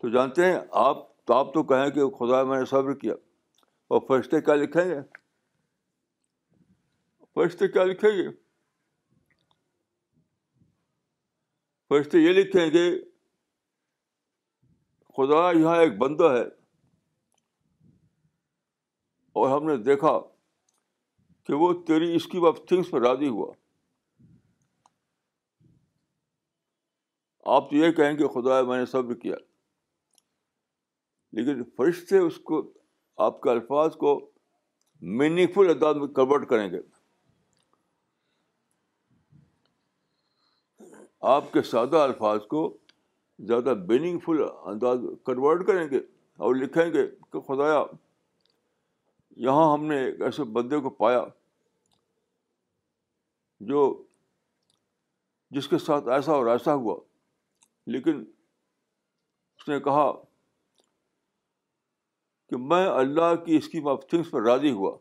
تو 0.00 0.08
جانتے 0.14 0.44
ہیں 0.46 0.58
آپ 0.86 0.96
تو 1.26 1.34
آپ 1.34 1.52
تو 1.54 1.62
کہیں 1.70 1.88
کہ 1.90 2.08
خدا 2.18 2.42
میں 2.50 2.58
نے 2.58 2.64
صبر 2.70 2.94
کیا 3.04 3.14
اور 3.94 4.00
فرشتے 4.08 4.40
کیا 4.46 4.54
لکھیں 4.54 4.84
گے 4.88 4.98
فرشتے 7.34 7.68
کیا 7.68 7.84
لکھیں 7.84 8.10
گے 8.10 8.26
فرشتے 11.88 12.18
یہ 12.18 12.32
لکھیں 12.40 12.66
گے 12.72 12.86
خدا 15.16 15.40
یہاں 15.58 15.76
ایک 15.80 15.96
بندہ 15.98 16.30
ہے 16.36 16.42
اور 19.40 19.50
ہم 19.56 19.66
نے 19.70 19.76
دیکھا 19.84 20.10
کہ 21.46 21.54
وہ 21.54 21.72
تیری 21.86 22.14
اس 22.16 22.26
کی 22.28 22.38
وقت 22.44 22.66
تھنگس 22.68 22.90
پہ 22.90 22.98
راضی 23.06 23.28
ہوا 23.28 23.50
آپ 27.56 27.68
تو 27.70 27.76
یہ 27.76 27.90
کہیں 27.98 28.16
گے 28.18 28.28
خدا 28.34 28.60
میں 28.68 28.78
نے 28.78 28.86
صبر 28.92 29.14
کیا 29.24 29.34
لیکن 31.38 31.62
فرشتے 31.76 32.18
اس 32.18 32.38
کو 32.50 32.62
آپ 33.26 33.40
کے 33.42 33.50
الفاظ 33.50 33.94
کو 33.96 34.18
میننگ 35.20 35.52
فل 35.54 35.70
انداز 35.70 35.96
میں 35.96 36.06
کنورٹ 36.14 36.48
کریں 36.48 36.68
گے 36.72 36.80
آپ 41.34 41.52
کے 41.52 41.62
سادہ 41.70 41.96
الفاظ 42.08 42.40
کو 42.50 42.64
زیادہ 43.48 43.74
میننگ 43.88 44.18
فل 44.26 44.42
انداز 44.72 44.98
کنورٹ 45.26 45.66
کریں 45.66 45.86
گے 45.90 45.98
اور 46.46 46.54
لکھیں 46.54 46.84
گے 46.92 47.06
کہ 47.32 47.40
خدایا 47.48 47.82
یہاں 49.44 49.72
ہم 49.72 49.84
نے 49.86 49.96
ایک 50.04 50.20
ایسے 50.26 50.44
بندے 50.58 50.78
کو 50.80 50.90
پایا 51.02 51.22
جو 53.70 53.80
جس 55.56 55.68
کے 55.68 55.78
ساتھ 55.78 56.08
ایسا 56.14 56.32
اور 56.32 56.46
ایسا 56.52 56.74
ہوا 56.74 56.96
لیکن 57.94 58.24
اس 59.58 59.68
نے 59.68 59.78
کہا 59.80 60.10
کہ 62.50 62.56
میں 62.70 62.84
اللہ 62.86 63.34
کی 63.44 63.56
اسکیم 63.56 63.88
آف 63.88 64.06
تھنگس 64.10 64.30
پر 64.30 64.42
راضی 64.46 64.70
ہوا 64.80 64.96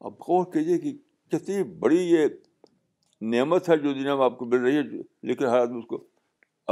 اب 0.00 0.12
غور 0.28 0.44
کیجیے 0.52 0.78
کہ 0.78 0.92
کتنی 1.36 1.62
بڑی 1.80 1.98
یہ 2.10 2.26
نعمت 3.30 3.68
ہے 3.68 3.76
جو 3.82 3.92
دنیا 3.94 4.14
میں 4.16 4.24
آپ 4.24 4.36
کو 4.38 4.44
مل 4.52 4.60
رہی 4.62 4.76
ہے 4.76 4.82
لیکن 5.28 5.46
ہر 5.46 5.58
آدمی 5.58 5.78
اس 5.78 5.86
کو 5.88 6.02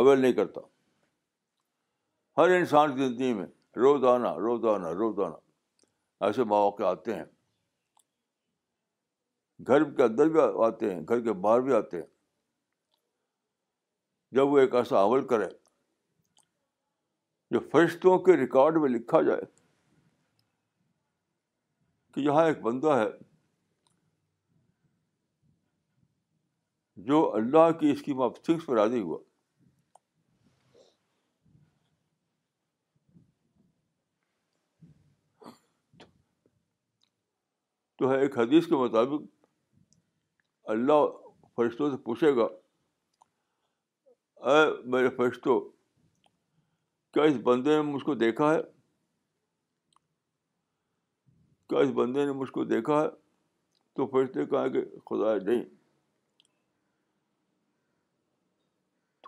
اویل 0.00 0.20
نہیں 0.20 0.32
کرتا 0.38 0.60
ہر 2.40 2.54
انسان 2.56 2.96
کی 2.96 3.06
زندگی 3.06 3.32
میں 3.34 3.46
روزانہ 3.82 4.32
روزانہ 4.46 4.88
روزانہ 5.02 5.34
ایسے 6.26 6.44
مواقع 6.52 6.84
آتے 6.88 7.14
ہیں 7.14 7.24
گھر 9.66 9.84
کے 9.96 10.02
اندر 10.02 10.28
بھی 10.36 10.40
آتے 10.66 10.94
ہیں 10.94 11.00
گھر 11.08 11.20
کے 11.24 11.32
باہر 11.46 11.60
بھی 11.68 11.72
آتے 11.76 11.96
ہیں 11.96 12.06
جب 14.36 14.52
وہ 14.52 14.58
ایک 14.58 14.74
ایسا 14.80 15.04
عمل 15.06 15.26
کرے 15.28 15.48
جو 17.54 17.60
فرشتوں 17.72 18.18
کے 18.26 18.36
ریکارڈ 18.36 18.76
میں 18.82 18.88
لکھا 18.88 19.20
جائے 19.30 19.42
کہ 22.14 22.20
یہاں 22.20 22.44
ایک 22.46 22.60
بندہ 22.62 22.96
ہے 22.98 23.08
جو 27.06 27.18
اللہ 27.34 27.70
کی 27.80 27.90
اسکیم 27.90 28.20
آف 28.22 28.40
تھنگس 28.44 28.64
پر 28.66 28.74
راضی 28.76 29.00
ہوا 29.00 29.18
تو 37.98 38.10
ہے 38.10 38.18
ایک 38.22 38.38
حدیث 38.38 38.66
کے 38.66 38.74
مطابق 38.82 39.22
اللہ 40.74 41.06
فرشتوں 41.56 41.90
سے 41.90 41.96
پوچھے 42.04 42.34
گا 42.36 42.44
اے 44.50 44.64
میرے 44.92 45.08
فرشتوں 45.16 45.60
کیا 47.14 47.22
اس 47.30 47.36
بندے 47.44 47.74
نے 47.76 47.80
مجھ 47.90 48.02
کو 48.04 48.14
دیکھا 48.26 48.52
ہے 48.54 48.60
کیا 51.68 51.78
اس 51.84 51.90
بندے 51.94 52.24
نے 52.26 52.32
مجھ 52.40 52.50
کو 52.52 52.64
دیکھا 52.76 53.02
ہے 53.02 53.08
تو 53.96 54.06
فرشتے 54.10 54.44
کہا 54.50 54.66
کہ 54.74 54.84
خدا 55.10 55.34
نہیں 55.38 55.62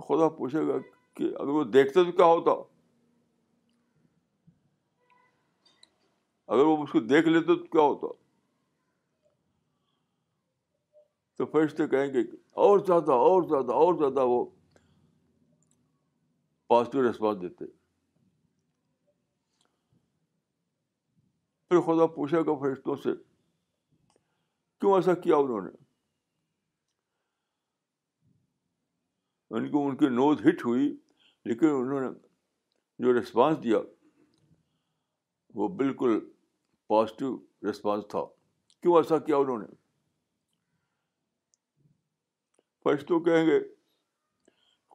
خدا 0.09 0.29
پوچھے 0.37 0.67
گا 0.67 0.79
کہ 1.17 1.25
اگر 1.25 1.53
وہ 1.59 1.65
دیکھتے 1.77 2.05
تو 2.05 2.13
کیا 2.17 2.27
ہوتا 2.35 2.51
اگر 6.55 6.63
وہ 6.65 6.83
اس 6.83 6.91
کو 6.93 7.01
دیکھ 7.13 7.29
لیتے 7.29 7.47
تو 7.55 7.63
کیا 7.77 7.83
ہوتا 7.91 8.13
تو 11.39 11.47
فرشتے 11.53 11.87
کہیں 11.95 12.13
گے 12.15 12.25
کہ 12.25 12.37
اور 12.65 12.79
زیادہ 12.87 13.13
اور 13.29 13.43
زیادہ 13.51 13.73
اور 13.85 13.95
زیادہ 14.01 14.25
وہ 14.31 14.45
پازیٹیو 16.73 17.03
ریسپانس 17.07 17.41
دیتے 17.43 17.65
پھر 21.69 21.81
خدا 21.87 22.07
پوچھے 22.17 22.41
گا 22.47 22.59
فرشتوں 22.65 22.97
سے 23.05 23.11
کیوں 24.81 24.95
ایسا 24.97 25.15
کیا 25.25 25.37
انہوں 25.45 25.61
نے 25.67 25.82
یعنی 29.55 29.65
ان 29.67 29.71
کو 29.73 29.87
ان 29.89 29.97
کی 29.97 30.09
نوز 30.09 30.39
ہٹ 30.47 30.65
ہوئی 30.67 30.85
لیکن 31.45 31.67
انہوں 31.79 32.01
نے 32.01 32.07
جو 33.05 33.13
رسپانس 33.19 33.63
دیا 33.63 33.79
وہ 35.55 35.69
بالکل 35.81 36.19
پازیٹیو 36.89 37.37
رسپانس 37.71 38.05
تھا 38.11 38.25
کیوں 38.83 38.97
ایسا 38.97 39.19
کیا 39.27 39.37
انہوں 39.45 39.59
نے 39.59 39.67
فرش 42.85 43.05
تو 43.09 43.19
کہیں 43.25 43.47
گے 43.47 43.59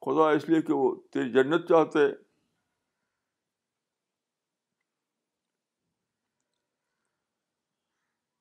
خدا 0.06 0.30
اس 0.36 0.50
لیے 0.50 0.62
کہ 0.62 0.74
وہ 0.74 0.94
تیری 1.14 1.32
جنت 1.34 1.68
چاہتے 1.70 2.08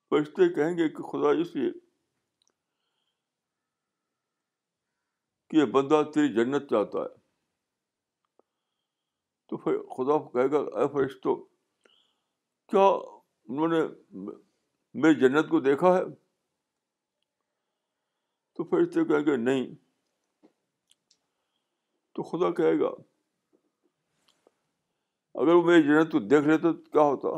فرشتے 0.09 0.49
کہیں 0.53 0.77
گے 0.77 0.89
کہ 0.89 1.03
خدا 1.11 1.29
اس 1.41 1.55
لیے 1.55 1.69
کہ 5.49 5.57
یہ 5.57 5.65
بندہ 5.73 6.01
تیری 6.13 6.33
جنت 6.33 6.69
چاہتا 6.69 6.99
ہے 7.03 7.15
تو 9.49 9.57
پھر 9.57 9.77
خدا 9.95 10.17
کہے 10.31 10.49
گا 10.51 10.59
اے 10.79 10.87
فرشتو 10.93 11.35
کیا 12.73 12.85
انہوں 13.49 13.67
نے 13.73 13.79
میری 15.01 15.19
جنت 15.19 15.49
کو 15.49 15.59
دیکھا 15.67 15.95
ہے 15.97 16.03
تو 18.55 18.63
فرشتے 18.69 19.05
کہیں 19.11 19.25
گے 19.25 19.35
نہیں 19.43 19.67
تو 22.15 22.23
خدا 22.29 22.51
کہے 22.57 22.79
گا 22.79 22.89
اگر 25.41 25.53
وہ 25.53 25.63
میری 25.63 25.83
جنت 25.87 26.11
کو 26.11 26.19
دیکھ 26.27 26.47
لیتے 26.47 26.73
کیا 26.91 27.01
ہوتا 27.01 27.37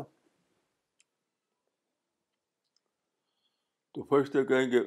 تو 3.94 4.02
فرشتے 4.10 4.44
کہیں 4.46 4.70
گے 4.72 4.78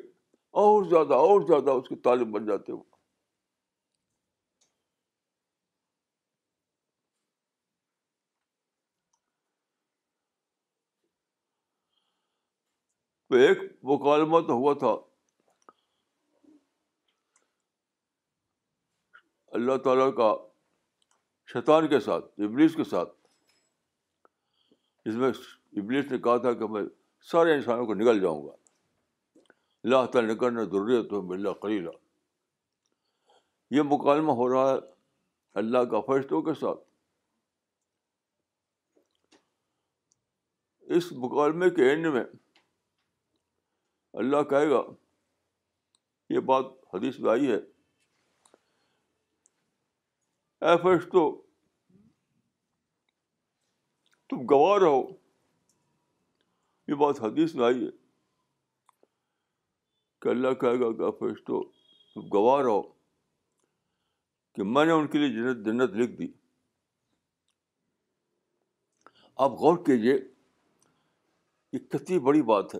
اور 0.63 0.83
زیادہ 0.89 1.13
اور 1.27 1.41
زیادہ 1.47 1.71
اس 1.79 1.87
کے 1.89 1.95
طالب 2.09 2.27
بن 2.37 2.45
جاتے 2.45 2.71
ہو 2.71 2.81
ایک 13.41 13.57
مکالمہ 13.91 14.39
تو 14.47 14.53
ہوا 14.57 14.73
تھا 14.79 14.95
اللہ 19.57 19.77
تعالیٰ 19.83 20.13
کا 20.15 20.33
شیطان 21.53 21.87
کے 21.87 21.99
ساتھ 21.99 22.39
ابلیس 22.45 22.75
کے 22.75 22.83
ساتھ 22.89 23.09
جس 25.05 25.15
میں 25.23 25.29
ابلیس 25.81 26.11
نے 26.11 26.17
کہا 26.25 26.37
تھا 26.45 26.53
کہ 26.61 26.67
میں 26.73 26.81
سارے 27.31 27.53
انسانوں 27.55 27.85
کو 27.85 27.93
نکل 27.93 28.21
جاؤں 28.21 28.45
گا 28.45 28.51
اللہ 29.85 30.05
تعالیٰ 30.11 30.29
نے 30.33 30.35
کرنا 30.43 30.63
ضروری 30.71 31.01
تو 31.09 31.21
اللہ 31.33 31.53
قلیلہ 31.61 31.89
یہ 33.75 33.81
مکالمہ 33.91 34.31
ہو 34.39 34.49
رہا 34.53 34.69
ہے 34.71 34.77
اللہ 35.61 35.83
کا 35.91 35.99
فرشتوں 36.07 36.41
کے 36.41 36.53
ساتھ 36.59 36.79
اس 40.99 41.11
مکالمے 41.23 41.69
کے 41.77 41.89
اینڈ 41.89 42.07
میں 42.13 42.23
اللہ 44.21 44.41
کہے 44.49 44.69
گا 44.69 44.81
یہ 46.33 46.39
بات 46.49 46.65
حدیث 46.93 47.17
میں 47.19 47.29
آئی 47.31 47.47
ہے 47.51 47.55
اے 50.71 50.97
تو 51.11 51.23
تم 54.29 54.45
گوا 54.49 54.77
رہو 54.79 55.01
یہ 56.87 56.95
بات 57.05 57.21
حدیث 57.21 57.55
میں 57.55 57.65
آئی 57.65 57.83
ہے 57.85 57.89
کہ 60.21 60.29
اللہ 60.29 60.53
کہے 60.61 60.79
گا 60.79 60.91
کہ 60.97 61.11
فرشتو 61.19 61.61
تو 61.63 62.21
تم 62.21 62.27
گوا 62.37 62.61
رہو 62.63 62.81
کہ 64.55 64.63
میں 64.75 64.85
نے 64.85 64.91
ان 64.91 65.07
کے 65.13 65.17
لیے 65.19 65.29
جنت 65.35 65.65
جنت 65.65 65.93
لکھ 66.01 66.11
دی 66.21 66.27
آپ 69.43 69.51
غور 69.61 69.77
کیجیے 69.85 70.17
یہ 71.73 71.79
کتنی 71.91 72.19
بڑی 72.27 72.41
بات 72.53 72.73
ہے 72.75 72.79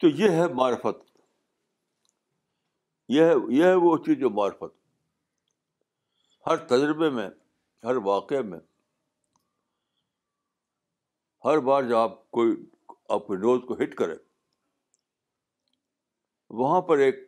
تو 0.00 0.08
یہ 0.18 0.30
ہے 0.38 0.46
معرفت 0.54 0.96
یہ 3.14 3.24
ہے 3.24 3.32
یہ 3.56 3.64
ہے 3.64 3.74
وہ 3.84 3.96
چیز 4.06 4.18
جو 4.18 4.30
معرفت 4.30 4.74
ہر 6.46 6.56
تجربے 6.72 7.08
میں 7.16 7.28
ہر 7.84 7.96
واقعے 8.04 8.42
میں 8.50 8.58
ہر 11.44 11.58
بار 11.68 11.82
جب 11.88 11.94
آپ 11.96 12.14
کوئی 12.38 12.52
آپ 13.16 13.30
نوز 13.44 13.60
کو 13.68 13.74
ہٹ 13.82 13.94
کرے 13.98 14.14
وہاں 16.60 16.80
پر 16.88 16.98
ایک 17.06 17.18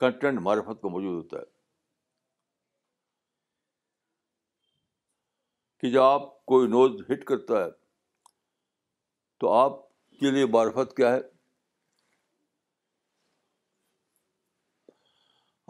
کنٹینٹ 0.00 0.40
معرفت 0.42 0.80
کو 0.82 0.90
موجود 0.90 1.14
ہوتا 1.22 1.38
ہے 1.38 1.44
کہ 5.80 5.90
جب 5.92 6.02
آپ 6.02 6.28
کوئی 6.52 6.68
نوز 6.68 7.00
ہٹ 7.12 7.24
کرتا 7.32 7.64
ہے 7.64 7.70
تو 9.40 9.52
آپ 9.52 9.80
کے 10.20 10.30
لیے 10.30 10.46
معرفت 10.52 10.96
کیا 10.96 11.12
ہے 11.14 11.20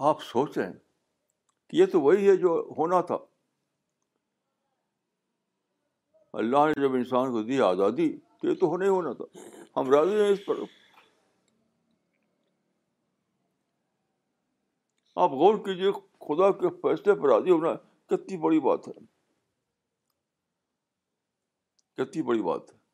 آپ 0.08 0.22
سوچ 0.22 0.56
رہے 0.58 0.66
ہیں 0.66 0.72
کہ 1.70 1.76
یہ 1.76 1.86
تو 1.92 2.00
وہی 2.00 2.28
ہے 2.28 2.36
جو 2.36 2.48
ہونا 2.78 3.00
تھا 3.10 3.16
اللہ 6.42 6.66
نے 6.66 6.80
جب 6.82 6.94
انسان 6.94 7.30
کو 7.32 7.42
دی 7.42 7.60
آزادی 7.66 8.08
تو 8.40 8.48
یہ 8.48 8.54
تو 8.60 8.66
ہونا 8.68 8.84
ہی 8.84 8.90
ہونا 8.90 9.12
تھا 9.20 9.24
ہم 9.76 9.90
راضی 9.92 10.20
ہیں 10.20 10.28
اس 10.32 10.44
پر 10.46 10.58
آپ 15.24 15.30
غور 15.42 15.58
کیجیے 15.64 15.90
خدا 16.26 16.50
کے 16.60 16.70
فیصلے 16.82 17.14
پر 17.20 17.28
راضی 17.34 17.50
ہونا 17.50 17.72
کتنی 18.14 18.36
بڑی 18.40 18.60
بات 18.68 18.88
ہے 18.88 18.92
کتنی 22.02 22.22
بڑی 22.22 22.42
بات 22.42 22.72
ہے 22.72 22.84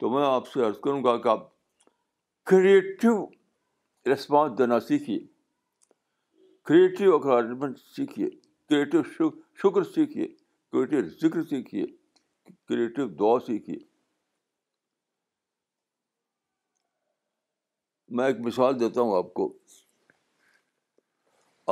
تو 0.00 0.08
میں 0.14 0.24
آپ 0.26 0.48
سے 0.48 0.64
عرض 0.66 0.78
کروں 0.84 1.02
گا 1.04 1.16
کہ 1.22 1.28
آپ 1.28 1.48
کریٹو 2.50 3.12
رسپانس 4.12 4.58
دینا 4.58 4.78
سیکھیے 4.80 5.18
کریٹو 6.66 7.14
اکارجمنٹ 7.14 7.78
سیکھیے 7.94 8.28
کریٹو 8.68 9.02
شکر 9.62 9.84
سیکھیے 9.94 10.26
کریٹو 10.72 11.00
ذکر 11.26 11.42
سیکھیے 11.50 11.84
کریٹو 12.68 13.06
دعا 13.20 13.38
سیکھیے 13.46 13.78
میں 18.16 18.26
ایک 18.26 18.40
مثال 18.46 18.78
دیتا 18.80 19.00
ہوں 19.00 19.16
آپ 19.16 19.32
کو 19.34 19.48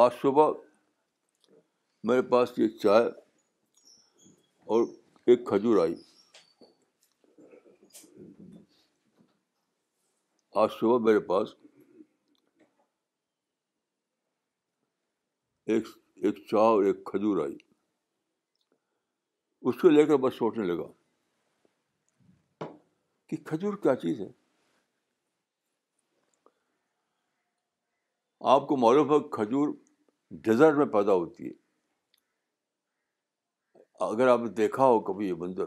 آج 0.04 0.10
صبح 0.22 0.50
میرے 2.10 2.22
پاس 2.32 2.58
یہ 2.58 2.68
چائے 2.82 3.06
اور 4.74 4.84
ایک 5.30 5.46
کھجور 5.48 5.80
آئی 5.82 5.94
آج 10.62 10.70
صبح 10.80 10.98
میرے 11.04 11.20
پاس 11.28 11.48
ایک 15.74 15.86
ایک 16.26 16.36
چا 16.50 16.60
اور 16.74 16.84
ایک 16.90 16.96
کھجور 17.06 17.38
آئی 17.44 17.54
اس 19.68 19.74
کو 19.80 19.86
لے 19.88 20.04
کر 20.06 20.16
بس 20.26 20.32
سوچنے 20.38 20.64
لگا 20.66 20.88
کہ 23.28 23.34
کھجور 23.50 23.74
کیا 23.82 23.94
چیز 24.02 24.16
ہے 24.20 24.28
آپ 28.54 28.62
کو 28.68 28.72
معلوم 28.86 29.06
ہے 29.12 29.18
کھجور 29.36 29.68
ڈیزرٹ 30.44 30.74
میں 30.76 30.86
پیدا 30.92 31.12
ہوتی 31.22 31.42
ہے 31.48 31.54
اگر 34.10 34.26
آپ 34.28 34.40
نے 34.40 34.48
دیکھا 34.62 34.84
ہو 34.86 35.00
کبھی 35.12 35.26
یہ 35.28 35.34
منظر 35.42 35.66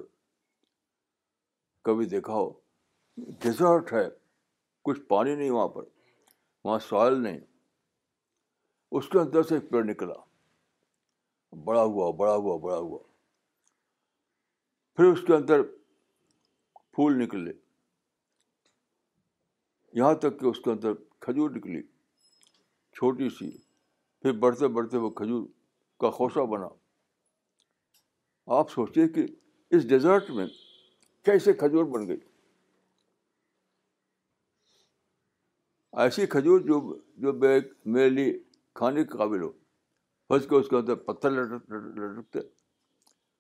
کبھی 1.89 2.05
دیکھا 2.15 2.33
ہو 2.33 2.47
ڈیزرٹ 3.43 3.93
ہے 3.93 4.07
کچھ 4.87 4.99
پانی 5.07 5.35
نہیں 5.35 5.49
وہاں 5.49 5.67
پر 5.67 5.83
وہاں 6.65 6.77
سوائل 6.87 7.17
نہیں 7.23 7.39
اس 8.97 9.07
کے 9.11 9.19
اندر 9.19 9.43
سے 9.47 9.55
ایک 9.55 9.69
پیڑ 9.69 9.83
نکلا 9.83 10.13
بڑا 11.65 11.81
ہوا 11.81 12.09
بڑا 12.19 12.35
ہوا 12.35 12.57
بڑا 12.65 12.77
ہوا 12.77 12.99
پھر 14.95 15.05
اس 15.11 15.23
کے 15.27 15.33
اندر 15.35 15.63
پھول 16.95 17.17
نکلے 17.23 17.51
یہاں 19.99 20.13
تک 20.25 20.39
کہ 20.39 20.45
اس 20.45 20.59
کے 20.63 20.71
اندر 20.71 20.93
کھجور 21.27 21.49
نکلی 21.55 21.81
چھوٹی 22.97 23.29
سی 23.39 23.49
پھر 24.21 24.37
بڑھتے 24.45 24.67
بڑھتے 24.79 24.97
وہ 25.05 25.09
کھجور 25.19 25.45
کا 26.01 26.09
خوشہ 26.21 26.45
بنا 26.55 26.67
آپ 28.59 28.71
سوچیے 28.77 29.07
کہ 29.17 29.25
اس 29.75 29.87
ڈیزرٹ 29.89 30.29
میں 30.39 30.47
کیسے 31.25 31.53
کھجور 31.63 31.85
بن 31.97 32.07
گئی 32.07 32.19
ایسی 36.03 36.25
کھجور 36.31 36.59
جو 36.65 36.79
جو 37.21 37.31
میرے 37.93 38.09
لیے 38.09 38.31
کھانے 38.79 39.03
کے 39.03 39.17
قابل 39.17 39.41
ہو 39.41 39.49
پھنس 40.27 40.45
کے 40.49 40.55
اس 40.55 40.67
کے 40.69 40.75
اندر 40.75 40.95
پتھر 41.07 41.31
لٹکتے 41.31 42.39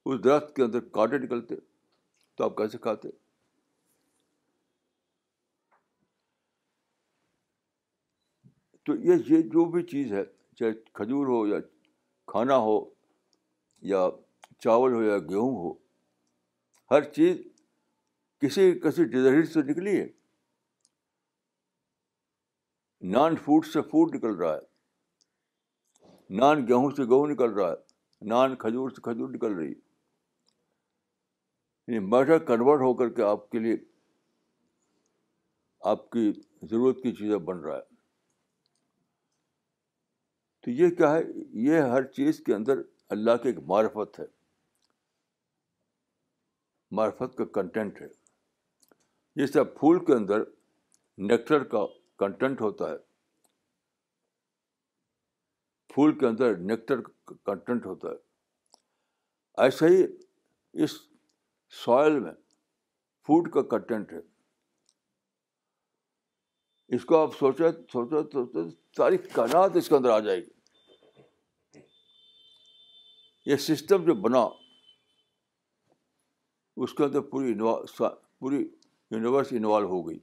اس 0.09 0.23
درخت 0.23 0.55
کے 0.55 0.63
اندر 0.63 0.79
کانٹے 0.95 1.17
نکلتے 1.25 1.55
تو 2.37 2.43
آپ 2.43 2.55
کیسے 2.57 2.77
کھاتے 2.87 3.09
تو 8.85 8.95
یہ 9.09 9.23
یہ 9.29 9.41
جو 9.53 9.65
بھی 9.71 9.83
چیز 9.93 10.13
ہے 10.13 10.23
چاہے 10.59 10.71
کھجور 10.99 11.27
ہو 11.35 11.45
یا 11.47 11.59
کھانا 12.31 12.57
ہو 12.69 12.77
یا 13.93 14.07
چاول 14.63 14.93
ہو 14.93 15.03
یا 15.03 15.17
گیہوں 15.29 15.55
ہو 15.63 15.73
ہر 16.91 17.03
چیز 17.19 17.37
کسی 18.41 18.71
کسی 18.83 19.03
ڈیزرٹ 19.15 19.49
سے 19.53 19.61
نکلی 19.71 19.99
ہے 19.99 20.07
نان 23.13 23.35
فوڈ 23.45 23.65
سے 23.65 23.81
فوڈ 23.91 24.15
نکل 24.15 24.35
رہا 24.35 24.53
ہے 24.53 26.35
نان 26.39 26.65
گیہوں 26.67 26.89
سے 26.95 27.03
گیہوں 27.03 27.27
نکل 27.27 27.51
رہا 27.53 27.69
ہے 27.71 28.25
نان 28.29 28.55
کھجور 28.63 28.89
سے 28.89 29.01
کھجور 29.03 29.29
نکل 29.29 29.53
رہی 29.57 29.67
ہے 29.67 29.85
یعنی 31.93 31.99
میٹر 32.05 32.37
کنورٹ 32.45 32.81
ہو 32.81 32.93
کر 32.97 33.09
کے 33.15 33.23
آپ 33.23 33.49
کے 33.49 33.59
لیے 33.59 33.75
آپ 35.91 36.09
کی 36.11 36.31
ضرورت 36.69 37.01
کی 37.03 37.11
چیزیں 37.15 37.37
بن 37.49 37.59
رہا 37.65 37.75
ہے 37.75 37.95
تو 40.63 40.71
یہ 40.81 40.89
کیا 40.95 41.11
ہے 41.13 41.21
یہ 41.67 41.81
ہر 41.93 42.03
چیز 42.17 42.39
کے 42.45 42.53
اندر 42.53 42.81
اللہ 43.15 43.37
کی 43.43 43.49
ایک 43.49 43.59
معرفت 43.67 44.19
ہے 44.19 44.25
معرفت 46.97 47.37
کا 47.37 47.45
کنٹینٹ 47.61 48.01
ہے 48.01 48.07
جیسے 49.39 49.63
پھول 49.79 50.03
کے 50.05 50.13
اندر 50.13 50.43
نیکٹر 51.29 51.63
کا 51.75 51.85
کنٹینٹ 52.19 52.61
ہوتا 52.61 52.89
ہے 52.89 52.97
پھول 55.93 56.17
کے 56.19 56.25
اندر 56.27 56.57
نیکٹر 56.71 57.01
کنٹینٹ 57.45 57.85
ہوتا 57.85 58.07
ہے 58.09 59.61
ایسے 59.63 59.85
ہی 59.95 60.03
اس 60.83 60.91
سوئل 61.83 62.19
میں 62.23 62.31
فوڈ 63.27 63.51
کا 63.53 63.61
کنٹینٹ 63.77 64.11
ہے 64.13 64.19
اس 66.95 67.05
کو 67.05 67.17
آپ 67.21 67.35
سوچا 67.39 67.71
سوچا 67.93 68.21
تو 68.33 68.45
ساری 68.97 69.17
کائنات 69.33 69.75
اس 69.77 69.89
کے 69.89 69.95
اندر 69.95 70.09
آ 70.09 70.19
جائے 70.27 70.39
گی 70.41 71.79
یہ 73.51 73.55
سسٹم 73.69 74.05
جو 74.05 74.13
بنا 74.27 74.47
اس 76.85 76.93
کے 76.93 77.03
اندر 77.03 77.21
پوری 77.33 77.53
پوری 78.39 78.57
یونیورس 79.11 79.53
انوالو 79.57 79.87
ہو 79.89 80.01
گئی 80.07 80.19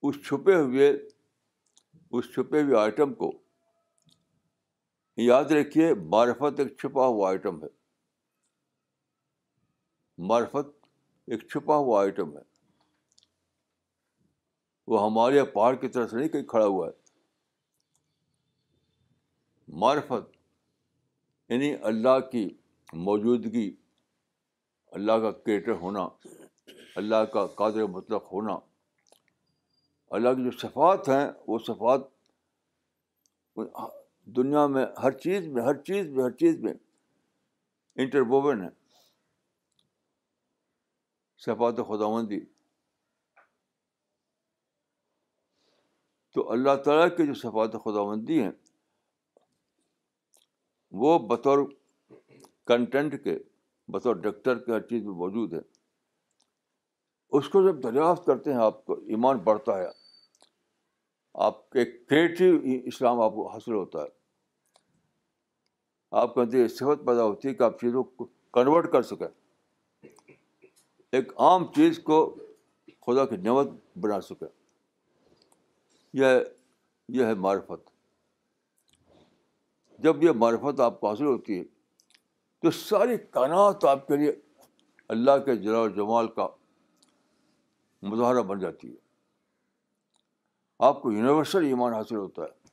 اس 0.07 0.15
چھپے 0.27 0.55
ہوئے 0.55 0.87
اس 2.17 2.31
چھپے 2.33 2.61
ہوئے 2.61 2.75
آئٹم 2.79 3.13
کو 3.13 3.31
یاد 5.21 5.51
رکھیے 5.51 5.93
معرفت 6.11 6.59
ایک 6.59 6.77
چھپا 6.79 7.05
ہوا 7.07 7.29
آئٹم 7.29 7.61
ہے 7.63 7.67
معرفت 10.29 10.67
ایک 11.31 11.47
چھپا 11.51 11.75
ہوا 11.77 12.01
آئٹم 12.03 12.35
ہے 12.37 12.41
وہ 14.91 15.03
ہمارے 15.05 15.43
پہاڑ 15.53 15.73
کی 15.81 15.87
طرف 15.87 16.09
سے 16.11 16.17
نہیں 16.17 16.29
کہیں 16.29 16.43
کھڑا 16.53 16.65
ہوا 16.65 16.87
ہے 16.87 16.93
معرفت 19.85 20.35
یعنی 21.51 21.73
اللہ 21.91 22.19
کی 22.31 22.47
موجودگی 23.09 23.69
اللہ 24.97 25.17
کا 25.21 25.31
کیٹر 25.45 25.71
ہونا 25.81 26.07
اللہ 26.99 27.23
کا 27.33 27.45
قادر 27.61 27.85
مطلق 27.97 28.31
ہونا 28.31 28.55
اللہ 30.17 30.33
کی 30.37 30.43
جو 30.43 30.51
صفات 30.61 31.09
ہیں 31.09 31.25
وہ 31.47 31.57
صفات 31.67 32.01
دنیا 34.35 34.65
میں 34.75 34.85
ہر 35.03 35.11
چیز 35.25 35.47
میں 35.55 35.63
ہر 35.63 35.77
چیز 35.89 36.07
میں 36.11 36.23
ہر 36.23 36.31
چیز 36.43 36.59
میں 36.63 36.73
انٹربوڈ 38.03 38.61
ہے 38.63 38.67
صفات 41.45 41.77
خداوندی 41.87 42.39
خدا 42.39 42.57
تو 46.33 46.51
اللہ 46.51 46.75
تعالیٰ 46.85 47.15
کے 47.17 47.25
جو 47.25 47.33
صفات 47.33 47.73
خدا 47.83 48.03
مندی 48.09 48.41
وہ 51.03 51.17
بطور 51.27 51.65
کنٹینٹ 52.67 53.23
کے 53.23 53.37
بطور 53.93 54.15
ڈاکٹر 54.25 54.59
کے 54.65 54.71
ہر 54.71 54.81
چیز 54.91 55.03
میں 55.05 55.13
موجود 55.23 55.53
ہے 55.53 55.59
اس 57.37 57.49
کو 57.53 57.61
جب 57.67 57.81
دریافت 57.83 58.25
کرتے 58.25 58.53
ہیں 58.53 58.61
آپ 58.63 58.83
کو 58.85 58.93
ایمان 59.15 59.37
بڑھتا 59.47 59.77
ہے 59.77 59.87
آپ 61.47 61.69
کے 61.71 61.83
کریٹو 61.85 62.45
اسلام 62.91 63.21
آپ 63.21 63.33
کو 63.33 63.47
حاصل 63.51 63.73
ہوتا 63.73 64.03
ہے 64.03 64.07
آپ 66.21 66.33
کے 66.35 66.41
اندر 66.41 66.67
صفت 66.67 67.05
پیدا 67.05 67.23
ہوتی 67.23 67.47
ہے 67.47 67.53
کہ 67.53 67.63
آپ 67.63 67.79
چیزوں 67.81 68.03
کو 68.03 68.25
کنورٹ 68.53 68.91
کر 68.91 69.01
سکیں 69.09 69.27
ایک 71.17 71.31
عام 71.41 71.65
چیز 71.75 71.99
کو 72.03 72.23
خدا 73.05 73.25
کی 73.25 73.37
نعمت 73.43 73.69
بنا 74.01 74.19
سکیں 74.21 74.47
یہ 76.21 76.37
یہ 77.19 77.25
ہے 77.25 77.33
معرفت 77.45 77.89
جب 80.03 80.23
یہ 80.23 80.31
معرفت 80.41 80.79
آپ 80.79 80.99
کو 80.99 81.09
حاصل 81.09 81.25
ہوتی 81.25 81.57
ہے 81.59 81.63
تو 82.61 82.71
ساری 82.71 83.17
کائنات 83.31 83.85
آپ 83.85 84.07
کے 84.07 84.15
لیے 84.17 84.31
اللہ 85.15 85.37
کے 85.45 85.55
جلال 85.55 85.89
و 85.91 85.95
جمال 85.95 86.27
کا 86.35 86.47
مظاہرہ 88.11 88.41
بن 88.49 88.59
جاتی 88.59 88.89
ہے 88.89 88.97
آپ 90.87 91.01
کو 91.01 91.11
یونیورسل 91.11 91.65
ایمان 91.65 91.93
حاصل 91.93 92.15
ہوتا 92.15 92.41
ہے 92.43 92.67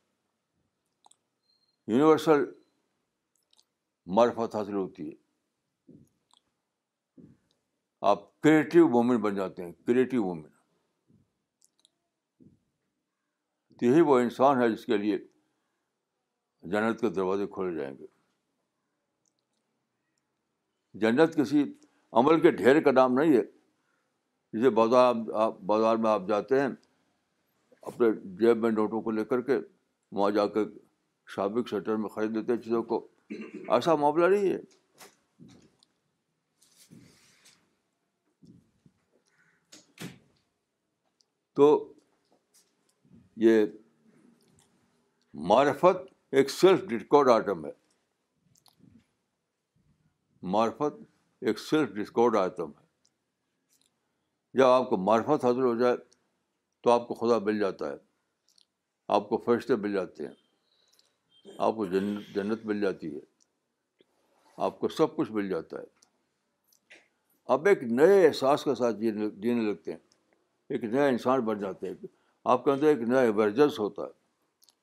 یونیورسل 1.93 2.45
معرفت 4.17 4.55
حاصل 4.57 4.75
ہوتی 4.75 5.09
ہے 5.09 5.15
آپ 8.11 8.19
کریٹو 8.43 8.87
وومین 8.97 9.17
بن 9.21 9.35
جاتے 9.35 9.65
ہیں 9.65 9.73
کریٹو 9.87 10.23
وومین 10.25 10.51
یہی 13.83 14.01
وہ 14.09 14.19
انسان 14.19 14.61
ہے 14.63 14.69
جس 14.75 14.85
کے 14.87 14.97
لیے 14.97 15.19
جنت 16.73 17.01
کے 17.01 17.09
دروازے 17.15 17.47
کھولے 17.55 17.75
جائیں 17.81 17.95
گے 17.99 18.07
جنت 20.99 21.35
کسی 21.37 21.65
عمل 22.21 22.41
کے 22.41 22.51
ڈھیر 22.61 22.81
کا 22.85 22.91
نام 23.01 23.19
نہیں 23.19 23.37
ہے 23.37 23.43
جسے 24.59 24.71
بازار 24.81 25.15
بازار 25.73 25.97
میں 26.05 26.11
آپ 26.11 26.27
جاتے 26.29 26.61
ہیں 26.61 26.69
اپنے 27.91 28.09
جیب 28.39 28.59
میں 28.63 28.71
نوٹوں 28.71 29.01
کو 29.03 29.11
لے 29.11 29.25
کر 29.25 29.41
کے 29.49 29.59
وہاں 30.17 30.31
جا 30.37 30.47
کے 30.57 30.61
شاپنگ 31.35 31.65
سینٹر 31.71 31.97
میں 32.05 32.09
خرید 32.15 32.37
لیتے 32.37 32.53
ہیں 32.53 32.61
چیزوں 32.63 32.83
کو 32.93 32.97
ایسا 33.75 33.95
معاملہ 34.03 34.27
نہیں 34.37 34.53
ہے 34.53 34.59
تو 41.57 41.69
یہ 43.45 43.65
معرفت 45.51 46.05
ایک 46.41 46.51
سیلف 46.51 46.83
ڈسکاؤنٹ 46.89 47.29
آئٹم 47.35 47.65
ہے 47.67 47.71
معرفت 50.57 51.01
ایک 51.47 51.59
سیلف 51.69 51.91
ڈسکاؤنٹ 51.95 52.37
آئٹم 52.41 52.71
ہے 52.81 52.85
جب 54.59 54.67
آپ 54.67 54.89
کو 54.91 54.97
معرفت 55.11 55.45
حاصل 55.45 55.63
ہو 55.63 55.75
جائے 55.79 55.97
تو 56.87 56.91
آپ 56.93 57.07
کو 57.07 57.15
خدا 57.15 57.39
مل 57.45 57.59
جاتا 57.61 57.89
ہے 57.93 57.97
آپ 59.15 59.29
کو 59.29 59.37
فرشتے 59.45 59.77
مل 59.85 59.93
جاتے 59.93 60.27
ہیں 60.27 60.35
آپ 61.69 61.75
کو 61.77 61.87
جنت 61.95 62.27
جنت 62.35 62.65
مل 62.67 62.81
جاتی 62.81 63.07
ہے 63.15 63.21
آپ 64.67 64.79
کو 64.81 64.89
سب 64.97 65.17
کچھ 65.17 65.33
مل 65.39 65.49
جاتا 65.49 65.79
ہے 65.79 66.99
آپ 67.55 67.67
ایک 67.69 67.83
نئے 67.93 68.27
احساس 68.27 68.65
کے 68.65 68.75
ساتھ 68.83 69.01
جینے 69.01 69.29
جینے 69.47 69.63
لگتے 69.71 69.93
ہیں 69.93 69.99
ایک 70.77 70.85
نیا 70.85 71.07
انسان 71.17 71.41
بن 71.49 71.59
جاتے 71.61 71.89
ہیں 71.89 72.07
آپ 72.55 72.63
کے 72.65 72.71
اندر 72.71 72.87
ایک 72.89 72.99
نیا 73.09 73.21
ایورجنس 73.31 73.79
ہوتا 73.85 74.03
ہے 74.03 74.79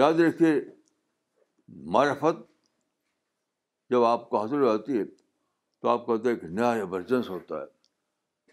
یاد 0.00 0.20
رکھیے 0.26 0.52
معرفت 1.98 2.44
جب 3.90 4.04
آپ 4.12 4.28
کو 4.30 4.40
حاصل 4.42 4.60
ہو 4.62 4.76
جاتی 4.76 4.98
ہے 4.98 5.04
تو 5.80 5.88
آپ 5.96 6.06
کے 6.06 6.12
اندر 6.12 6.30
ایک 6.36 6.44
نیا 6.60 6.72
ایورجنس 6.84 7.30
ہوتا 7.36 7.60
ہے 7.62 7.76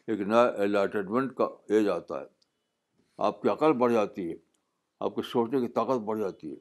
ایک 0.08 0.20
نیا 0.28 0.42
الائٹمنٹ 0.64 1.36
کا 1.36 1.44
ایج 1.74 1.88
آتا 1.90 2.20
ہے 2.20 2.26
آپ 3.28 3.42
کی 3.42 3.50
عقل 3.50 3.72
بڑھ 3.78 3.94
جاتی 3.94 4.30
ہے 4.32 4.36
آپ 5.06 5.16
کے 5.16 5.22
سوچنے 5.32 5.60
کی 5.62 5.68
طاقت 5.74 6.00
بڑھ 6.10 6.20
جاتی 6.20 6.50
ہے 6.52 6.56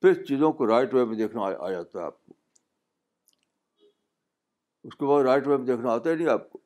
پھر 0.00 0.22
چیزوں 0.24 0.52
کو 0.60 0.66
رائٹ 0.68 0.94
وے 0.94 1.04
میں 1.04 1.16
دیکھنا 1.16 1.42
آ 1.60 1.70
جاتا 1.70 1.98
ہے 1.98 2.04
آپ 2.04 2.24
کو 2.26 2.32
اس 4.88 4.96
کے 4.96 5.06
بعد 5.06 5.24
رائٹ 5.24 5.46
وے 5.46 5.56
میں 5.56 5.66
دیکھنا 5.66 5.92
آتا 5.92 6.10
ہی 6.10 6.14
نہیں 6.16 6.28
آپ 6.32 6.50
کو 6.50 6.60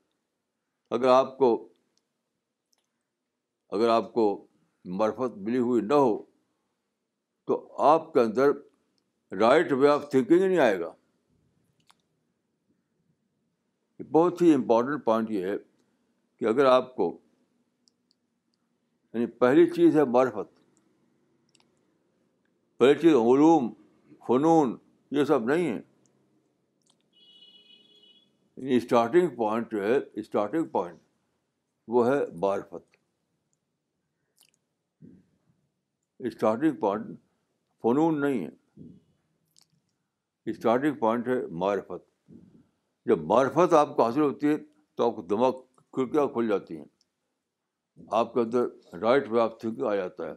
اگر 0.97 1.09
آپ 1.09 1.37
کو 1.39 1.49
اگر 3.77 3.89
آپ 3.89 4.13
کو 4.13 4.25
مرفت 5.01 5.37
ملی 5.45 5.59
ہوئی 5.59 5.83
نہ 5.83 6.01
ہو 6.07 6.17
تو 7.47 7.65
آپ 7.89 8.13
کے 8.13 8.21
اندر 8.21 8.51
رائٹ 9.41 9.73
وے 9.73 9.89
آف 9.89 10.11
تھنکنگ 10.11 10.43
ہی 10.43 10.47
نہیں 10.47 10.59
آئے 10.69 10.81
گا 10.81 10.93
بہت 14.11 14.41
ہی 14.43 14.53
امپورٹنٹ 14.55 15.05
پوائنٹ 15.05 15.31
یہ 15.31 15.45
ہے 15.47 15.55
کہ 16.39 16.45
اگر 16.49 16.65
آپ 16.67 16.95
کو 16.97 17.17
یعنی 19.15 19.27
پہلی 19.41 19.67
چیز 19.71 19.97
ہے 19.97 20.05
معرفت 20.15 20.49
پہلی 22.79 22.95
چیز 23.01 23.13
علوم 23.15 23.73
فنون 24.27 24.77
یہ 25.17 25.25
سب 25.25 25.45
نہیں 25.53 25.67
ہے 25.73 25.81
اسٹارٹنگ 28.77 29.23
یعنی 29.23 29.35
پوائنٹ 29.37 29.71
جو 29.73 29.83
ہے 29.87 29.97
اسٹارٹنگ 30.21 30.65
پوائنٹ 30.73 30.99
وہ 31.95 32.07
ہے 32.09 32.19
معرفت 32.41 32.83
اسٹارٹنگ 36.29 36.75
پوائنٹ 36.81 37.05
فنون 37.83 38.15
نہیں 38.21 38.39
ہے 38.45 38.51
اسٹارٹنگ 40.51 40.95
پوائنٹ 40.99 41.25
ہے 41.29 41.39
معرفت 41.65 42.03
جب 43.07 43.23
معرفت 43.27 43.73
آپ 43.75 43.97
کو 43.97 44.05
حاصل 44.05 44.21
ہوتی 44.21 44.47
ہے 44.47 44.57
تو 44.97 45.07
آپ 45.09 45.15
کو 45.17 45.23
دماغ 45.31 45.53
کھڑکیاں 45.95 46.27
کھل 46.33 46.49
جاتی 46.49 46.77
ہیں 46.79 46.85
آپ 48.19 48.33
کے 48.35 48.41
اندر 48.41 48.99
رائٹ 49.01 49.29
وے 49.31 49.41
آف 49.41 49.59
تھنکنگ 49.61 49.87
آ 49.87 49.95
جاتا 49.95 50.29
ہے 50.29 50.35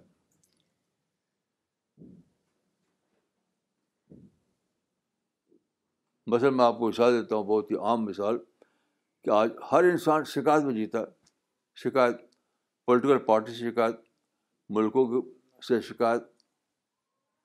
مثلا 6.33 6.49
میں 6.49 6.65
آپ 6.65 6.77
کو 6.79 6.87
مثال 6.87 7.21
دیتا 7.21 7.35
ہوں 7.35 7.43
بہت 7.47 7.71
ہی 7.71 7.75
عام 7.87 8.03
مثال 8.05 8.37
کہ 9.23 9.29
آج 9.31 9.49
ہر 9.71 9.83
انسان 9.89 10.23
شکایت 10.33 10.63
میں 10.63 10.73
جیتا 10.75 10.99
ہے 10.99 11.79
شکایت 11.83 12.15
پولیٹیکل 12.85 13.17
پارٹی 13.25 13.53
سے 13.55 13.69
شکایت 13.69 13.95
ملکوں 14.77 15.21
سے 15.67 15.79
شکایت 15.89 16.23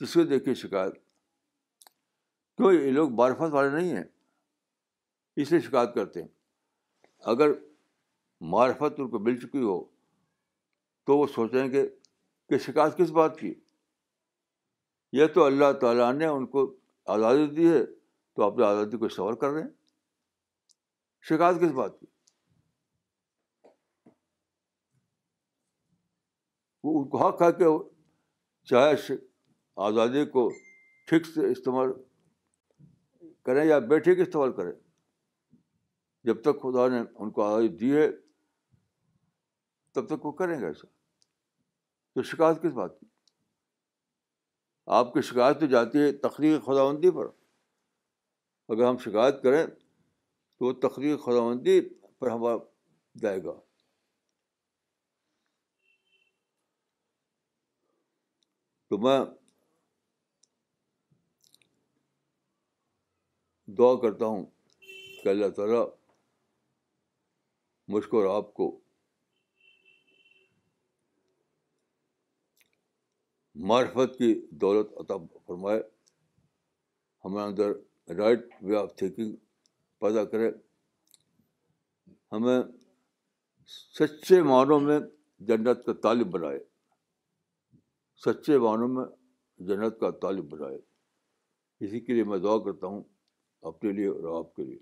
کسی 0.00 0.18
کو 0.20 0.24
دیکھ 0.28 0.44
کے 0.44 0.54
شکایت 0.64 0.94
کیوں 2.56 2.72
یہ 2.72 2.90
لوگ 2.92 3.12
معرفت 3.20 3.52
والے 3.54 3.70
نہیں 3.76 3.96
ہیں 3.96 4.04
اس 5.43 5.51
لیے 5.53 5.61
شکایت 5.61 5.95
کرتے 5.95 6.22
ہیں 6.22 6.28
اگر 7.33 7.51
معرفت 8.53 9.01
ان 9.01 9.09
کو 9.11 9.18
مل 9.18 9.39
چکی 9.41 9.62
ہو 9.62 9.83
تو 11.07 11.16
وہ 11.18 11.26
سوچیں 11.35 11.66
گے 11.72 11.87
کہ 12.49 12.59
شکایت 12.66 12.97
کس 12.99 13.11
بات 13.18 13.39
کی 13.39 13.53
یہ 15.18 15.26
تو 15.35 15.45
اللہ 15.45 15.72
تعالیٰ 15.81 16.12
نے 16.14 16.26
ان 16.26 16.47
کو 16.55 16.72
آزادی 17.14 17.47
دی 17.57 17.68
ہے 17.72 17.85
تو 18.37 18.49
نے 18.59 18.64
آزادی 18.64 18.97
کو 18.99 19.09
سور 19.09 19.35
کر 19.41 19.49
رہے 19.51 19.62
ہیں 19.62 19.68
شکایت 21.28 21.61
کس 21.61 21.72
بات 21.78 21.99
کی 22.01 22.07
وہ 26.85 26.99
ان 27.01 27.09
کو 27.09 27.26
حق 27.26 27.43
ہے 27.43 27.51
کہ 27.59 27.64
چاہے 28.68 29.14
آزادی 29.87 30.24
کو 30.37 30.49
ٹھیک 31.09 31.26
سے 31.26 31.51
استعمال 31.53 31.93
کریں 33.47 33.64
یا 33.64 33.78
بے 33.91 33.99
ٹھیک 34.07 34.20
استعمال 34.20 34.53
کریں 34.53 34.72
جب 36.24 36.40
تک 36.42 36.60
خدا 36.62 36.86
نے 36.88 37.00
ان 37.16 37.30
کو 37.32 37.42
آزادی 37.42 37.68
دی 37.76 37.96
ہے 37.96 38.10
تب 39.94 40.06
تک 40.06 40.26
وہ 40.26 40.32
کریں 40.40 40.58
گے 40.60 40.66
ایسا 40.66 40.88
تو 42.14 42.22
شکایت 42.30 42.62
کس 42.62 42.72
بات 42.74 42.98
کی 43.00 43.06
آپ 44.98 45.12
کی 45.12 45.22
شکایت 45.22 45.60
تو 45.60 45.66
جاتی 45.74 45.98
ہے 45.98 46.10
تخلیق 46.28 46.64
خدا 46.66 46.84
بندی 46.88 47.10
پر 47.18 47.26
اگر 48.72 48.84
ہم 48.88 48.96
شکایت 49.04 49.42
کریں 49.42 49.64
تو 49.66 50.72
تخلیق 50.88 51.24
خدا 51.24 51.46
بندی 51.48 51.80
پر 52.18 52.30
ہمارا 52.30 52.56
جائے 53.22 53.42
گا 53.44 53.52
تو 58.90 58.98
میں 58.98 59.18
دعا 63.78 63.94
کرتا 64.02 64.26
ہوں 64.26 64.44
کہ 65.22 65.28
اللہ 65.28 65.48
تعالیٰ 65.56 65.84
مجھ 67.93 68.07
کو 68.09 68.18
اور 68.18 68.26
آپ 68.36 68.53
کو 68.55 68.64
معرفت 73.70 74.16
کی 74.18 74.28
دولت 74.64 74.93
عطا 75.03 75.14
فرمائے 75.47 75.80
ہمارے 77.24 77.45
اندر 77.47 77.72
رائٹ 78.18 78.45
وے 78.68 78.76
آف 78.76 78.95
تھینکنگ 78.99 79.32
پیدا 80.05 80.24
کرے 80.34 80.51
ہمیں 82.32 82.61
سچے 83.99 84.41
معنوں 84.53 84.78
میں 84.84 84.99
جنت 85.49 85.84
کا 85.86 85.93
طالب 86.03 86.30
بنائے 86.36 86.59
سچے 88.26 88.59
معنوں 88.68 88.88
میں 88.99 89.05
جنت 89.72 89.99
کا 90.01 90.11
طالب 90.26 90.49
بنائے 90.55 90.78
اسی 91.86 92.01
کے 92.07 92.14
لیے 92.18 92.24
میں 92.34 92.38
دعا 92.47 92.57
کرتا 92.68 92.86
ہوں 92.95 93.03
اپنے 93.72 93.93
لیے 93.99 94.07
اور 94.14 94.36
آپ 94.38 94.55
کے 94.57 94.64
لیے 94.70 94.78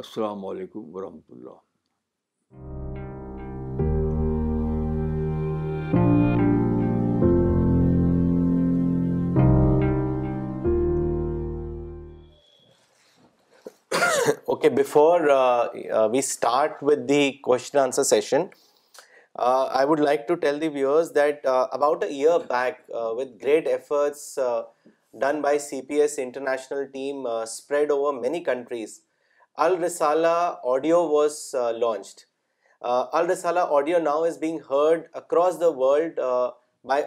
السلام 0.00 0.44
علیکم 0.46 0.80
ورحمۃ 0.94 1.30
اللہ 1.32 1.50
okay 14.44 14.70
before 14.78 15.20
we 16.12 16.18
start 16.18 16.82
with 16.82 17.08
the 17.08 17.20
question 17.42 17.78
answer 17.78 18.02
session 18.08 18.44
I 19.34 19.86
would 19.86 20.00
like 20.00 20.28
to 20.28 20.34
tell 20.44 20.60
the 20.60 20.68
viewers 20.74 21.14
that 21.14 21.46
about 21.54 22.02
a 22.04 22.08
year 22.18 22.38
back 22.50 22.90
with 23.16 23.34
great 23.42 23.68
efforts 23.68 24.38
done 25.20 25.40
by 25.42 25.58
C 25.70 25.80
P 25.88 26.00
S 26.00 26.18
International 26.22 26.84
team 26.92 27.26
spread 27.26 27.90
over 27.90 28.14
many 28.20 28.42
countries 28.52 28.98
Al 29.64 29.74
Risala 29.84 30.28
audio 30.72 30.96
was 31.08 31.34
launch 31.76 32.08
Al Risala 33.18 33.60
audio 33.76 33.98
now 33.98 34.24
is 34.24 34.36
being 34.38 34.58
heard 34.70 35.06
across 35.20 35.60
داڈ 35.60 36.18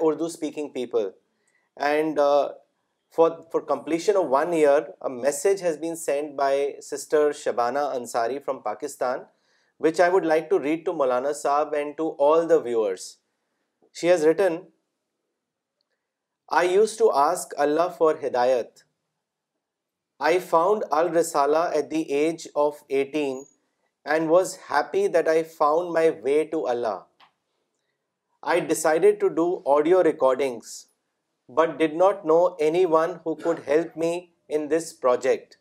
Urdu 0.06 0.26
speaking 0.26 0.70
people 0.74 1.10
and 1.89 2.20
for 3.16 3.60
completion 3.68 4.14
Shabana 7.43 7.86
Ansari 7.89 8.39
from 8.45 8.60
Pakistan 8.62 9.20
وائیڈانا 9.88 11.32
صاحب 11.43 11.74
اینڈرس 11.76 13.08
I 16.47 16.70
use 16.74 16.97
to 16.97 17.12
ask 17.28 17.54
Allah 17.68 17.95
for 17.97 18.16
ہدایت 18.28 18.84
I 20.20 20.39
found 20.39 20.84
Al-Risala 20.91 21.74
at 21.76 21.89
the 21.89 22.12
age 22.12 22.47
of 22.53 22.84
18 22.89 23.45
and 24.05 24.30
was 24.30 24.57
happy 24.72 25.07
that 25.07 25.30
I 25.30 25.43
found 25.43 25.93
my 25.93 26.10
way 26.10 26.45
to 26.47 26.66
Allah. 26.68 27.05
I 28.43 28.60
decided 28.60 29.22
to 29.22 29.30
do 29.30 29.64
audio 29.66 30.01
recordings 30.03 30.88
but 31.47 31.80
did 31.80 31.95
not 31.95 32.26
know 32.26 32.57
anyone 32.60 33.22
who 33.24 33.38
could 33.38 33.60
help 33.60 33.95
me 33.95 34.34
in 34.49 34.68
this 34.68 34.91
project. 34.91 35.57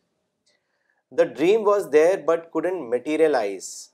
The 1.09 1.25
dream 1.25 1.63
was 1.63 1.89
there 1.91 2.17
but 2.17 2.51
couldn't 2.51 2.89
materialize. 2.89 3.91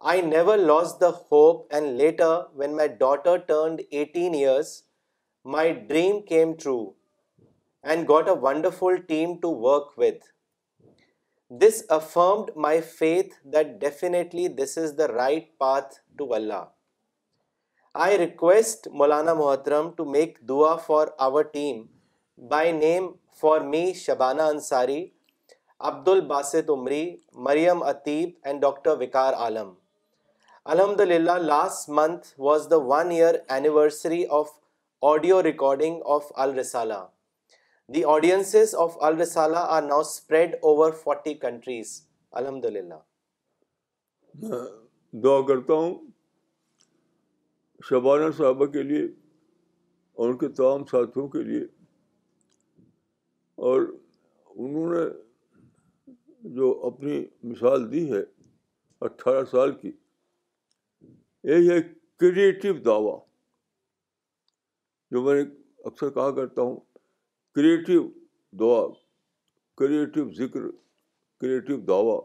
I 0.00 0.20
never 0.20 0.56
lost 0.56 1.00
the 1.00 1.10
hope, 1.10 1.66
and 1.72 1.98
later 1.98 2.44
when 2.54 2.76
my 2.76 2.86
daughter 2.86 3.42
turned 3.48 3.82
18 3.90 4.34
years, 4.34 4.84
my 5.42 5.72
dream 5.72 6.22
came 6.22 6.56
true. 6.56 6.86
And 7.90 8.08
got 8.08 8.28
a 8.28 8.34
wonderful 8.42 8.94
team 9.08 9.34
to 9.42 9.50
work 9.60 9.92
with 9.98 10.14
this 11.60 11.82
affirmed 11.98 12.50
my 12.62 12.80
faith 12.98 13.34
that 13.52 13.66
definitely 13.80 14.46
this 14.62 14.76
is 14.78 14.96
the 14.98 15.06
right 15.08 15.46
path 15.58 15.94
to 16.18 16.32
Allah 16.34 16.64
I 18.06 18.18
request 18.18 18.88
Maulana 18.98 19.34
محترم 19.34 19.90
to 19.96 20.04
make 20.10 20.38
دعا 20.48 20.74
for 20.86 21.08
our 21.26 21.42
team 21.52 21.82
by 22.50 22.72
name 22.72 23.10
for 23.40 23.60
me 23.74 23.92
Shabana 23.96 24.42
Ansari 24.52 25.04
Abdul 25.90 26.08
Basit 26.08 26.70
Umri 26.70 27.04
Maryam 27.48 27.82
عطیب 27.90 28.30
and 28.44 28.60
doctor 28.62 28.96
وقار 29.00 29.34
عالم 29.34 29.72
الحمد 30.74 31.00
للہ 31.00 31.36
last 31.42 31.88
month 31.98 32.26
was 32.40 32.66
the 32.70 32.76
one 32.86 33.10
year 33.10 33.34
anniversary 33.48 34.24
of 34.40 34.48
audio 35.12 35.42
recording 35.42 36.00
of 36.14 36.32
Al Risala 36.46 37.02
the 37.94 38.02
audiences 38.04 38.74
of 38.78 38.96
Al Risala 39.02 39.58
are 39.74 39.82
now 39.82 40.00
spread 40.00 40.54
over 40.68 40.90
forty 41.02 41.32
countries 41.44 41.90
الحمد 42.38 42.64
للہ 42.64 42.98
میں 44.42 44.58
دعا 45.24 45.40
کرتا 45.48 45.74
ہوں 45.74 45.94
شبانہ 47.88 48.30
صاحبہ 48.38 48.66
کے 48.72 48.82
لیے 48.82 49.04
اور 50.14 50.26
ان 50.28 50.36
کے 50.38 50.48
تمام 50.58 50.84
ساتھیوں 50.90 51.26
کے 51.36 51.42
لیے 51.42 51.60
اور 53.70 53.80
انہوں 54.56 54.94
نے 54.94 56.52
جو 56.56 56.68
اپنی 56.86 57.24
مثال 57.52 57.90
دی 57.92 58.04
ہے 58.12 58.20
اٹھارہ 59.08 59.44
سال 59.50 59.72
کی 59.80 59.92
یہ 61.52 61.70
ہے 61.72 61.80
کریٹو 62.20 62.72
دعویٰ 62.90 63.18
جو 65.10 65.22
میں 65.22 65.42
اکثر 65.84 66.10
کہا 66.10 66.30
کرتا 66.40 66.62
ہوں 66.62 66.76
کریٹو 67.58 67.92
دعا 68.58 68.82
کریٹیو 69.76 70.30
ذکر 70.32 70.66
کریٹیو 71.40 71.76
دعویٰ 71.86 72.18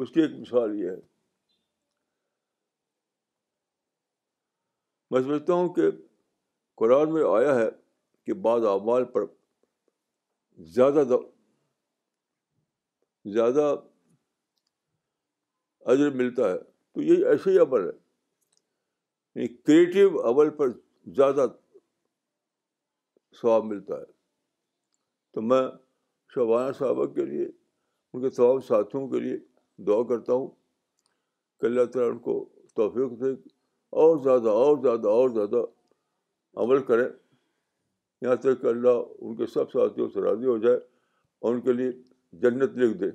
اس 0.00 0.10
کی 0.14 0.20
ایک 0.20 0.30
مثال 0.38 0.74
یہ 0.78 0.88
ہے 0.90 1.00
میں 5.10 5.20
سمجھتا 5.22 5.52
ہوں 5.52 5.68
کہ 5.74 5.90
قرآن 6.82 7.12
میں 7.14 7.22
آیا 7.36 7.54
ہے 7.54 7.68
کہ 8.26 8.34
بعض 8.46 8.64
اعمال 8.70 9.04
پر 9.12 9.24
زیادہ 10.74 11.04
زیادہ 13.34 13.74
اجر 15.94 16.10
ملتا 16.22 16.50
ہے 16.50 16.56
تو 16.58 17.02
یہ 17.12 17.24
ایسے 17.32 17.50
ہی 17.50 17.58
عمل 17.66 17.86
ہے 17.88 17.94
یعنی 19.34 19.48
کریٹیو 19.70 20.22
عمل 20.30 20.50
پر 20.62 20.72
زیادہ 21.20 21.46
سواب 23.40 23.64
ملتا 23.74 24.00
ہے 24.00 24.10
تو 25.34 25.42
میں 25.42 25.60
شبانہ 26.34 26.72
صحابہ 26.78 27.04
کے 27.14 27.24
لیے 27.26 27.44
ان 27.44 28.22
کے 28.22 28.30
تمام 28.36 28.60
ساتھیوں 28.68 29.06
کے 29.08 29.20
لیے 29.20 29.36
دعا 29.86 30.02
کرتا 30.08 30.32
ہوں 30.32 30.46
کہ 31.60 31.66
اللہ 31.66 31.84
تعالیٰ 31.94 32.10
ان 32.12 32.18
کو 32.28 32.34
توفیق 32.76 33.18
دے 33.20 33.30
اور 34.02 34.16
زیادہ 34.24 34.50
اور 34.64 34.76
زیادہ 34.82 35.08
اور 35.08 35.30
زیادہ 35.34 35.64
عمل 36.62 36.82
کریں 36.90 37.06
یہاں 38.22 38.34
تک 38.42 38.60
کہ 38.62 38.66
اللہ 38.66 39.00
ان 39.24 39.34
کے 39.36 39.46
سب 39.54 39.70
ساتھیوں 39.72 40.08
سے 40.14 40.20
راضی 40.28 40.46
ہو 40.46 40.56
جائے 40.66 40.76
اور 40.76 41.54
ان 41.54 41.60
کے 41.60 41.72
لیے 41.72 41.90
جنت 42.42 42.76
لکھ 42.84 42.96
دے 43.00 43.10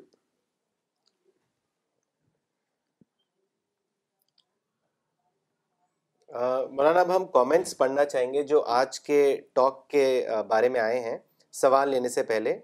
مولانا 6.75 6.99
اب 7.01 7.15
ہم 7.15 7.25
کامنٹس 7.33 7.77
پڑھنا 7.77 8.03
چاہیں 8.05 8.33
گے 8.33 8.41
جو 8.47 8.63
آج 8.79 8.99
کے 9.05 9.21
ٹاک 9.55 9.87
کے 9.89 10.03
بارے 10.47 10.69
میں 10.69 10.79
آئے 10.79 10.99
ہیں 11.03 11.17
سوال 11.61 11.89
لینے 11.89 12.09
سے 12.13 12.23
پہلے 12.23 12.55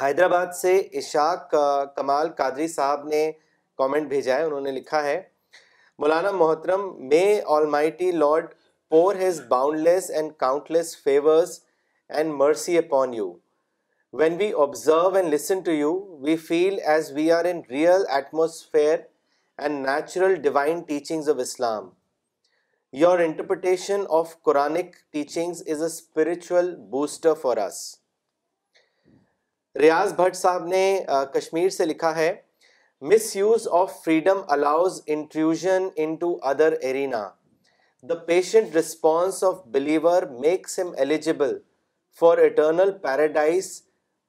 حیدرآباد 0.00 0.46
سے 0.60 0.72
اشاق 1.00 1.54
کمال 1.96 2.28
قادری 2.38 2.66
صاحب 2.68 3.06
نے 3.08 3.20
کامنٹ 3.78 4.08
بھیجا 4.08 4.36
ہے 4.38 4.42
انہوں 4.44 4.60
نے 4.68 4.70
لکھا 4.78 5.02
ہے 5.02 5.20
مولانا 5.98 6.30
محترم 6.40 6.82
may 7.10 7.22
almighty 7.76 8.10
lord 8.24 8.46
pour 8.90 9.16
his 9.22 9.40
boundless 9.88 10.10
and 10.18 10.32
countless 10.46 10.96
and 11.06 12.32
mercy 12.42 12.78
upon 12.78 13.14
you 13.14 13.32
when 14.20 14.36
we 14.40 14.52
observe 14.64 15.08
and 15.14 15.32
listen 15.34 15.60
to 15.66 15.72
you 15.72 15.92
we 16.24 16.36
feel 16.48 16.80
as 16.94 17.12
we 17.16 17.30
are 17.38 17.44
in 17.52 17.60
real 17.70 18.04
atmosphere 18.16 18.98
and 19.62 19.86
natural 19.88 20.34
divine 20.42 20.80
teachings 20.88 21.28
of 21.30 21.36
Islam 21.48 21.88
your 23.02 23.18
interpretation 23.18 24.02
of 24.16 24.34
Quranic 24.44 24.94
teachings 25.12 25.62
is 25.72 25.80
a 25.82 25.86
spiritual 25.86 26.70
booster 26.90 27.32
for 27.40 27.56
us 27.62 27.78
Riyaz 29.80 30.12
Bhat 30.16 30.36
صاحب 30.36 30.66
نے 30.72 30.84
کشمیر 31.34 31.68
سے 31.76 31.84
لکھا 31.86 32.14
ہے 32.16 32.32
misuse 33.36 33.66
of 33.78 33.92
freedom 34.04 34.40
allows 34.56 35.00
intrusion 35.14 35.88
into 36.20 36.28
other 36.50 36.74
arena 36.80 37.28
the 38.08 38.14
patient 38.26 38.74
response 38.76 39.42
of 39.44 39.58
believer 39.78 40.22
makes 40.40 40.78
him 40.78 40.92
eligible 41.04 41.56
for 42.20 42.38
eternal 42.44 42.92
paradise 43.02 43.70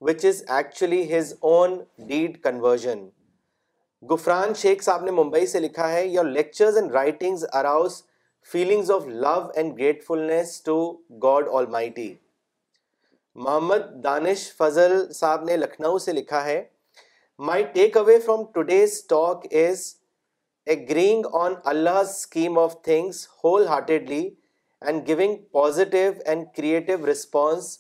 which 0.10 0.26
is 0.30 0.44
actually 0.58 1.04
his 1.18 1.34
own 1.52 1.78
deed 2.08 2.42
conversion 2.50 3.08
Ghufran 4.14 4.54
Sheikh 4.62 4.82
صاحب 4.84 5.04
نے 5.04 5.12
ممبئی 5.22 5.46
سے 5.54 5.60
لکھا 5.60 5.92
ہے 5.92 6.06
your 6.08 6.26
lectures 6.26 6.78
and 6.78 6.92
writings 6.94 7.46
arouse 7.62 8.02
feelings 8.52 8.90
of 8.92 9.06
love 9.08 9.40
and 9.56 9.78
gratefulness 9.78 10.62
to 10.64 10.76
God 11.24 11.48
almighty 11.76 12.14
Mohammad 13.46 13.86
Danish 14.04 14.44
Fazal 14.58 14.94
صاحب 15.20 15.44
نے 15.44 15.56
لکھنؤ 15.58 15.98
سے 16.06 16.12
لکھا 16.14 16.44
ہے 16.46 16.62
my 17.48 17.64
takeaway 17.98 18.20
from 18.26 18.44
today's 18.54 19.02
talk 19.10 19.46
is 19.64 19.86
a 20.72 20.76
on 21.40 21.54
Allah 21.72 21.98
scheme 22.02 22.60
of 22.60 22.78
things 22.84 23.28
wholeheartedly 23.68 24.24
and 24.88 25.08
giving 25.08 25.36
positive 25.54 26.12
and 26.26 26.46
creative 26.58 26.98
response 27.12 27.78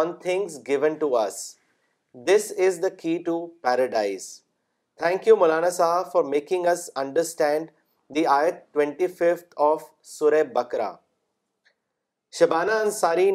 on 0.00 0.12
things 0.22 0.58
given 0.68 0.94
to 1.00 1.16
us 1.18 1.44
this 2.28 2.52
is 2.66 2.82
the 2.82 2.88
key 3.02 3.16
to 3.26 3.46
paradise 3.62 4.30
thank 5.02 5.26
you 5.28 5.36
مولانا 5.36 5.70
صاحب 5.82 6.12
for 6.12 6.24
making 6.36 6.66
us 6.72 6.90
understand 7.04 7.70
the 8.14 8.24
آیت 8.28 9.02
of 9.66 9.82
سورہ 10.04 10.42
بکرا 10.54 10.90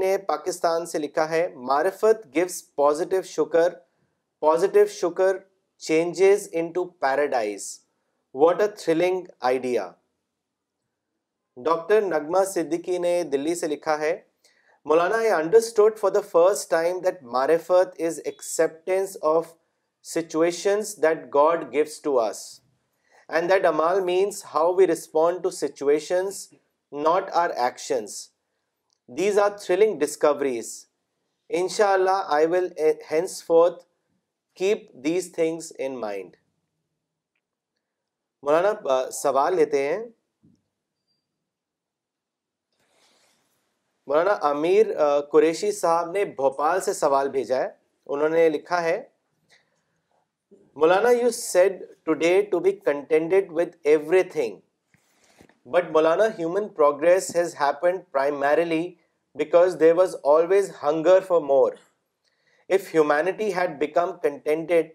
نے 0.01 0.17
پاکستان 0.27 0.85
سے 0.85 0.99
لکھا 0.99 1.27
ہے 1.29 1.47
معرفت 1.69 2.37
شکر 3.35 3.75
شکر 4.97 5.37
ڈاکٹر 11.65 12.01
نے 13.01 13.15
دلی 13.31 13.55
سے 13.61 13.67
لکھا 13.73 13.97
ہے 13.99 14.15
مولانا 14.89 15.17
مولاناسٹوڈ 15.17 15.97
for 15.99 16.11
the 16.17 16.21
first 16.33 16.69
time 16.69 16.99
مارفتینس 17.33 19.17
of 19.35 19.51
situation 20.15 20.81
and 23.35 23.51
are 23.67 24.01
means 24.05 24.43
how 24.53 24.71
we 24.75 24.85
respond 24.87 25.41
to 25.43 25.49
henceforth 33.13 33.81
keep 34.61 34.85
اللہ 35.05 35.33
تھنگس 35.35 35.71
ان 35.77 35.99
مائنڈ 36.01 36.35
مولانا 38.43 39.03
سوال 39.21 39.55
لیتے 39.55 39.87
ہیں 39.87 40.03
مولانا 44.07 44.33
امیر 44.49 44.91
قریشی 45.31 45.71
صاحب 45.81 46.11
نے 46.11 46.23
بھوپال 46.39 46.81
سے 46.81 46.93
سوال 46.93 47.29
بھیجا 47.29 47.59
ہے 47.61 47.67
انہوں 48.13 48.29
نے 48.29 48.49
لکھا 48.49 48.81
ہے 48.83 49.01
Maulana, 50.81 51.19
you 51.19 51.31
said 51.31 51.85
today 52.05 52.45
to 52.45 52.59
be 52.61 52.73
contended 52.73 53.51
with 53.51 53.77
everything. 53.83 54.61
But 55.65 55.91
Maulana, 55.91 56.35
human 56.35 56.69
progress 56.69 57.33
has 57.33 57.55
happened 57.55 58.03
primarily 58.11 58.99
because 59.35 59.77
there 59.77 59.95
was 59.95 60.13
always 60.31 60.69
hunger 60.75 61.19
for 61.19 61.41
more. 61.41 61.77
If 62.69 62.89
humanity 62.89 63.49
had 63.49 63.79
become 63.79 64.19
contented, 64.19 64.91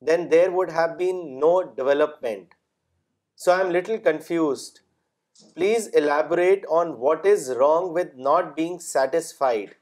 then 0.00 0.28
there 0.28 0.52
would 0.52 0.70
have 0.70 0.96
been 0.96 1.40
no 1.40 1.64
development. 1.64 2.52
So 3.34 3.50
I 3.50 3.60
am 3.62 3.70
little 3.70 3.98
confused. 3.98 4.82
Please 5.56 5.88
elaborate 5.88 6.64
on 6.70 7.00
what 7.00 7.26
is 7.26 7.50
wrong 7.58 7.92
with 7.92 8.14
not 8.14 8.54
being 8.54 8.78
satisfied, 8.78 9.74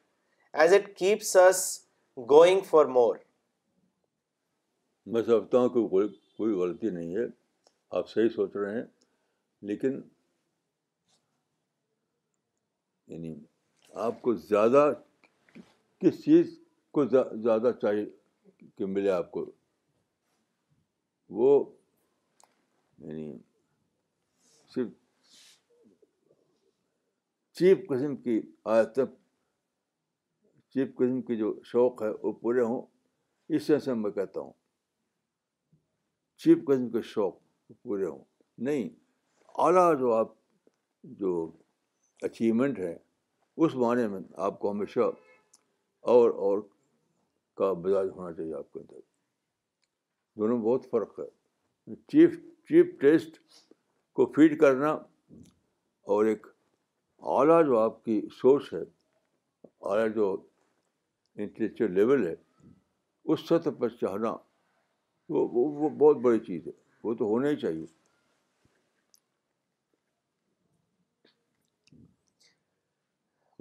as 0.55 0.73
it 0.73 0.97
keeps 0.97 1.37
us 1.37 1.85
going 2.39 2.63
for 2.63 2.87
more. 2.87 3.21
میں 5.11 5.23
سمجھتا 5.27 5.59
ہوں 5.59 5.69
کہ 5.69 5.87
کوئی 5.91 6.09
کوئی 6.39 6.53
غلطی 6.55 6.91
نہیں 6.91 7.15
ہے 7.17 7.25
آپ 7.99 8.09
صحیح 8.11 8.29
سوچ 8.35 8.57
رہے 8.57 8.75
ہیں 8.75 8.85
لیکن 9.71 10.01
یعنی 13.09 13.35
آپ 14.07 14.21
کو 14.23 14.35
زیادہ 14.35 14.93
کس 16.01 16.25
چیز 16.25 16.59
کو 16.95 17.05
زیادہ 17.07 17.71
چاہیے 17.81 18.05
کہ 18.79 18.87
ملے 18.87 19.11
آپ 19.11 19.31
کو 19.31 19.45
وہ 21.39 21.63
یعنی 23.05 23.33
صرف 24.75 24.89
چیپ 27.59 27.89
قسم 27.89 28.17
کی 28.23 28.41
آیتیں 28.75 29.05
چیپ 30.75 30.97
قسم 30.99 31.21
کی 31.23 31.37
جو 31.37 31.53
شوق 31.71 32.03
ہے 32.03 32.09
وہ 32.23 32.33
پورے 32.43 32.61
ہوں 32.65 32.83
اس 33.57 33.67
طرح 33.67 33.79
سے 33.85 33.95
میں 33.95 34.11
کہتا 34.11 34.41
ہوں 34.41 34.53
چیپ 36.43 36.67
قسم 36.71 36.89
کے 36.91 37.01
شوق 37.09 37.35
پورے 37.83 38.05
ہوں 38.07 38.23
نہیں 38.67 38.89
اعلیٰ 39.65 39.93
جو 39.99 40.13
آپ 40.13 40.33
جو 41.21 41.35
اچیومنٹ 42.29 42.79
ہے 42.79 42.95
اس 43.65 43.75
معنی 43.83 44.07
میں 44.15 44.21
آپ 44.47 44.59
کو 44.61 44.71
ہمیشہ 44.71 45.01
اور 46.15 46.31
اور 46.47 46.59
کا 47.59 47.73
مزاج 47.85 48.09
ہونا 48.17 48.33
چاہیے 48.33 48.55
آپ 48.55 48.73
کے 48.73 48.79
اندر 48.81 49.01
دونوں 50.41 50.57
میں 50.57 50.65
بہت 50.67 50.91
فرق 50.91 51.19
ہے 51.21 51.95
چیف 52.13 52.39
چیپ 52.69 53.01
ٹیسٹ 53.01 53.39
کو 54.19 54.27
فیڈ 54.37 54.59
کرنا 54.61 54.91
اور 56.15 56.25
ایک 56.33 56.47
اعلیٰ 57.39 57.65
جو 57.67 57.79
آپ 57.79 58.05
کی 58.05 58.21
سوچ 58.41 58.73
ہے 58.73 58.83
اعلیٰ 59.91 60.09
جو 60.15 60.37
انٹلیکچل 61.45 61.93
لیول 62.01 62.27
ہے 62.27 62.35
اس 63.33 63.49
سطح 63.49 63.79
پر 63.81 63.89
چاہنا 64.01 64.35
تو 65.33 65.45
وہ 65.53 65.89
بہت 65.99 66.17
بڑی 66.25 66.39
چیز 66.47 66.67
ہے 66.67 66.73
وہ 67.05 67.13
تو 67.19 67.25
ہونا 67.27 67.49
ہی 67.49 67.57
چاہیے 67.57 67.87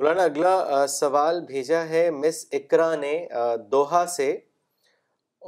مولانا 0.01 0.24
اگلا 0.24 0.86
سوال 0.99 1.39
بھیجا 1.47 1.84
ہے 1.89 2.09
مس 2.11 2.45
اکرا 2.59 2.93
نے 3.01 3.13
دوحہ 3.72 4.05
سے 4.15 4.30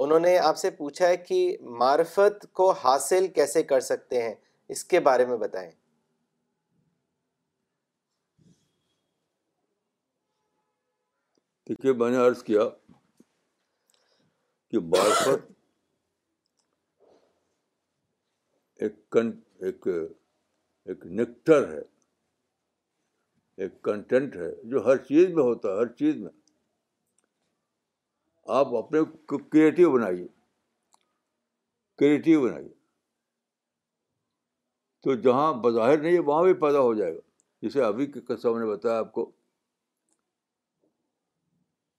انہوں 0.05 0.19
نے 0.19 0.37
آپ 0.49 0.57
سے 0.57 0.69
پوچھا 0.79 1.07
ہے 1.07 1.17
کہ 1.27 1.39
معرفت 1.79 2.45
کو 2.59 2.71
حاصل 2.83 3.27
کیسے 3.35 3.63
کر 3.73 3.79
سکتے 3.91 4.21
ہیں 4.23 4.33
اس 4.75 4.83
کے 4.93 4.99
بارے 5.07 5.25
میں 5.31 5.37
بتائیں 5.45 5.69
دیکھیے 11.69 11.93
میں 12.03 12.09
نے 12.11 12.17
عرض 12.27 12.43
کیا 12.43 12.69
کہ 14.71 14.79
معرفت 14.93 15.51
کن 19.11 19.31
ایک 19.65 19.87
ایک 20.85 21.05
نکٹر 21.19 21.69
ہے 21.73 21.81
ایک 23.63 23.81
کنٹینٹ 23.83 24.35
ہے 24.35 24.49
جو 24.69 24.85
ہر 24.85 24.97
چیز 25.09 25.29
میں 25.33 25.43
ہوتا 25.43 25.69
ہے 25.71 25.77
ہر 25.79 25.87
چیز 25.99 26.15
میں 26.19 26.31
آپ 28.59 28.73
اپنے 28.75 28.99
کریٹیو 29.27 29.91
بنائیے 29.91 30.27
کریٹو 31.97 32.41
بنائیے 32.41 32.69
تو 35.03 35.15
جہاں 35.21 35.53
بظاہر 35.63 35.97
نہیں 36.01 36.13
ہے 36.13 36.19
وہاں 36.29 36.43
بھی 36.43 36.53
پیدا 36.61 36.79
ہو 36.79 36.93
جائے 36.95 37.13
گا 37.15 37.19
جسے 37.67 37.83
ابھی 37.83 38.05
قصہ 38.11 38.47
میں 38.47 38.59
نے 38.59 38.71
بتایا 38.71 38.97
آپ 38.99 39.11
کو 39.13 39.29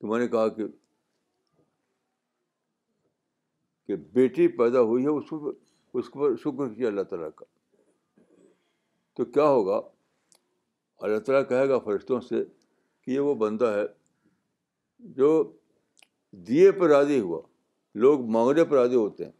تو 0.00 0.06
میں 0.08 0.18
نے 0.20 0.28
کہا 0.28 0.48
کہ 3.86 3.96
بیٹی 4.16 4.48
پیدا 4.58 4.80
ہوئی 4.90 5.04
ہے 5.04 5.08
اس 5.10 5.32
اس 5.98 6.10
پر 6.12 6.34
شکر 6.44 6.68
کیا 6.74 6.86
اللہ 6.88 7.02
تعالیٰ 7.10 7.28
کا 7.36 7.44
تو 9.16 9.24
کیا 9.24 9.44
ہوگا 9.48 9.80
اللہ 11.06 11.18
تعالیٰ 11.26 11.48
کہے 11.48 11.68
گا 11.68 11.78
فرشتوں 11.84 12.20
سے 12.28 12.42
کہ 12.44 13.10
یہ 13.10 13.18
وہ 13.28 13.34
بندہ 13.42 13.66
ہے 13.74 13.82
جو 15.18 15.28
دیے 16.48 16.70
پر 16.80 16.88
راضی 16.90 17.18
ہوا 17.20 17.40
لوگ 18.04 18.24
مانگنے 18.36 18.64
پر 18.64 18.76
راضی 18.76 18.96
ہوتے 18.96 19.24
ہیں 19.24 19.32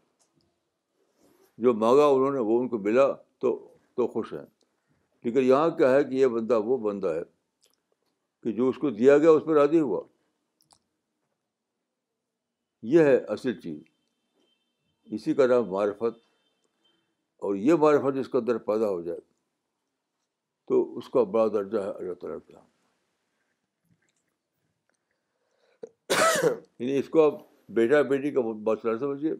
جو 1.63 1.73
مانگا 1.83 2.05
انہوں 2.15 2.31
نے 2.31 2.39
وہ 2.51 2.59
ان 2.59 2.67
کو 2.69 2.77
ملا 2.85 3.05
تو 3.41 3.51
تو 3.97 4.07
خوش 4.15 4.33
ہیں 4.33 4.45
لیکن 5.23 5.43
یہاں 5.45 5.69
کیا 5.77 5.91
ہے 5.95 6.03
کہ 6.03 6.13
یہ 6.15 6.27
بندہ 6.37 6.59
وہ 6.65 6.77
بندہ 6.89 7.13
ہے 7.13 7.21
کہ 8.43 8.51
جو 8.57 8.67
اس 8.69 8.77
کو 8.81 8.89
دیا 9.01 9.17
گیا 9.17 9.29
اس 9.31 9.43
پر 9.45 9.53
راضی 9.59 9.79
ہوا 9.79 10.01
یہ 12.93 13.03
ہے 13.09 13.17
اصل 13.35 13.59
چیز 13.61 13.79
اسی 15.15 15.33
کا 15.39 15.47
نام 15.47 15.69
معرفت 15.71 16.23
اور 17.43 17.55
یہ 17.55 17.75
معرفت 17.79 18.17
اس 18.19 18.27
کے 18.31 18.37
اندر 18.37 18.57
پیدا 18.71 18.89
ہو 18.89 19.01
جائے 19.01 19.19
تو 20.67 20.81
اس 20.97 21.09
کا 21.13 21.23
بڑا 21.33 21.47
درجہ 21.53 21.79
ہے 21.79 21.89
اللہ 21.97 22.13
تعالیٰ 22.21 22.37
یہاں 22.49 22.73
یعنی 26.79 26.97
اس 26.99 27.09
کو 27.09 27.21
آپ 27.25 27.39
بیٹا 27.79 28.01
بیٹی 28.09 28.31
کا 28.31 28.41
باصل 28.63 28.97
سمجھیے 28.99 29.33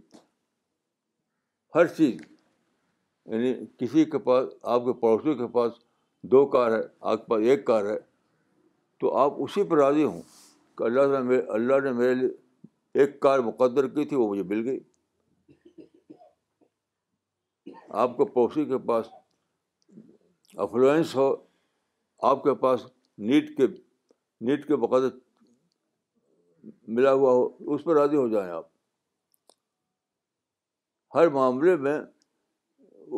ہر 1.76 1.88
چیز 1.98 2.20
یعنی 2.22 3.54
کسی 3.80 4.06
کے 4.12 4.20
پاس 4.30 4.48
آپ 4.74 4.82
کے 4.86 4.94
پڑوسی 5.00 5.36
کے 5.38 5.48
پاس 5.54 5.72
دو 6.32 6.46
کار 6.56 6.72
ہے 6.78 6.82
آپ 7.12 7.20
کے 7.26 7.30
پاس 7.32 7.42
ایک 7.50 7.66
کار 7.66 7.86
ہے 7.90 7.98
تو 9.02 9.16
آپ 9.20 9.34
اسی 9.44 9.64
پر 9.70 9.78
راضی 9.78 10.04
ہوں 10.04 10.22
کہ 10.78 10.84
اللہ 10.84 11.12
تعالیٰ 11.14 11.40
اللہ 11.54 11.80
نے 11.84 11.92
میرے 12.00 12.14
لیے 12.16 12.30
ایک 13.02 13.20
کار 13.20 13.40
مقدر 13.50 13.88
کی 13.96 14.06
تھی 14.06 14.18
وہ 14.18 14.28
مجھے 14.30 14.44
مل 14.56 14.68
گئی 14.68 14.80
آپ 18.04 18.16
کو 18.16 18.26
پڑوسی 18.26 18.64
کے 18.70 18.78
پاس 18.88 19.06
افلوئنس 20.64 21.16
ہو 21.16 21.28
آپ 22.30 22.42
کے 22.44 22.54
پاس 22.64 22.82
نیٹ 23.30 23.56
کے 23.58 23.68
نیٹ 24.48 24.68
کے 24.68 24.76
بقد 24.86 25.14
ملا 26.96 27.14
ہوا 27.14 27.32
ہو 27.34 27.74
اس 27.74 27.84
پہ 27.84 27.94
راضی 28.00 28.16
ہو 28.18 28.28
جائیں 28.34 28.50
آپ 28.52 28.68
ہر 31.16 31.30
معاملے 31.38 31.76
میں 31.88 31.98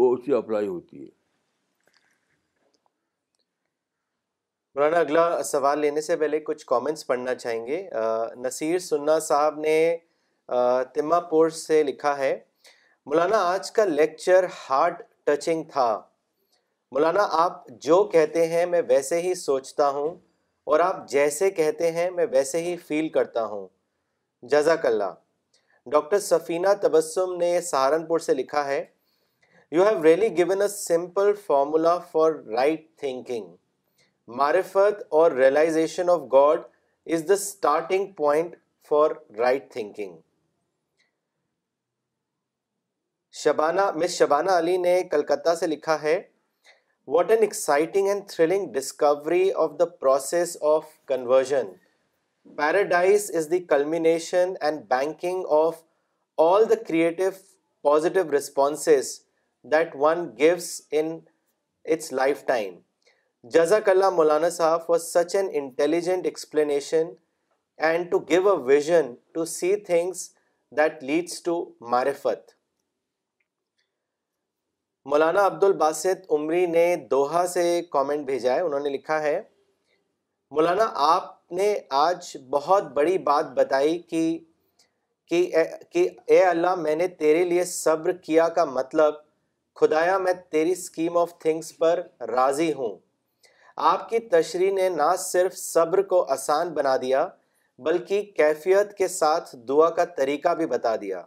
وہ 0.02 0.14
اسی 0.16 0.34
اپلائی 0.42 0.68
ہوتی 0.68 1.02
ہے 1.04 1.12
مولانا 4.76 5.00
اگلا 5.00 5.26
سوال 5.54 5.80
لینے 5.80 6.02
سے 6.08 6.16
پہلے 6.24 6.40
کچھ 6.50 6.66
کامنٹس 6.74 7.08
پڑھنا 7.08 7.36
چاہیں 7.36 7.66
گے 7.68 7.86
نصیر 8.46 8.80
سننا 8.90 9.20
صاحب 9.34 9.60
نے 9.68 9.78
تما 10.96 11.20
پور 11.32 11.50
سے 11.66 11.82
لکھا 11.84 12.18
ہے 12.18 12.38
مولانا 13.12 13.38
آج 13.52 13.70
کا 13.72 13.84
لیکچر 13.86 14.46
ہارڈ 14.70 15.02
ٹچنگ 15.26 15.62
تھا 15.74 15.84
مولانا 16.92 17.28
آپ 17.44 17.68
جو 17.86 18.04
کہتے 18.14 18.46
ہیں 18.48 18.66
میں 18.72 18.82
ویسے 18.88 19.20
ہی 19.22 19.34
سوچتا 19.42 19.88
ہوں 19.98 20.14
اور 20.72 20.80
آپ 20.88 21.08
جیسے 21.10 21.50
کہتے 21.60 21.92
ہیں 21.98 22.10
میں 22.16 22.26
ویسے 22.32 22.62
ہی 22.64 22.76
فیل 22.88 23.08
کرتا 23.10 23.46
ہوں 23.54 23.66
جزاک 24.52 24.86
اللہ 24.86 25.14
ڈاکٹر 25.92 26.20
سفینہ 26.28 26.74
تبسم 26.82 27.36
نے 27.40 27.60
سہارنپور 27.70 28.20
سے 28.28 28.34
لکھا 28.42 28.66
ہے 28.68 28.84
you 29.72 29.88
have 29.90 30.04
really 30.04 30.30
given 30.38 30.62
a 30.62 30.68
simple 30.76 31.34
formula 31.46 31.98
for 32.12 32.32
right 32.58 32.88
thinking 33.00 33.52
معرفت 34.42 35.04
اور 35.20 35.32
realization 35.42 36.10
of 36.18 36.30
God 36.34 36.66
is 37.14 37.28
the 37.30 37.34
starting 37.46 38.12
point 38.18 38.56
for 38.90 39.12
right 39.40 39.72
thinking 39.72 40.20
Shabana 43.38 43.84
Miss 44.02 44.12
Shabana 44.18 44.52
Ali 44.60 44.76
نے 44.84 44.92
کلکتہ 45.10 45.54
سے 45.60 45.68
لکھا 45.68 45.98
ہے 46.02 46.14
what 47.16 47.32
an 47.32 47.42
exciting 47.48 48.08
and 48.10 48.24
thrilling 48.30 48.72
discovery 48.74 49.42
of 49.64 49.72
the 49.80 49.86
process 50.04 50.56
of 50.70 50.86
conversion 51.08 51.68
paradise 52.58 53.30
is 53.38 53.50
the 53.52 53.60
culmination 53.74 54.54
and 54.68 54.82
banking 54.94 55.44
of 55.60 55.76
all 56.48 56.68
the 56.70 56.76
creative 56.88 57.30
positive 57.90 58.36
responses 58.38 59.12
that 59.76 59.96
one 60.00 60.28
gives 60.40 60.70
in 61.00 61.18
its 61.92 62.12
lifetime 62.48 62.74
جزاک 63.56 63.90
اللہ 63.90 64.10
مولانا 64.22 64.50
صاحب 64.60 64.86
for 64.88 64.98
such 65.08 65.36
an 65.36 65.50
intelligent 65.64 66.26
explanation 66.34 67.14
and 67.94 68.12
to 68.12 68.20
give 68.30 68.50
a 68.52 68.58
vision 68.74 69.14
to 69.34 69.46
see 69.58 69.76
things 69.94 70.30
that 70.78 71.04
leads 71.12 71.42
to 71.44 71.64
معرفت 71.96 72.56
مولانا 75.12 75.42
عبد 75.46 75.64
الباسط 75.64 76.32
عمری 76.38 76.66
نے 76.68 76.84
Doha 77.12 77.46
سے 77.48 77.62
comment 77.92 78.26
بھیجا 78.26 78.54
ہے 78.54 78.62
انہوں 78.62 78.80
نے 78.84 78.90
لکھا 78.90 79.22
ہے 79.22 79.40
مولانا 80.58 80.88
آپ 81.12 81.30
نے 81.60 81.74
آج 82.00 82.36
بہت 82.50 82.92
بڑی 82.94 83.18
بات 83.28 83.52
بتائی 83.60 83.98
کہ 84.10 84.38
کہ 85.92 86.08
اے 86.32 86.42
اللہ 86.46 86.76
میں 86.86 86.96
نے 86.96 87.08
تیرے 87.24 87.44
لیے 87.46 87.64
صبر 87.72 88.12
کیا 88.28 88.48
کا 88.58 88.66
مطلب 88.80 89.14
خدایا 89.80 90.18
میں 90.26 90.34
تیری 90.52 90.76
سکیم 90.84 91.18
آف 91.18 91.38
تھنگس 91.42 91.78
پر 91.78 92.02
راضی 92.36 92.72
ہوں 92.74 92.98
آپ 93.94 94.08
کی 94.10 94.20
تشریح 94.36 94.72
نے 94.82 94.90
نہ 94.96 95.12
صرف 95.20 95.58
صبر 95.58 96.02
کو 96.14 96.24
آسان 96.38 96.74
بنا 96.74 96.98
دیا 97.02 97.28
بلکہ 97.90 98.22
کیفیت 98.38 98.94
کے 98.98 99.08
ساتھ 99.20 99.56
دعا 99.70 99.90
کا 100.02 100.06
طریقہ 100.18 100.56
بھی 100.62 100.66
بتا 100.78 100.96
دیا 101.02 101.24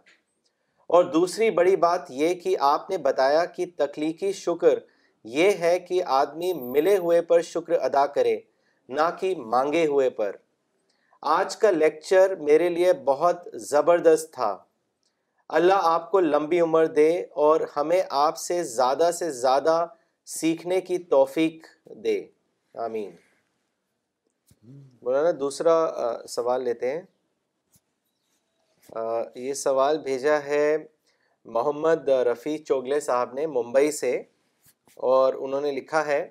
اور 0.95 1.03
دوسری 1.11 1.49
بڑی 1.57 1.75
بات 1.83 2.09
یہ 2.21 2.33
کہ 2.43 2.55
آپ 2.69 2.89
نے 2.89 2.97
بتایا 3.03 3.43
کہ 3.55 3.65
تخلیقی 3.77 4.31
شکر 4.39 4.77
یہ 5.35 5.51
ہے 5.59 5.77
کہ 5.79 6.01
آدمی 6.15 6.51
ملے 6.61 6.95
ہوئے 7.03 7.21
پر 7.29 7.41
شکر 7.49 7.73
ادا 7.89 8.05
کرے 8.15 8.35
نہ 8.97 9.01
کہ 9.19 9.33
مانگے 9.53 9.85
ہوئے 9.87 10.09
پر 10.17 10.35
آج 11.37 11.55
کا 11.61 11.71
لیکچر 11.71 12.35
میرے 12.39 12.67
لیے 12.69 12.91
بہت 13.05 13.47
زبردست 13.69 14.33
تھا 14.33 14.55
اللہ 15.59 15.87
آپ 15.93 16.09
کو 16.11 16.19
لمبی 16.19 16.59
عمر 16.61 16.85
دے 16.99 17.09
اور 17.45 17.61
ہمیں 17.77 18.01
آپ 18.25 18.37
سے 18.47 18.61
زیادہ 18.73 19.09
سے 19.19 19.31
زیادہ 19.39 19.85
سیکھنے 20.35 20.81
کی 20.91 20.97
توفیق 21.15 21.65
دے 22.03 22.19
آمین 22.87 23.09
مولانا 25.01 25.31
دوسرا 25.39 25.77
سوال 26.35 26.63
لیتے 26.63 26.91
ہیں 26.93 27.01
یہ 28.95 29.53
سوال 29.53 29.97
بھیجا 30.03 30.39
ہے 30.45 30.77
محمد 31.53 32.09
رفیع 32.31 32.57
چوگلے 32.67 32.99
صاحب 32.99 33.33
نے 33.33 33.45
ممبئی 33.47 33.91
سے 33.91 34.11
اور 35.11 35.33
انہوں 35.39 35.61
نے 35.61 35.71
لکھا 35.71 36.05
ہے 36.05 36.27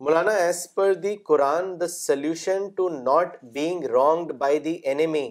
Maulana 0.00 0.32
per 0.74 0.92
the 1.02 1.14
Quran 1.26 1.80
the 1.80 1.86
solution 1.88 2.68
to 2.76 2.88
not 2.88 3.36
being 3.52 3.84
wronged 3.92 4.32
by 4.38 4.58
the 4.60 4.72
enemy 4.90 5.30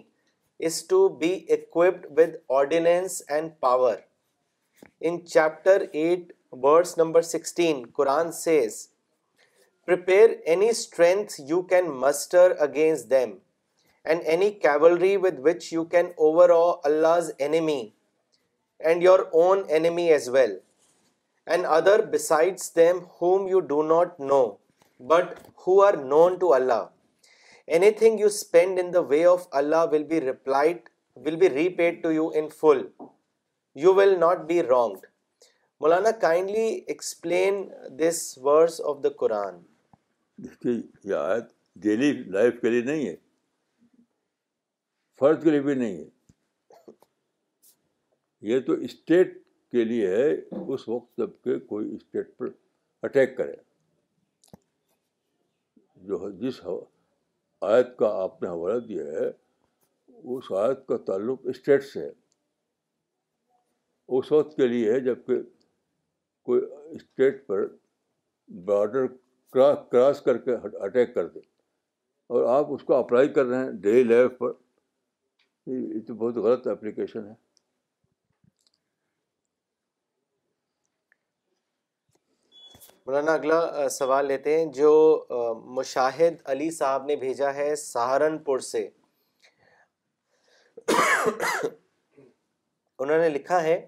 is 0.65 0.83
to 0.89 1.07
be 1.19 1.29
equipped 1.47 2.05
with 2.17 2.35
ordnance 2.59 3.21
and 3.35 3.51
power 3.59 3.95
in 5.05 5.25
chapter 5.25 5.83
eight 5.91 6.31
words 6.63 6.97
number 6.97 7.21
sixteen 7.35 7.83
Quran 7.97 8.31
says 8.39 8.85
prepare 9.85 10.29
any 10.51 10.69
strength 10.69 11.39
you 11.49 11.61
can 11.71 11.89
muster 11.99 12.53
against 12.61 13.09
them 13.11 13.33
the 14.05 14.67
of 14.67 15.69
Maulana 35.81 36.11
kindly 36.19 36.67
explain 36.87 37.63
this 37.99 38.17
verse 38.43 38.79
Quran 39.19 39.55
دیکھیے 40.43 40.73
یہ 41.09 41.15
آیت 41.15 41.43
daily 41.83 42.11
life 42.33 42.53
کے 42.61 42.69
لیے 42.69 42.81
نہیں 42.81 43.05
ہے 43.07 43.15
فرد 45.19 45.43
کے 45.43 45.49
لیے 45.51 45.61
بھی 45.61 45.73
نہیں 45.75 45.97
ہے 45.97 46.09
یہ 48.51 48.59
تو 48.67 48.73
اسٹیٹ 48.85 49.37
کے 49.71 49.83
لیے 49.83 50.09
ہے 50.15 50.29
اس 50.73 50.87
وقت 50.89 51.17
جب 51.17 51.29
کہ 51.43 51.57
کوئی 51.67 51.93
اسٹیٹ 51.95 52.37
پر 52.37 52.47
اٹیک 53.07 53.37
کرے 53.37 53.55
جو 56.07 56.29
جس 56.39 56.59
آیت 57.71 57.95
کا 57.97 58.07
آپ 58.23 58.41
نے 58.43 58.49
حوالہ 58.49 58.79
دیا 58.87 59.03
ہے 59.19 59.27
اس 60.37 60.51
آیت 60.63 60.85
کا 60.87 60.97
تعلق 61.05 61.45
اسٹیٹ 61.49 61.83
سے 61.83 61.99
ہے 62.05 62.11
اس 64.17 64.31
وقت 64.31 64.55
کے 64.55 64.67
لیے 64.67 64.91
ہے 64.93 64.99
جب 64.99 65.25
کہ 65.27 65.35
کوئی 66.49 66.61
اسٹیٹ 66.95 67.45
پر 67.47 67.65
بارڈر 68.65 69.05
کراس 69.53 70.21
کر 70.21 70.37
کے 70.47 70.55
اٹیک 70.85 71.13
کر 71.15 71.27
دے 71.35 71.39
اور 72.33 72.43
آپ 72.57 72.71
اس 72.73 72.83
کو 72.83 72.95
اپلائی 72.95 73.27
کر 73.33 73.45
رہے 73.45 73.63
ہیں 73.65 73.71
ڈیلی 73.81 74.03
لیول 74.03 74.27
پر 74.39 74.51
یہ 75.67 75.99
تو 76.07 76.13
بہت 76.13 76.35
غلط 76.43 76.65
اپلیکیشن 76.67 77.25
ہے 77.27 77.33
مولانا 83.05 83.33
اگلا 83.33 83.89
سوال 83.91 84.25
لیتے 84.27 84.57
ہیں 84.59 84.65
جو 84.73 84.89
مشاہد 85.77 86.41
علی 86.49 86.69
صاحب 86.77 87.05
نے 87.05 87.15
بھیجا 87.23 87.53
ہے 87.53 87.75
سہارنپور 87.75 88.59
سے 88.71 88.87
انہوں 92.99 93.17
نے 93.19 93.29
لکھا 93.29 93.61
ہے 93.63 93.79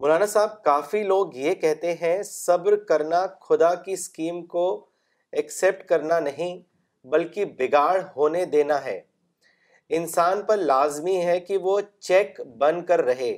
مولانا 0.00 0.26
صاحب 0.26 0.62
کافی 0.64 1.02
لوگ 1.02 1.34
یہ 1.36 1.54
کہتے 1.64 1.94
ہیں 2.00 2.22
صبر 2.30 2.76
کرنا 2.88 3.24
خدا 3.48 3.74
کی 3.84 3.92
اسکیم 3.92 4.44
کو 4.54 4.64
ایکسپٹ 5.42 5.88
کرنا 5.88 6.20
نہیں 6.28 6.58
بلکہ 7.14 7.44
بگاڑ 7.58 8.00
ہونے 8.16 8.44
دینا 8.56 8.84
ہے 8.84 9.00
انسان 9.98 10.40
پر 10.48 10.56
لازمی 10.56 11.16
ہے 11.24 11.38
کہ 11.48 11.56
وہ 11.62 11.80
چیک 12.00 12.40
بن 12.58 12.84
کر 12.86 13.02
رہے 13.04 13.36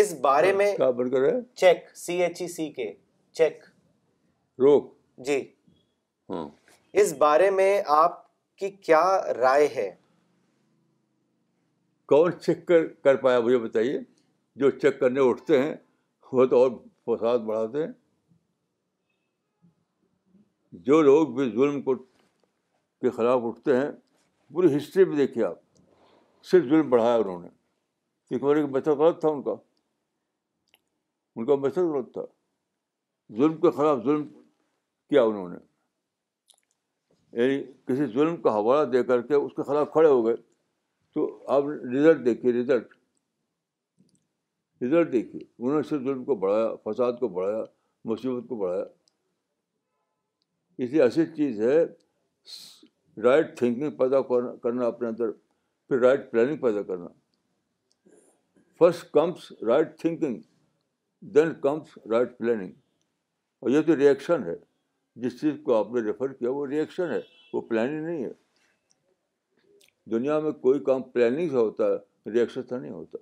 اس 0.00 0.12
بارے 0.20 0.52
میں 0.56 0.74
بن 0.96 1.10
کر 1.10 1.18
رہے 1.20 1.30
چیک 1.40 1.78
چیک 1.78 1.96
سی 1.96 2.14
سی 2.48 2.64
ایچ 2.64 2.78
ای 2.78 2.88
کے 3.40 3.48
روک 4.62 4.92
جی 5.26 5.40
ہاں۔ 6.30 6.46
اس 7.00 7.12
بارے 7.18 7.50
میں 7.50 7.80
آپ 7.96 8.22
کی 8.58 8.68
کیا 8.70 9.04
رائے 9.38 9.66
ہے 9.76 9.90
کون 12.12 12.32
چیک 12.40 12.66
کر 12.66 12.86
کر 13.04 13.16
پایا 13.24 13.40
مجھے 13.40 13.58
بتائیے 13.58 13.98
جو 14.62 14.70
چیک 14.70 14.98
کرنے 15.00 15.20
اٹھتے 15.28 15.62
ہیں 15.62 15.74
وہ 16.32 16.44
تو 16.50 16.62
اور 16.62 16.70
فساد 17.16 17.38
بڑھاتے 17.48 17.82
ہیں 17.84 17.92
جو 20.86 21.00
لوگ 21.02 21.34
بھی 21.34 21.50
ظلم 21.50 21.80
کو 21.82 21.94
کے 23.00 23.10
خلاف 23.16 23.40
اٹھتے 23.48 23.76
ہیں 23.76 23.90
پوری 24.52 24.76
ہسٹری 24.76 25.04
بھی 25.04 25.16
دیکھیے 25.16 25.44
آپ 25.44 25.58
صرف 26.50 26.64
ظلم 26.68 26.90
بڑھایا 26.90 27.14
انہوں 27.16 27.40
نے 27.42 28.66
میتھڈ 28.72 28.98
غلط 28.98 29.20
تھا 29.20 29.28
ان 29.28 29.42
کا 29.42 29.54
ان 31.36 31.46
کا 31.46 31.54
میتھڈ 31.62 31.78
غلط 31.94 32.12
تھا 32.12 32.22
ظلم 33.36 33.56
کے 33.60 33.70
خلاف 33.76 34.02
ظلم 34.04 34.26
کیا 34.28 35.22
انہوں 35.22 35.48
نے 35.48 35.56
یعنی 37.42 37.62
کسی 37.88 38.06
ظلم 38.14 38.36
کا 38.42 38.54
حوالہ 38.54 38.90
دے 38.90 39.02
کر 39.04 39.22
کے 39.26 39.34
اس 39.34 39.52
کے 39.56 39.62
خلاف 39.70 39.88
کھڑے 39.92 40.08
ہو 40.08 40.24
گئے 40.26 40.34
تو 41.14 41.26
آپ 41.54 41.64
رزلٹ 41.94 42.24
دیکھیے 42.24 42.52
رزلٹ 42.60 42.92
رزلٹ 44.82 45.12
دیکھیے 45.12 45.42
انہوں 45.58 45.76
نے 45.76 45.82
صرف 45.88 46.02
ظلم 46.04 46.24
کو 46.24 46.34
بڑھایا 46.44 46.74
فساد 46.84 47.12
کو 47.20 47.28
بڑھایا 47.38 47.62
مصیبت 48.10 48.48
کو 48.48 48.56
بڑھایا 48.62 48.84
اس 50.84 50.90
لیے 50.90 51.02
ایسی 51.02 51.26
چیز 51.36 51.60
ہے 51.60 51.78
رائٹ 53.22 53.56
تھنکنگ 53.58 53.90
پیدا 53.98 54.20
کرنا 54.62 54.86
اپنے 54.86 55.08
اندر 55.08 55.30
پھر 55.88 55.98
رائٹ 56.00 56.30
پلاننگ 56.30 56.56
پیدا 56.60 56.82
کرنا 56.82 57.08
first 58.78 59.10
comes 59.14 59.50
right 59.66 59.98
thinking 60.00 60.38
then 61.34 61.52
comes 61.62 61.96
right 62.10 62.36
planning 62.38 62.72
اور 63.62 63.70
یہ 63.70 63.82
تو 63.86 63.96
ریئیکشن 63.96 64.42
ہے 64.46 64.54
جس 65.22 65.40
چیز 65.40 65.54
کو 65.64 65.74
آپ 65.76 65.92
نے 65.94 66.00
ریفر 66.06 66.32
کیا 66.32 66.50
وہ 66.50 66.66
ریئیکشن 66.66 67.10
ہے 67.10 67.20
وہ 67.52 67.60
پلاننگ 67.68 68.04
نہیں 68.06 68.24
ہے 68.24 68.32
دنیا 70.10 70.38
میں 70.40 70.50
کوئی 70.66 70.80
کام 70.84 71.02
پلاننگ 71.12 71.48
سے 71.50 71.56
ہوتا 71.56 71.84
ہے 71.92 72.30
ریئیکشن 72.32 72.62
سے 72.68 72.78
نہیں 72.78 72.92
ہوتا 72.92 73.18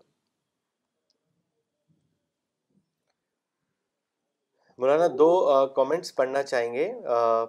مولانا 4.78 5.06
دو 5.18 5.30
کامنٹس 5.76 6.14
پڑھنا 6.14 6.42
چاہیں 6.42 6.72
گے 6.74 6.88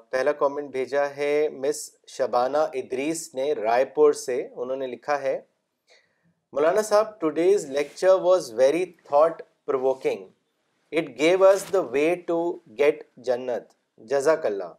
پہلا 0.09 0.31
کامنٹ 0.39 0.71
بھیجا 0.71 1.05
ہے 1.17 1.47
مس 1.63 1.89
شبانہ 2.17 2.57
ادریس 2.79 3.33
نے 3.35 3.51
رائے 3.63 3.85
پور 3.95 4.13
سے 4.23 4.35
انہوں 4.55 4.75
نے 4.77 4.87
لکھا 4.87 5.21
ہے 5.21 5.39
Maulana 6.53 6.81
Sahib 6.89 7.19
today's 7.19 7.65
lecture 7.71 8.19
was 8.21 8.51
very 8.57 8.83
thought 9.07 9.41
provoking 9.65 10.25
it 10.99 11.17
gave 11.19 11.45
us 11.47 11.65
the 11.73 11.79
way 11.91 12.13
to 12.27 12.39
get 12.79 13.03
جنت 13.27 13.73
جزاک 14.09 14.45
اللہ 14.45 14.73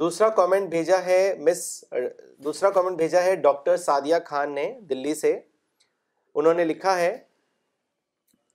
دوسرا 0.00 0.28
کامنٹ 0.36 0.68
بھیجا 0.70 1.02
ہے 1.04 1.20
مس 1.46 1.62
دوسرا 2.44 2.70
کامنٹ 2.70 2.96
بھیجا 2.98 3.22
ہے 3.22 3.34
ڈاکٹر 3.46 3.76
سعدیہ 3.86 4.16
خان 4.26 4.52
نے 4.54 4.70
دلی 4.90 5.14
سے 5.14 5.38
انہوں 6.34 6.54
نے 6.54 6.64
لکھا 6.64 6.98
ہے 7.00 7.16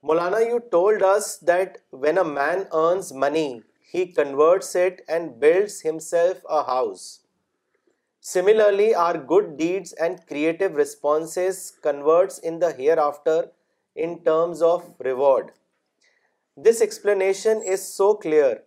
Maulana, 0.08 0.38
you 0.46 0.60
told 0.72 1.02
us 1.02 1.38
that 1.50 1.78
when 1.88 2.18
a 2.18 2.30
man 2.30 2.66
earns 2.78 3.10
money, 3.22 3.62
he 3.92 4.04
converts 4.18 4.74
it 4.80 5.00
and 5.08 5.38
builds 5.44 5.80
himself 5.80 6.42
a 6.56 6.62
house. 6.62 7.04
Similarly, 8.20 8.94
our 8.94 9.16
good 9.16 9.56
deeds 9.56 9.94
and 9.94 10.26
creative 10.26 10.76
responses 10.82 11.78
converts 11.88 12.38
in 12.38 12.58
the 12.58 12.72
hereafter 12.72 13.38
in 13.96 14.22
terms 14.24 14.60
of 14.60 14.90
reward. 14.98 15.52
This 16.54 16.82
explanation 16.82 17.62
is 17.62 17.88
so 17.96 18.14
clear 18.14 18.58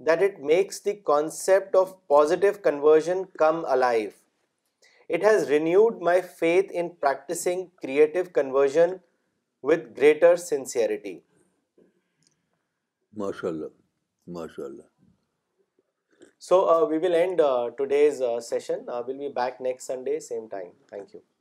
that 0.00 0.22
it 0.22 0.42
makes 0.52 0.80
the 0.80 0.94
concept 0.94 1.74
of 1.74 1.96
positive 2.08 2.62
conversion 2.62 3.26
come 3.36 3.66
alive. 3.68 4.14
It 5.08 5.22
has 5.22 5.50
renewed 5.50 6.00
my 6.00 6.20
faith 6.20 6.70
in 6.74 6.92
practicing 7.04 7.70
creative 7.82 8.32
conversion 8.32 8.94
greater 9.68 10.36
sincerity 10.36 11.18
ماشاء 13.18 13.48
اللہ 13.48 13.66
ماشاء 14.36 14.64
اللہ 14.64 14.82
so 16.48 16.60
we 16.90 16.98
will 17.02 17.14
end 17.14 17.40
today's 17.78 18.22
session 18.48 18.88
will 19.06 19.16
be 19.18 19.28
back 19.40 19.60
next 19.68 19.86
Sunday 19.86 20.18
same 20.28 20.46
time 20.50 20.70
thank 20.88 21.14
you 21.14 21.35